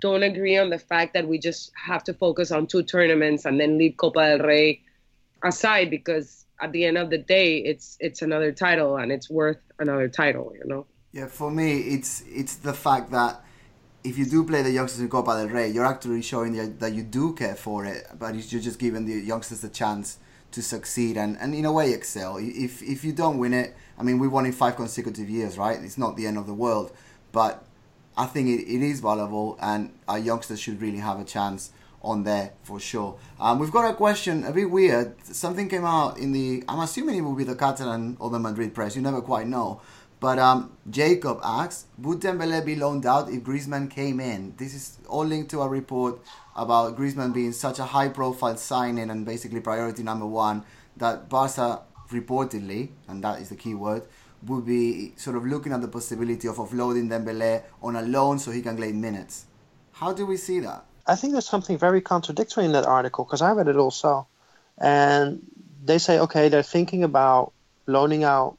don't 0.00 0.22
agree 0.22 0.56
on 0.56 0.70
the 0.70 0.78
fact 0.78 1.12
that 1.14 1.28
we 1.28 1.38
just 1.38 1.72
have 1.76 2.02
to 2.04 2.14
focus 2.14 2.50
on 2.50 2.66
two 2.66 2.82
tournaments 2.82 3.44
and 3.44 3.60
then 3.60 3.76
leave 3.76 3.96
Copa 3.98 4.36
del 4.36 4.46
Rey 4.46 4.82
aside 5.44 5.90
because 5.90 6.46
at 6.62 6.72
the 6.72 6.84
end 6.84 6.98
of 6.98 7.10
the 7.10 7.18
day 7.18 7.58
it's 7.58 7.96
it's 8.00 8.22
another 8.22 8.52
title 8.52 8.96
and 8.96 9.12
it's 9.12 9.28
worth 9.30 9.60
another 9.78 10.08
title, 10.08 10.52
you 10.56 10.66
know. 10.66 10.86
Yeah, 11.12 11.26
for 11.26 11.50
me 11.50 11.80
it's 11.80 12.22
it's 12.26 12.56
the 12.56 12.72
fact 12.72 13.10
that 13.10 13.42
if 14.02 14.16
you 14.16 14.24
do 14.24 14.44
play 14.44 14.62
the 14.62 14.70
youngsters 14.70 15.00
in 15.00 15.10
Copa 15.10 15.36
del 15.36 15.48
Rey, 15.48 15.68
you're 15.68 15.84
actually 15.84 16.22
showing 16.22 16.78
that 16.78 16.94
you 16.94 17.02
do 17.02 17.34
care 17.34 17.54
for 17.54 17.84
it, 17.84 18.06
but 18.18 18.34
you're 18.34 18.62
just 18.62 18.78
giving 18.78 19.04
the 19.04 19.12
youngsters 19.12 19.62
a 19.62 19.68
chance 19.68 20.18
to 20.52 20.62
succeed 20.62 21.16
and, 21.16 21.36
and 21.40 21.54
in 21.54 21.64
a 21.64 21.72
way 21.72 21.92
excel. 21.92 22.36
If 22.38 22.82
if 22.82 23.04
you 23.04 23.12
don't 23.12 23.38
win 23.38 23.54
it, 23.54 23.74
I 23.98 24.02
mean 24.02 24.18
we 24.18 24.28
won 24.28 24.46
in 24.46 24.52
five 24.52 24.76
consecutive 24.76 25.28
years, 25.28 25.56
right? 25.58 25.78
It's 25.80 25.98
not 25.98 26.16
the 26.16 26.26
end 26.26 26.38
of 26.38 26.46
the 26.46 26.54
world, 26.54 26.92
but 27.32 27.64
I 28.16 28.26
think 28.26 28.48
it, 28.48 28.62
it 28.62 28.82
is 28.82 29.00
valuable 29.00 29.58
and 29.60 29.92
our 30.08 30.18
youngsters 30.18 30.60
should 30.60 30.80
really 30.80 30.98
have 30.98 31.20
a 31.20 31.24
chance 31.24 31.70
on 32.02 32.24
there 32.24 32.52
for 32.62 32.80
sure. 32.80 33.18
Um, 33.38 33.58
we've 33.58 33.70
got 33.70 33.90
a 33.90 33.94
question 33.94 34.44
a 34.44 34.52
bit 34.52 34.70
weird. 34.70 35.14
Something 35.24 35.68
came 35.68 35.84
out 35.84 36.18
in 36.18 36.32
the 36.32 36.64
I'm 36.68 36.80
assuming 36.80 37.16
it 37.16 37.20
will 37.20 37.34
be 37.34 37.44
the 37.44 37.56
Catalan 37.56 38.16
or 38.20 38.30
the 38.30 38.38
Madrid 38.38 38.74
press. 38.74 38.96
You 38.96 39.02
never 39.02 39.20
quite 39.20 39.46
know. 39.46 39.80
But 40.20 40.38
um, 40.38 40.76
Jacob 40.90 41.40
asks, 41.42 41.86
would 41.96 42.20
Dembele 42.20 42.64
be 42.64 42.76
loaned 42.76 43.06
out 43.06 43.30
if 43.30 43.42
Griezmann 43.42 43.90
came 43.90 44.20
in? 44.20 44.54
This 44.58 44.74
is 44.74 44.98
all 45.08 45.24
linked 45.24 45.50
to 45.52 45.62
a 45.62 45.68
report 45.68 46.20
about 46.54 46.98
Griezmann 46.98 47.32
being 47.32 47.52
such 47.52 47.78
a 47.78 47.84
high-profile 47.84 48.58
signing 48.58 49.08
and 49.10 49.24
basically 49.24 49.60
priority 49.60 50.02
number 50.02 50.26
one 50.26 50.62
that 50.98 51.30
Barca 51.30 51.80
reportedly, 52.10 52.90
and 53.08 53.24
that 53.24 53.40
is 53.40 53.48
the 53.48 53.56
key 53.56 53.74
word, 53.74 54.02
would 54.46 54.66
be 54.66 55.14
sort 55.16 55.36
of 55.36 55.46
looking 55.46 55.72
at 55.72 55.80
the 55.80 55.88
possibility 55.88 56.48
of 56.48 56.56
offloading 56.56 57.08
Dembele 57.08 57.62
on 57.82 57.96
a 57.96 58.02
loan 58.02 58.38
so 58.38 58.50
he 58.50 58.60
can 58.60 58.76
gain 58.76 59.00
minutes. 59.00 59.46
How 59.92 60.12
do 60.12 60.26
we 60.26 60.36
see 60.36 60.60
that? 60.60 60.84
I 61.06 61.16
think 61.16 61.32
there's 61.32 61.48
something 61.48 61.78
very 61.78 62.02
contradictory 62.02 62.66
in 62.66 62.72
that 62.72 62.84
article 62.84 63.24
because 63.24 63.40
I 63.40 63.52
read 63.52 63.68
it 63.68 63.76
also, 63.76 64.26
and 64.78 65.40
they 65.82 65.98
say 65.98 66.18
okay 66.20 66.48
they're 66.48 66.62
thinking 66.62 67.04
about 67.04 67.52
loaning 67.86 68.22
out 68.22 68.58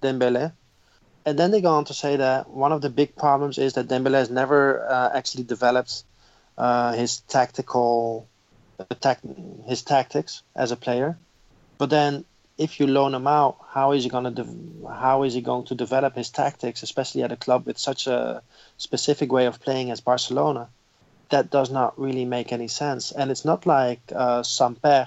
Dembele 0.00 0.52
and 1.24 1.38
then 1.38 1.50
they 1.50 1.60
go 1.60 1.70
on 1.70 1.84
to 1.86 1.94
say 1.94 2.16
that 2.16 2.50
one 2.50 2.72
of 2.72 2.80
the 2.80 2.90
big 2.90 3.14
problems 3.16 3.58
is 3.58 3.74
that 3.74 3.88
Dembele 3.88 4.14
has 4.14 4.30
never 4.30 4.84
uh, 4.84 5.10
actually 5.14 5.44
developed 5.44 6.04
uh, 6.58 6.92
his 6.92 7.20
tactical 7.20 8.28
attack, 8.90 9.20
his 9.66 9.82
tactics 9.82 10.42
as 10.54 10.72
a 10.72 10.76
player. 10.76 11.18
But 11.78 11.90
then, 11.90 12.24
if 12.58 12.80
you 12.80 12.86
loan 12.86 13.14
him 13.14 13.26
out, 13.26 13.56
how 13.68 13.92
is 13.92 14.04
he 14.04 14.10
going 14.10 14.24
to 14.24 14.30
de- 14.30 14.92
how 14.92 15.22
is 15.22 15.34
he 15.34 15.40
going 15.40 15.66
to 15.66 15.74
develop 15.74 16.16
his 16.16 16.30
tactics, 16.30 16.82
especially 16.82 17.22
at 17.22 17.32
a 17.32 17.36
club 17.36 17.66
with 17.66 17.78
such 17.78 18.06
a 18.06 18.42
specific 18.76 19.32
way 19.32 19.46
of 19.46 19.60
playing 19.60 19.90
as 19.90 20.00
Barcelona? 20.00 20.68
That 21.30 21.50
does 21.50 21.70
not 21.70 21.98
really 21.98 22.24
make 22.24 22.52
any 22.52 22.68
sense. 22.68 23.10
And 23.10 23.30
it's 23.30 23.44
not 23.44 23.64
like 23.64 24.00
uh, 24.14 24.42
Samper, 24.42 25.06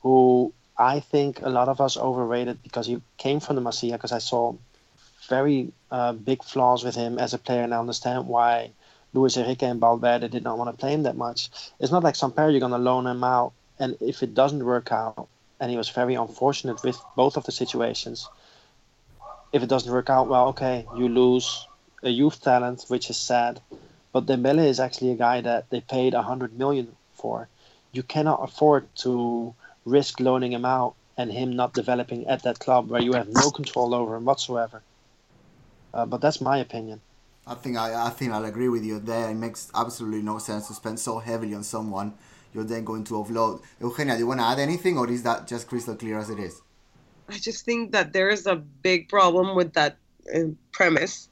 who 0.00 0.54
I 0.78 1.00
think 1.00 1.42
a 1.42 1.50
lot 1.50 1.68
of 1.68 1.80
us 1.80 1.98
overrated 1.98 2.62
because 2.62 2.86
he 2.86 3.02
came 3.18 3.40
from 3.40 3.56
the 3.56 3.62
Masia. 3.62 3.92
Because 3.92 4.12
I 4.12 4.18
saw 4.18 4.54
very 5.30 5.72
uh, 5.90 6.12
big 6.12 6.44
flaws 6.44 6.84
with 6.84 6.96
him 6.96 7.18
as 7.18 7.32
a 7.32 7.38
player, 7.38 7.62
and 7.62 7.72
I 7.72 7.78
understand 7.78 8.26
why 8.26 8.72
Luis 9.14 9.36
Enrique 9.38 9.66
and 9.66 9.80
Valverde 9.80 10.28
did 10.28 10.44
not 10.44 10.58
want 10.58 10.70
to 10.70 10.80
play 10.80 10.92
him 10.92 11.04
that 11.04 11.16
much. 11.16 11.48
It's 11.78 11.92
not 11.92 12.04
like 12.04 12.16
some 12.16 12.32
Samper 12.32 12.50
you're 12.50 12.60
going 12.60 12.72
to 12.72 12.78
loan 12.90 13.06
him 13.06 13.24
out, 13.24 13.52
and 13.78 13.96
if 14.00 14.22
it 14.22 14.34
doesn't 14.34 14.64
work 14.64 14.92
out, 14.92 15.28
and 15.58 15.70
he 15.70 15.76
was 15.76 15.88
very 15.88 16.14
unfortunate 16.14 16.82
with 16.84 17.00
both 17.16 17.36
of 17.36 17.44
the 17.44 17.52
situations. 17.52 18.28
If 19.52 19.62
it 19.62 19.68
doesn't 19.68 19.92
work 19.92 20.10
out, 20.10 20.28
well, 20.28 20.48
okay, 20.48 20.86
you 20.96 21.08
lose 21.08 21.66
a 22.02 22.10
youth 22.10 22.40
talent, 22.42 22.84
which 22.88 23.10
is 23.10 23.16
sad. 23.16 23.60
But 24.12 24.26
Dembele 24.26 24.66
is 24.66 24.80
actually 24.80 25.12
a 25.12 25.16
guy 25.16 25.40
that 25.40 25.70
they 25.70 25.80
paid 25.80 26.14
100 26.14 26.58
million 26.58 26.96
for. 27.14 27.48
You 27.92 28.02
cannot 28.02 28.42
afford 28.42 28.94
to 28.96 29.54
risk 29.84 30.20
loaning 30.20 30.52
him 30.52 30.64
out 30.64 30.94
and 31.16 31.30
him 31.32 31.54
not 31.56 31.74
developing 31.74 32.26
at 32.26 32.42
that 32.44 32.58
club 32.58 32.88
where 32.88 33.02
you 33.02 33.12
have 33.12 33.28
no 33.28 33.50
control 33.50 33.94
over 33.94 34.16
him 34.16 34.24
whatsoever. 34.24 34.82
Uh, 35.92 36.06
but 36.06 36.20
that's 36.20 36.40
my 36.40 36.58
opinion. 36.58 37.00
I 37.46 37.54
think 37.54 37.76
I, 37.76 38.06
I 38.06 38.10
think 38.10 38.32
I'll 38.32 38.44
agree 38.44 38.68
with 38.68 38.84
you 38.84 39.00
there. 39.00 39.30
It 39.30 39.34
makes 39.34 39.70
absolutely 39.74 40.22
no 40.22 40.38
sense 40.38 40.68
to 40.68 40.74
spend 40.74 41.00
so 41.00 41.18
heavily 41.18 41.54
on 41.54 41.64
someone 41.64 42.14
you're 42.54 42.64
then 42.64 42.84
going 42.84 43.04
to 43.04 43.14
offload. 43.14 43.62
Eugenia, 43.80 44.14
do 44.14 44.20
you 44.20 44.26
want 44.26 44.40
to 44.40 44.46
add 44.46 44.58
anything, 44.58 44.98
or 44.98 45.08
is 45.08 45.22
that 45.22 45.46
just 45.46 45.68
crystal 45.68 45.94
clear 45.94 46.18
as 46.18 46.30
it 46.30 46.38
is? 46.38 46.62
I 47.28 47.38
just 47.38 47.64
think 47.64 47.92
that 47.92 48.12
there 48.12 48.28
is 48.28 48.46
a 48.46 48.56
big 48.56 49.08
problem 49.08 49.54
with 49.54 49.72
that 49.74 49.98
uh, 50.34 50.40
premise 50.72 51.28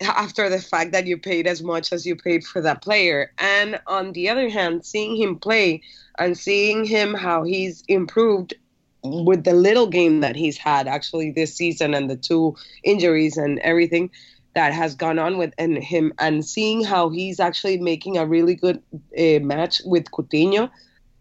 after 0.00 0.48
the 0.48 0.60
fact 0.60 0.92
that 0.92 1.06
you 1.06 1.16
paid 1.18 1.46
as 1.46 1.62
much 1.62 1.92
as 1.92 2.06
you 2.06 2.14
paid 2.14 2.44
for 2.44 2.60
that 2.60 2.82
player. 2.82 3.32
And 3.38 3.80
on 3.86 4.12
the 4.12 4.28
other 4.28 4.48
hand, 4.48 4.84
seeing 4.84 5.16
him 5.16 5.38
play 5.38 5.82
and 6.18 6.36
seeing 6.36 6.84
him 6.84 7.14
how 7.14 7.44
he's 7.44 7.82
improved 7.88 8.54
with 9.02 9.44
the 9.44 9.52
little 9.52 9.86
game 9.86 10.20
that 10.20 10.36
he's 10.36 10.56
had 10.56 10.88
actually 10.88 11.30
this 11.30 11.54
season 11.54 11.94
and 11.94 12.10
the 12.10 12.16
two 12.16 12.56
injuries 12.82 13.36
and 13.36 13.58
everything 13.60 14.10
that 14.54 14.72
has 14.72 14.94
gone 14.94 15.18
on 15.18 15.38
with 15.38 15.52
and 15.58 15.78
him 15.78 16.12
and 16.18 16.44
seeing 16.44 16.82
how 16.82 17.08
he's 17.10 17.38
actually 17.38 17.78
making 17.78 18.16
a 18.16 18.26
really 18.26 18.54
good 18.54 18.82
uh, 19.18 19.38
match 19.40 19.80
with 19.84 20.10
Coutinho, 20.10 20.70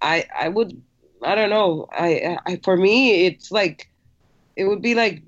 I 0.01 0.25
I 0.35 0.49
would 0.49 0.81
I 1.23 1.35
don't 1.35 1.49
know 1.49 1.87
I, 1.91 2.37
I 2.45 2.59
for 2.63 2.77
me 2.77 3.25
it's 3.25 3.51
like 3.51 3.89
it 4.55 4.65
would 4.65 4.81
be 4.81 4.95
like 4.95 5.21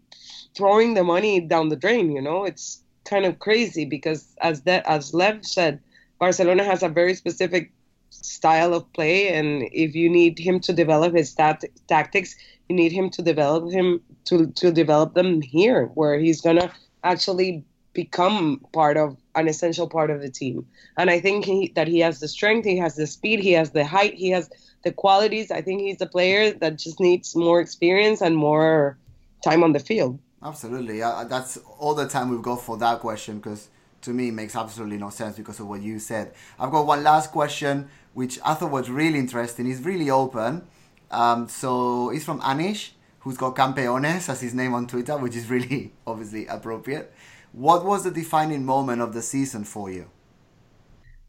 throwing 0.56 0.93
the 0.93 1.04
money 1.04 1.39
down 1.39 1.70
the 1.70 1.76
drain. 1.76 2.12
You 2.12 2.22
know, 2.22 2.43
it's 2.43 2.84
kind 3.06 3.26
of 3.26 3.39
crazy 3.39 3.86
because 3.86 4.36
as 4.41 4.62
that 4.64 4.86
as 4.86 5.14
Lev 5.14 5.45
said, 5.45 5.80
Barcelona 6.20 6.64
has 6.64 6.84
a 6.84 6.89
very 6.89 7.14
specific 7.14 7.72
style 8.10 8.74
of 8.74 8.91
play, 8.93 9.34
and 9.34 9.64
if 9.72 9.95
you 9.95 10.10
need 10.10 10.39
him 10.39 10.60
to 10.62 10.74
develop 10.74 11.16
his 11.16 11.30
stat- 11.30 11.64
tactics, 11.88 12.36
you 12.68 12.76
need 12.76 12.91
him 12.91 13.10
to 13.12 13.22
develop 13.22 13.72
him 13.72 14.01
to 14.26 14.47
to 14.47 14.72
develop 14.72 15.14
them 15.14 15.41
here, 15.41 15.88
where 15.95 16.20
he's 16.20 16.41
gonna 16.41 16.72
actually 17.03 17.64
become 17.93 18.62
part 18.72 18.97
of 18.97 19.18
an 19.36 19.47
essential 19.47 19.88
part 19.88 20.10
of 20.10 20.22
the 20.22 20.30
team. 20.30 20.66
And 20.97 21.10
I 21.10 21.20
think 21.20 21.45
he, 21.45 21.72
that 21.76 21.88
he 21.88 21.99
has 21.99 22.20
the 22.20 22.28
strength, 22.28 22.66
he 22.66 22.78
has 22.78 22.95
the 22.95 23.07
speed, 23.07 23.39
he 23.39 23.53
has 23.53 23.72
the 23.72 23.86
height, 23.86 24.14
he 24.14 24.30
has 24.30 24.49
the 24.84 24.91
qualities. 24.91 25.51
I 25.51 25.62
think 25.62 25.82
he's 25.82 26.01
a 26.01 26.05
player 26.05 26.51
that 26.51 26.78
just 26.78 26.99
needs 26.99 27.36
more 27.36 27.60
experience 27.60 28.22
and 28.22 28.36
more 28.36 28.97
time 29.43 29.64
on 29.64 29.74
the 29.74 29.80
field. 29.80 30.20
Absolutely. 30.43 31.01
Uh, 31.01 31.26
that's 31.26 31.57
all 31.78 31.95
the 31.95 32.07
time 32.07 32.30
we've 32.30 32.41
got 32.41 32.62
for 32.62 32.78
that 32.78 32.99
question 32.99 33.38
because 33.38 33.70
to 34.01 34.12
me 34.12 34.30
it 34.30 34.34
makes 34.34 34.55
absolutely 34.55 34.97
no 34.97 35.10
sense 35.10 35.36
because 35.36 35.60
of 35.60 35.68
what 35.68 35.82
you 35.82 35.99
said. 35.99 36.34
I've 36.57 36.72
got 36.72 36.86
one 36.86 37.03
last 37.03 37.32
question 37.32 37.89
which 38.14 38.39
I 38.45 38.53
thought 38.53 38.72
was 38.72 38.89
really 38.89 39.20
interesting. 39.20 39.70
It's 39.70 39.82
really 39.82 40.10
open. 40.10 40.68
Um, 41.12 41.47
so 41.47 42.10
it's 42.10 42.26
from 42.26 42.41
Anish, 42.41 42.91
who's 43.20 43.38
got 43.38 43.55
Campeones 43.55 44.30
as 44.30 44.41
his 44.41 44.53
name 44.53 44.74
on 44.74 44.88
Twitter, 44.88 45.18
which 45.18 45.36
is 45.36 45.49
really 45.49 45.93
obviously 46.07 46.47
appropriate. 46.47 47.14
What 47.51 47.84
was 47.84 48.03
the 48.03 48.12
defining 48.12 48.66
moment 48.66 49.01
of 49.01 49.14
the 49.14 49.22
season 49.22 49.64
for 49.64 49.89
you? 49.89 50.10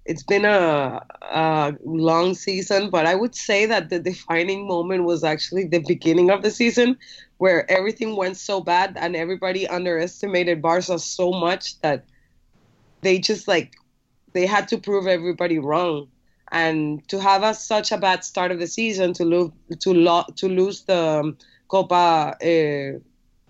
It's 0.06 0.22
been 0.22 0.44
a, 0.44 1.00
a 1.22 1.74
long 1.84 2.34
season, 2.34 2.90
but 2.90 3.06
I 3.06 3.14
would 3.14 3.34
say 3.34 3.66
that 3.66 3.90
the 3.90 3.98
defining 3.98 4.66
moment 4.66 5.04
was 5.04 5.22
actually 5.22 5.64
the 5.64 5.84
beginning 5.86 6.30
of 6.30 6.42
the 6.42 6.50
season 6.50 6.96
where 7.38 7.70
everything 7.70 8.16
went 8.16 8.36
so 8.36 8.60
bad 8.60 8.96
and 8.98 9.14
everybody 9.14 9.66
underestimated 9.68 10.60
Barca 10.60 10.98
so 10.98 11.30
much 11.30 11.80
that 11.80 12.04
they 13.02 13.18
just 13.18 13.46
like 13.46 13.74
they 14.32 14.46
had 14.46 14.68
to 14.68 14.78
prove 14.78 15.06
everybody 15.06 15.58
wrong 15.58 16.08
and 16.52 17.06
to 17.08 17.20
have 17.20 17.42
a, 17.42 17.54
such 17.54 17.92
a 17.92 17.98
bad 17.98 18.24
start 18.24 18.50
of 18.50 18.58
the 18.58 18.66
season 18.66 19.12
to 19.14 19.24
lose 19.24 19.50
to 19.80 19.94
lo- 19.94 20.26
to 20.36 20.48
lose 20.48 20.82
the 20.82 21.36
Copa 21.68 22.36
uh, 22.40 22.98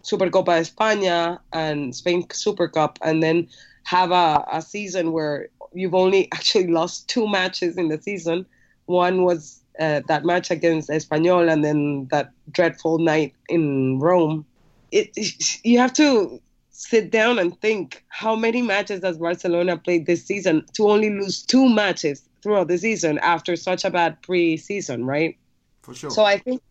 Supercopa 0.03 0.59
España 0.61 1.39
and 1.53 1.95
Spain 1.95 2.27
Super 2.33 2.69
Cup, 2.69 2.99
and 3.03 3.23
then 3.23 3.49
have 3.85 4.11
a, 4.11 4.45
a 4.53 4.63
season 4.63 5.13
where 5.13 5.49
you've 5.73 5.95
only 5.95 6.31
actually 6.35 6.67
lost 6.67 7.09
two 7.09 7.29
matches 7.29 7.77
in 7.77 7.89
the 7.89 8.01
season. 8.01 8.47
One 8.87 9.25
was 9.25 9.61
uh, 9.79 10.03
that 10.09 10.25
match 10.25 10.51
against 10.51 10.91
Espanyol, 10.91 11.51
and 11.51 11.65
then 11.65 12.09
that 12.11 12.31
dreadful 12.51 12.99
night 12.99 13.35
in 13.49 13.99
Rome. 13.99 14.45
It, 14.93 15.17
you 15.65 15.79
have 15.79 15.93
to 15.95 16.41
sit 16.81 17.11
down 17.11 17.39
and 17.39 17.61
think 17.61 18.03
how 18.09 18.35
many 18.35 18.63
matches 18.63 19.01
does 19.01 19.19
Barcelona 19.19 19.77
played 19.77 20.07
this 20.07 20.25
season 20.25 20.65
to 20.73 20.89
only 20.89 21.11
lose 21.11 21.43
two 21.43 21.69
matches 21.69 22.23
throughout 22.43 22.69
the 22.69 22.79
season 22.79 23.19
after 23.19 23.55
such 23.55 23.85
a 23.85 23.91
bad 23.91 24.21
pre-season, 24.23 25.05
right? 25.05 25.37
For 25.83 25.95
sure. 25.95 26.11
So 26.11 26.25
I 26.25 26.39
think, 26.39 26.63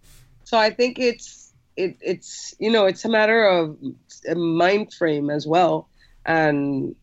so 0.45 0.57
I 0.57 0.71
think 0.71 0.97
it's 0.97 1.53
it, 1.77 1.95
it's 2.01 2.55
you 2.57 2.71
know 2.71 2.87
it's 2.87 3.05
a 3.05 3.09
matter 3.09 3.45
of 3.45 3.77
a 4.27 4.33
mind 4.33 4.91
frame 4.95 5.29
as 5.29 5.45
well, 5.45 5.87
and 6.25 6.95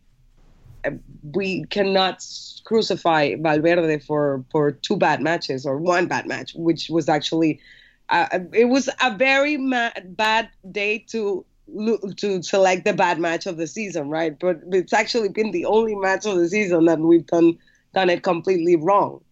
we 1.33 1.65
cannot 1.67 2.27
crucify 2.65 3.37
Valverde 3.39 4.01
for 4.01 4.45
for 4.51 4.73
two 4.73 4.97
bad 4.97 5.23
matches 5.23 5.65
or 5.65 5.79
one 5.79 6.07
bad 6.07 6.27
match, 6.27 6.55
which 6.57 6.91
was 6.91 7.09
actually 7.09 7.61
uh, 8.09 8.41
it 8.53 8.65
was 8.65 8.91
a 9.01 9.17
very 9.17 9.57
ma- 9.57 9.91
bad 10.05 10.49
day 10.73 10.99
to 11.11 11.47
to 12.17 12.43
select 12.43 12.85
the 12.85 12.93
bad 12.93 13.19
match 13.19 13.47
of 13.47 13.57
the 13.57 13.67
season, 13.67 14.09
right? 14.09 14.39
But 14.39 14.61
it's 14.73 14.93
actually 14.93 15.29
been 15.29 15.51
the 15.51 15.65
only 15.65 15.95
match 15.95 16.25
of 16.27 16.37
the 16.37 16.49
season 16.49 16.85
that 16.87 16.99
we've 17.01 17.27
done 17.27 17.59
done 17.95 18.11
it 18.11 18.23
completely 18.23 18.77
wrong, 18.77 19.23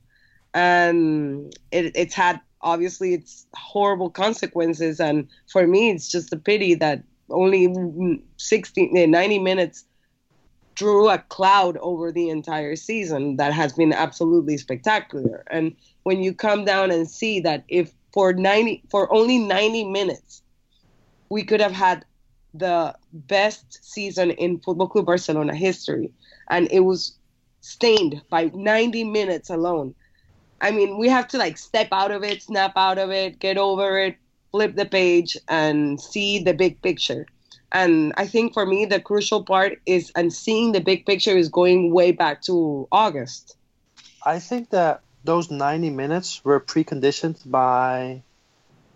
and 0.54 1.54
it, 1.70 1.92
it's 1.94 2.14
had 2.14 2.40
obviously 2.64 3.14
it's 3.14 3.46
horrible 3.54 4.10
consequences. 4.10 4.98
And 4.98 5.28
for 5.50 5.66
me 5.66 5.90
it's 5.90 6.08
just 6.08 6.32
a 6.32 6.36
pity 6.36 6.74
that 6.74 7.02
only 7.30 8.20
60 8.36 8.90
eh, 8.96 9.06
90 9.06 9.38
minutes 9.38 9.84
drew 10.74 11.08
a 11.08 11.18
cloud 11.18 11.76
over 11.76 12.10
the 12.10 12.28
entire 12.30 12.74
season 12.74 13.36
that 13.36 13.52
has 13.52 13.72
been 13.72 13.92
absolutely 13.92 14.56
spectacular. 14.56 15.44
And 15.50 15.76
when 16.02 16.22
you 16.22 16.34
come 16.34 16.64
down 16.64 16.90
and 16.90 17.08
see 17.08 17.38
that 17.40 17.64
if 17.68 17.92
for 18.12 18.32
90 18.32 18.82
for 18.90 19.12
only 19.12 19.38
90 19.38 19.84
minutes 19.90 20.42
we 21.28 21.42
could 21.42 21.60
have 21.60 21.72
had 21.72 22.04
the 22.54 22.94
best 23.12 23.84
season 23.84 24.30
in 24.30 24.60
Football 24.60 24.88
Club 24.88 25.06
Barcelona 25.06 25.54
history 25.54 26.12
and 26.50 26.68
it 26.70 26.80
was 26.80 27.16
stained 27.60 28.22
by 28.30 28.50
90 28.54 29.04
minutes 29.04 29.50
alone 29.50 29.94
I 30.64 30.70
mean, 30.70 30.96
we 30.96 31.10
have 31.10 31.28
to 31.28 31.38
like 31.38 31.58
step 31.58 31.88
out 31.92 32.10
of 32.10 32.22
it, 32.24 32.42
snap 32.42 32.72
out 32.76 32.98
of 32.98 33.10
it, 33.10 33.38
get 33.38 33.58
over 33.58 33.98
it, 33.98 34.16
flip 34.50 34.76
the 34.76 34.86
page, 34.86 35.36
and 35.46 36.00
see 36.00 36.38
the 36.38 36.54
big 36.54 36.80
picture. 36.80 37.26
And 37.72 38.14
I 38.16 38.26
think 38.26 38.54
for 38.54 38.64
me, 38.64 38.86
the 38.86 38.98
crucial 38.98 39.44
part 39.44 39.80
is, 39.84 40.10
and 40.16 40.32
seeing 40.32 40.72
the 40.72 40.80
big 40.80 41.04
picture 41.04 41.36
is 41.36 41.50
going 41.50 41.92
way 41.92 42.12
back 42.12 42.40
to 42.42 42.88
August. 42.92 43.56
I 44.24 44.38
think 44.38 44.70
that 44.70 45.02
those 45.24 45.50
90 45.50 45.90
minutes 45.90 46.42
were 46.44 46.60
preconditioned 46.60 47.50
by 47.50 48.22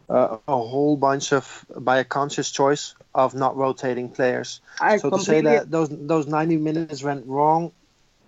uh, 0.08 0.38
a 0.46 0.56
whole 0.56 0.96
bunch 0.96 1.32
of, 1.32 1.66
by 1.76 1.98
a 1.98 2.04
conscious 2.04 2.50
choice 2.50 2.94
of 3.14 3.34
not 3.34 3.56
rotating 3.56 4.08
players. 4.08 4.60
I 4.80 4.96
so 4.96 5.10
to 5.10 5.18
say 5.18 5.40
that 5.42 5.70
those 5.70 5.88
those 5.90 6.26
90 6.26 6.56
minutes 6.56 7.02
went 7.02 7.26
wrong, 7.26 7.72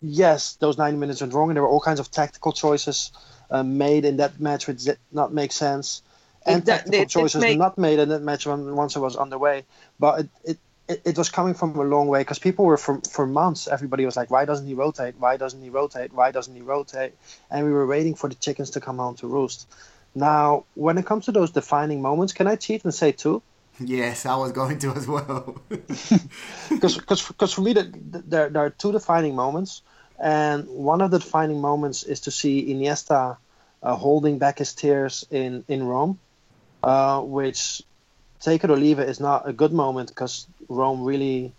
yes, 0.02 0.56
those 0.56 0.78
90 0.78 0.98
minutes 0.98 1.20
went 1.20 1.32
wrong, 1.32 1.50
and 1.50 1.56
there 1.56 1.62
were 1.62 1.68
all 1.68 1.80
kinds 1.80 2.00
of 2.00 2.10
tactical 2.10 2.52
choices 2.52 3.12
uh, 3.50 3.62
made 3.62 4.04
in 4.04 4.18
that 4.18 4.40
match 4.40 4.66
which 4.66 4.84
did 4.84 4.98
not 5.12 5.32
make 5.32 5.52
sense, 5.52 6.02
and 6.46 6.64
that, 6.66 6.84
tactical 6.84 7.02
it, 7.02 7.08
choices 7.08 7.40
make... 7.40 7.58
not 7.58 7.78
made 7.78 7.98
in 7.98 8.08
that 8.10 8.22
match 8.22 8.46
when, 8.46 8.74
once 8.76 8.96
it 8.96 9.00
was 9.00 9.16
underway. 9.16 9.64
But 9.98 10.20
it, 10.20 10.28
it, 10.44 10.58
it, 10.88 11.02
it 11.04 11.18
was 11.18 11.30
coming 11.30 11.54
from 11.54 11.76
a 11.76 11.84
long 11.84 12.08
way 12.08 12.20
because 12.20 12.38
people 12.38 12.64
were 12.64 12.76
for, 12.76 13.00
for 13.08 13.26
months, 13.26 13.68
everybody 13.68 14.04
was 14.04 14.16
like, 14.16 14.30
why 14.30 14.44
doesn't 14.44 14.66
he 14.66 14.74
rotate? 14.74 15.14
Why 15.18 15.36
doesn't 15.36 15.62
he 15.62 15.70
rotate? 15.70 16.12
Why 16.12 16.32
doesn't 16.32 16.54
he 16.54 16.62
rotate? 16.62 17.14
And 17.50 17.64
we 17.64 17.72
were 17.72 17.86
waiting 17.86 18.16
for 18.16 18.28
the 18.28 18.34
chickens 18.34 18.70
to 18.70 18.80
come 18.80 18.98
home 18.98 19.14
to 19.16 19.28
roost. 19.28 19.68
Now, 20.14 20.64
when 20.74 20.98
it 20.98 21.06
comes 21.06 21.26
to 21.26 21.32
those 21.32 21.50
defining 21.50 22.02
moments, 22.02 22.32
can 22.32 22.46
I 22.46 22.56
cheat 22.56 22.84
and 22.84 22.92
say 22.92 23.12
two? 23.12 23.42
Yes, 23.78 24.26
I 24.26 24.36
was 24.36 24.52
going 24.52 24.78
to 24.80 24.90
as 24.92 25.06
well. 25.06 25.56
Because 26.70 27.52
for 27.52 27.60
me, 27.60 27.72
the, 27.72 27.84
the, 27.84 28.18
there, 28.26 28.48
there 28.48 28.64
are 28.64 28.70
two 28.70 28.92
defining 28.92 29.34
moments. 29.34 29.82
And 30.18 30.68
one 30.68 31.00
of 31.00 31.10
the 31.10 31.18
defining 31.18 31.60
moments 31.60 32.02
is 32.02 32.20
to 32.20 32.30
see 32.30 32.74
Iniesta 32.74 33.38
uh, 33.82 33.96
holding 33.96 34.38
back 34.38 34.58
his 34.58 34.74
tears 34.74 35.26
in, 35.30 35.64
in 35.66 35.82
Rome, 35.84 36.18
uh, 36.82 37.20
which, 37.22 37.82
take 38.40 38.62
it 38.64 38.70
or 38.70 38.76
leave 38.76 38.98
it, 38.98 39.08
is 39.08 39.20
not 39.20 39.48
a 39.48 39.52
good 39.52 39.72
moment 39.72 40.10
because 40.10 40.46
Rome 40.68 41.04
really 41.04 41.52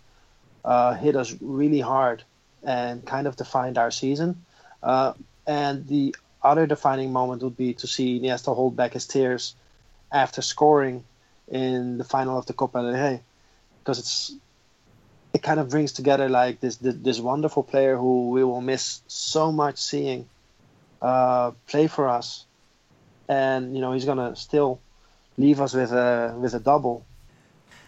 uh, 0.64 0.94
hit 0.94 1.16
us 1.16 1.34
really 1.40 1.80
hard 1.80 2.22
and 2.62 3.04
kind 3.04 3.26
of 3.26 3.34
defined 3.34 3.78
our 3.78 3.90
season. 3.90 4.44
Uh, 4.80 5.14
and 5.44 5.86
the 5.88 6.14
other 6.42 6.66
defining 6.66 7.12
moment 7.12 7.42
would 7.42 7.56
be 7.56 7.74
to 7.74 7.86
see 7.86 8.20
Iniesta 8.20 8.54
hold 8.54 8.76
back 8.76 8.92
his 8.92 9.06
tears 9.06 9.54
after 10.10 10.42
scoring 10.42 11.04
in 11.48 11.98
the 11.98 12.04
final 12.04 12.38
of 12.38 12.46
the 12.46 12.52
Copa 12.52 12.82
del 12.82 12.92
Rey, 12.92 13.20
because 13.78 13.98
it's 13.98 14.34
it 15.32 15.42
kind 15.42 15.58
of 15.60 15.70
brings 15.70 15.92
together 15.92 16.28
like 16.28 16.60
this, 16.60 16.76
this, 16.76 16.94
this 16.96 17.18
wonderful 17.18 17.62
player 17.62 17.96
who 17.96 18.28
we 18.30 18.44
will 18.44 18.60
miss 18.60 19.00
so 19.06 19.50
much 19.50 19.78
seeing 19.78 20.28
uh, 21.00 21.52
play 21.66 21.86
for 21.86 22.08
us, 22.08 22.44
and 23.28 23.74
you 23.74 23.80
know 23.80 23.92
he's 23.92 24.04
gonna 24.04 24.36
still 24.36 24.80
leave 25.38 25.60
us 25.60 25.74
with 25.74 25.92
a 25.92 26.34
with 26.38 26.54
a 26.54 26.60
double. 26.60 27.04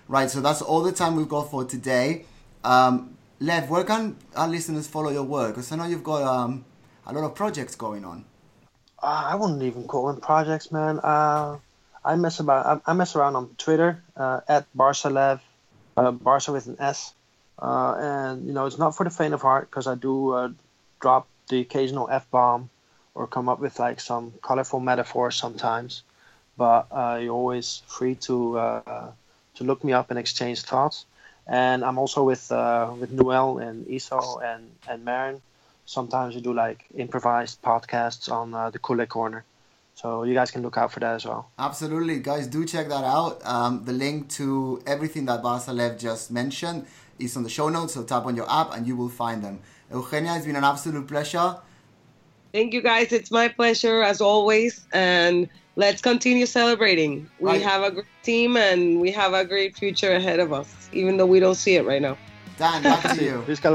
Right, 0.07 0.31
so 0.31 0.41
that's 0.41 0.61
all 0.61 0.83
the 0.83 0.93
time 0.93 1.17
we've 1.17 1.29
got 1.29 1.51
for 1.51 1.65
today. 1.65 2.27
Um, 2.63 3.17
Lev, 3.41 3.71
where 3.71 3.85
can 3.85 4.17
our 4.37 4.49
listeners 4.49 4.87
follow 4.87 5.11
your 5.11 5.23
work? 5.23 5.55
Because 5.55 5.73
I 5.73 5.77
know 5.77 5.87
you've 5.87 6.05
got 6.05 6.23
um, 6.23 6.65
a 7.07 7.13
lot 7.13 7.25
of 7.25 7.35
projects 7.35 7.75
going 7.75 8.05
on. 8.05 8.25
Uh, 9.05 9.33
I 9.33 9.35
wouldn't 9.35 9.63
even 9.63 9.85
call 9.85 10.07
them 10.07 10.23
projects, 10.23 10.73
man. 10.73 10.99
Uh, 10.99 11.59
I 12.03 12.17
mess 12.17 12.41
about. 12.41 12.83
I, 12.87 12.91
I, 12.91 12.95
mess 12.95 13.15
around 13.15 13.37
on 13.37 13.55
Twitter 13.59 14.03
uh, 14.17 14.41
at 14.49 14.65
Barca 14.75 15.41
uh, 15.99 16.11
Barca 16.11 16.53
with 16.53 16.69
an 16.69 16.77
S, 16.81 17.13
uh, 17.59 17.97
and 18.01 18.47
you 18.47 18.55
know 18.55 18.65
it's 18.65 18.79
not 18.79 18.97
for 18.97 19.05
the 19.05 19.11
faint 19.11 19.35
of 19.35 19.43
heart 19.43 19.69
because 19.69 19.87
I 19.87 19.95
do 19.95 20.31
uh, 20.33 20.49
drop 21.01 21.29
the 21.51 21.61
occasional 21.61 22.09
f 22.11 22.31
bomb 22.31 22.71
or 23.15 23.27
come 23.27 23.51
up 23.51 23.61
with 23.61 23.79
like 23.79 24.01
some 24.01 24.33
colorful 24.41 24.81
metaphors 24.81 25.37
sometimes. 25.37 26.03
But 26.57 26.87
uh, 26.91 27.19
you're 27.21 27.35
always 27.35 27.83
free 27.87 28.15
to 28.27 28.59
uh, 28.59 29.11
to 29.57 29.65
look 29.65 29.85
me 29.85 29.93
up 29.93 30.09
and 30.09 30.19
exchange 30.19 30.63
thoughts. 30.63 31.05
And 31.47 31.85
I'm 31.85 31.99
also 31.99 32.23
with 32.25 32.51
with 32.99 33.13
Noel 33.13 33.59
and 33.59 33.85
Iso 33.87 34.43
and 34.43 34.71
and 34.89 35.05
Marin. 35.05 35.43
Sometimes 35.87 36.35
we 36.35 36.41
do 36.41 36.53
like 36.55 36.85
improvised 36.97 37.62
podcasts 37.62 38.30
on 38.30 38.53
the 38.72 38.78
Cule 38.78 39.05
Corner. 39.07 39.45
So 39.95 40.24
you 40.24 40.35
guys 40.35 40.51
can 40.51 40.62
look 40.62 40.76
out 40.76 40.91
for 40.93 41.01
that 41.01 41.14
as 41.14 41.24
well. 41.24 41.51
Absolutely, 41.59 42.18
guys, 42.18 42.49
do 42.49 42.64
check 42.64 42.89
that 42.89 43.05
out. 43.05 43.41
Um, 43.45 43.85
the 43.85 43.93
link 43.93 44.28
to 44.30 44.82
everything 44.87 45.26
that 45.26 45.43
Barca 45.43 45.97
just 45.97 46.30
mentioned 46.30 46.87
is 47.18 47.37
on 47.37 47.45
the 47.45 47.49
show 47.49 47.68
notes. 47.68 47.95
So 47.95 48.03
tap 48.03 48.26
on 48.26 48.35
your 48.35 48.51
app 48.51 48.74
and 48.74 48.87
you 48.87 48.97
will 48.97 49.09
find 49.09 49.43
them. 49.43 49.61
Eugenia, 49.93 50.35
it's 50.37 50.47
been 50.47 50.57
an 50.57 50.64
absolute 50.64 51.07
pleasure. 51.07 51.57
Thank 52.53 52.72
you, 52.72 52.82
guys. 52.82 53.12
It's 53.12 53.30
my 53.30 53.49
pleasure 53.49 54.03
as 54.03 54.20
always, 54.20 54.87
and 54.93 55.49
let's 55.76 56.01
continue 56.01 56.47
celebrating. 56.47 57.28
We 57.41 57.51
right. 57.51 57.62
have 57.62 57.82
a 57.82 57.91
great 57.91 58.07
team 58.22 58.57
and 58.57 59.01
we 59.01 59.11
have 59.11 59.32
a 59.32 59.45
great 59.45 59.76
future 59.76 60.12
ahead 60.12 60.39
of 60.39 60.53
us, 60.53 60.89
even 60.93 61.16
though 61.16 61.26
we 61.26 61.41
don't 61.41 61.57
see 61.57 61.74
it 61.76 61.85
right 61.85 62.01
now. 62.01 62.16
Dan, 62.57 62.82
back 62.82 63.16
to 63.16 63.24
you. 63.28 63.43
Visca 63.47 63.66
el 63.66 63.74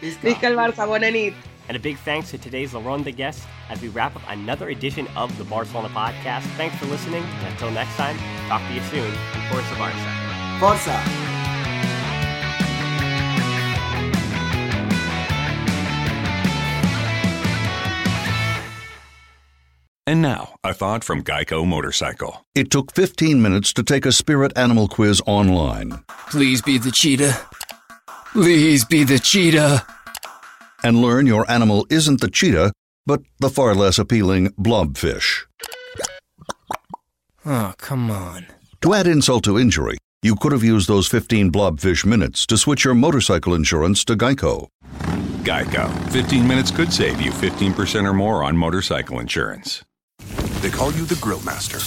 Barça. 0.00 0.20
Visca 0.22 0.46
el 0.46 0.56
Barça. 0.56 0.86
Buena 0.86 1.10
nit. 1.10 1.34
And 1.68 1.76
a 1.76 1.80
big 1.80 1.98
thanks 1.98 2.30
to 2.30 2.38
today's 2.38 2.74
La 2.74 2.80
Ronda 2.80 3.10
guest 3.10 3.42
as 3.68 3.82
we 3.82 3.88
wrap 3.88 4.14
up 4.14 4.22
another 4.28 4.68
edition 4.68 5.08
of 5.16 5.36
the 5.36 5.44
Barcelona 5.44 5.88
podcast. 5.88 6.44
Thanks 6.56 6.76
for 6.76 6.86
listening, 6.86 7.24
and 7.24 7.46
until 7.48 7.72
next 7.72 7.96
time, 7.96 8.16
talk 8.48 8.62
to 8.68 8.74
you 8.74 8.80
soon. 8.82 9.12
And 9.34 9.42
Forza 9.50 9.74
Barca. 9.74 10.60
Forza! 10.60 11.26
And 20.08 20.22
now, 20.22 20.54
a 20.62 20.72
thought 20.72 21.02
from 21.02 21.24
Geico 21.24 21.66
Motorcycle. 21.66 22.46
It 22.54 22.70
took 22.70 22.92
15 22.92 23.42
minutes 23.42 23.72
to 23.72 23.82
take 23.82 24.06
a 24.06 24.12
spirit 24.12 24.56
animal 24.56 24.86
quiz 24.86 25.20
online. 25.26 26.04
Please 26.30 26.62
be 26.62 26.78
the 26.78 26.92
cheetah. 26.92 27.36
Please 28.36 28.84
be 28.84 29.02
the 29.02 29.18
cheetah 29.18 29.82
and 30.82 31.00
learn 31.00 31.26
your 31.26 31.50
animal 31.50 31.86
isn't 31.88 32.20
the 32.20 32.28
cheetah, 32.28 32.70
but 33.06 33.22
the 33.38 33.48
far 33.48 33.74
less 33.74 33.98
appealing 33.98 34.48
blobfish. 34.58 35.46
Oh, 37.46 37.72
come 37.78 38.10
on. 38.10 38.44
To 38.82 38.92
add 38.92 39.06
insult 39.06 39.44
to 39.44 39.58
injury, 39.58 39.96
you 40.20 40.36
could 40.36 40.52
have 40.52 40.62
used 40.62 40.86
those 40.86 41.08
15 41.08 41.50
blobfish 41.50 42.04
minutes 42.04 42.44
to 42.48 42.58
switch 42.58 42.84
your 42.84 42.92
motorcycle 42.92 43.54
insurance 43.54 44.04
to 44.04 44.14
Geico. 44.14 44.68
Geico. 45.42 45.88
15 46.10 46.46
minutes 46.46 46.70
could 46.70 46.92
save 46.92 47.22
you 47.22 47.30
15% 47.30 48.04
or 48.04 48.12
more 48.12 48.44
on 48.44 48.54
motorcycle 48.54 49.18
insurance. 49.18 49.82
They 50.60 50.68
call 50.68 50.92
you 50.92 51.06
the 51.06 51.18
Grill 51.22 51.40
Master. 51.40 51.78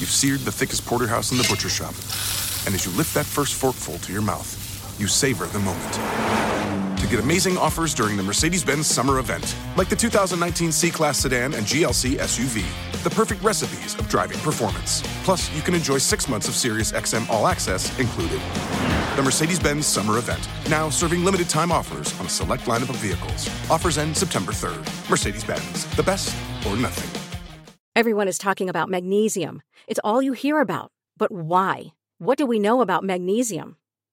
You've 0.00 0.08
seared 0.08 0.40
the 0.40 0.52
thickest 0.52 0.86
porterhouse 0.86 1.32
in 1.32 1.36
the 1.36 1.46
butcher 1.50 1.68
shop. 1.68 1.94
And 2.64 2.74
as 2.74 2.86
you 2.86 2.92
lift 2.92 3.12
that 3.12 3.26
first 3.26 3.52
forkful 3.60 3.98
to 3.98 4.10
your 4.10 4.22
mouth, 4.22 4.61
you 4.98 5.06
savor 5.06 5.46
the 5.46 5.58
moment 5.58 6.42
to 7.02 7.08
get 7.08 7.18
amazing 7.18 7.58
offers 7.58 7.94
during 7.94 8.16
the 8.16 8.22
Mercedes 8.22 8.62
Benz 8.62 8.86
summer 8.86 9.18
event, 9.18 9.56
like 9.76 9.88
the 9.88 9.96
2019 9.96 10.70
C 10.70 10.88
Class 10.88 11.18
sedan 11.18 11.52
and 11.52 11.66
GLC 11.66 12.14
SUV. 12.16 12.64
The 13.02 13.10
perfect 13.10 13.42
recipes 13.42 13.98
of 13.98 14.08
driving 14.08 14.38
performance. 14.38 15.02
Plus, 15.24 15.52
you 15.52 15.62
can 15.62 15.74
enjoy 15.74 15.98
six 15.98 16.28
months 16.28 16.46
of 16.46 16.54
Sirius 16.54 16.92
XM 16.92 17.28
All 17.28 17.48
Access 17.48 17.98
included. 17.98 18.40
The 19.16 19.22
Mercedes 19.22 19.58
Benz 19.58 19.84
summer 19.84 20.18
event, 20.18 20.48
now 20.70 20.88
serving 20.90 21.24
limited 21.24 21.48
time 21.48 21.72
offers 21.72 22.18
on 22.20 22.26
a 22.26 22.28
select 22.28 22.64
lineup 22.66 22.90
of 22.90 22.96
vehicles. 22.96 23.48
Offers 23.68 23.98
end 23.98 24.16
September 24.16 24.52
3rd. 24.52 25.10
Mercedes 25.10 25.42
Benz, 25.42 25.84
the 25.96 26.04
best 26.04 26.36
or 26.66 26.76
nothing. 26.76 27.10
Everyone 27.96 28.28
is 28.28 28.38
talking 28.38 28.68
about 28.68 28.88
magnesium. 28.88 29.60
It's 29.88 30.00
all 30.04 30.22
you 30.22 30.34
hear 30.34 30.60
about. 30.60 30.92
But 31.18 31.32
why? 31.32 31.94
What 32.18 32.38
do 32.38 32.46
we 32.46 32.60
know 32.60 32.80
about 32.80 33.02
magnesium? 33.02 33.76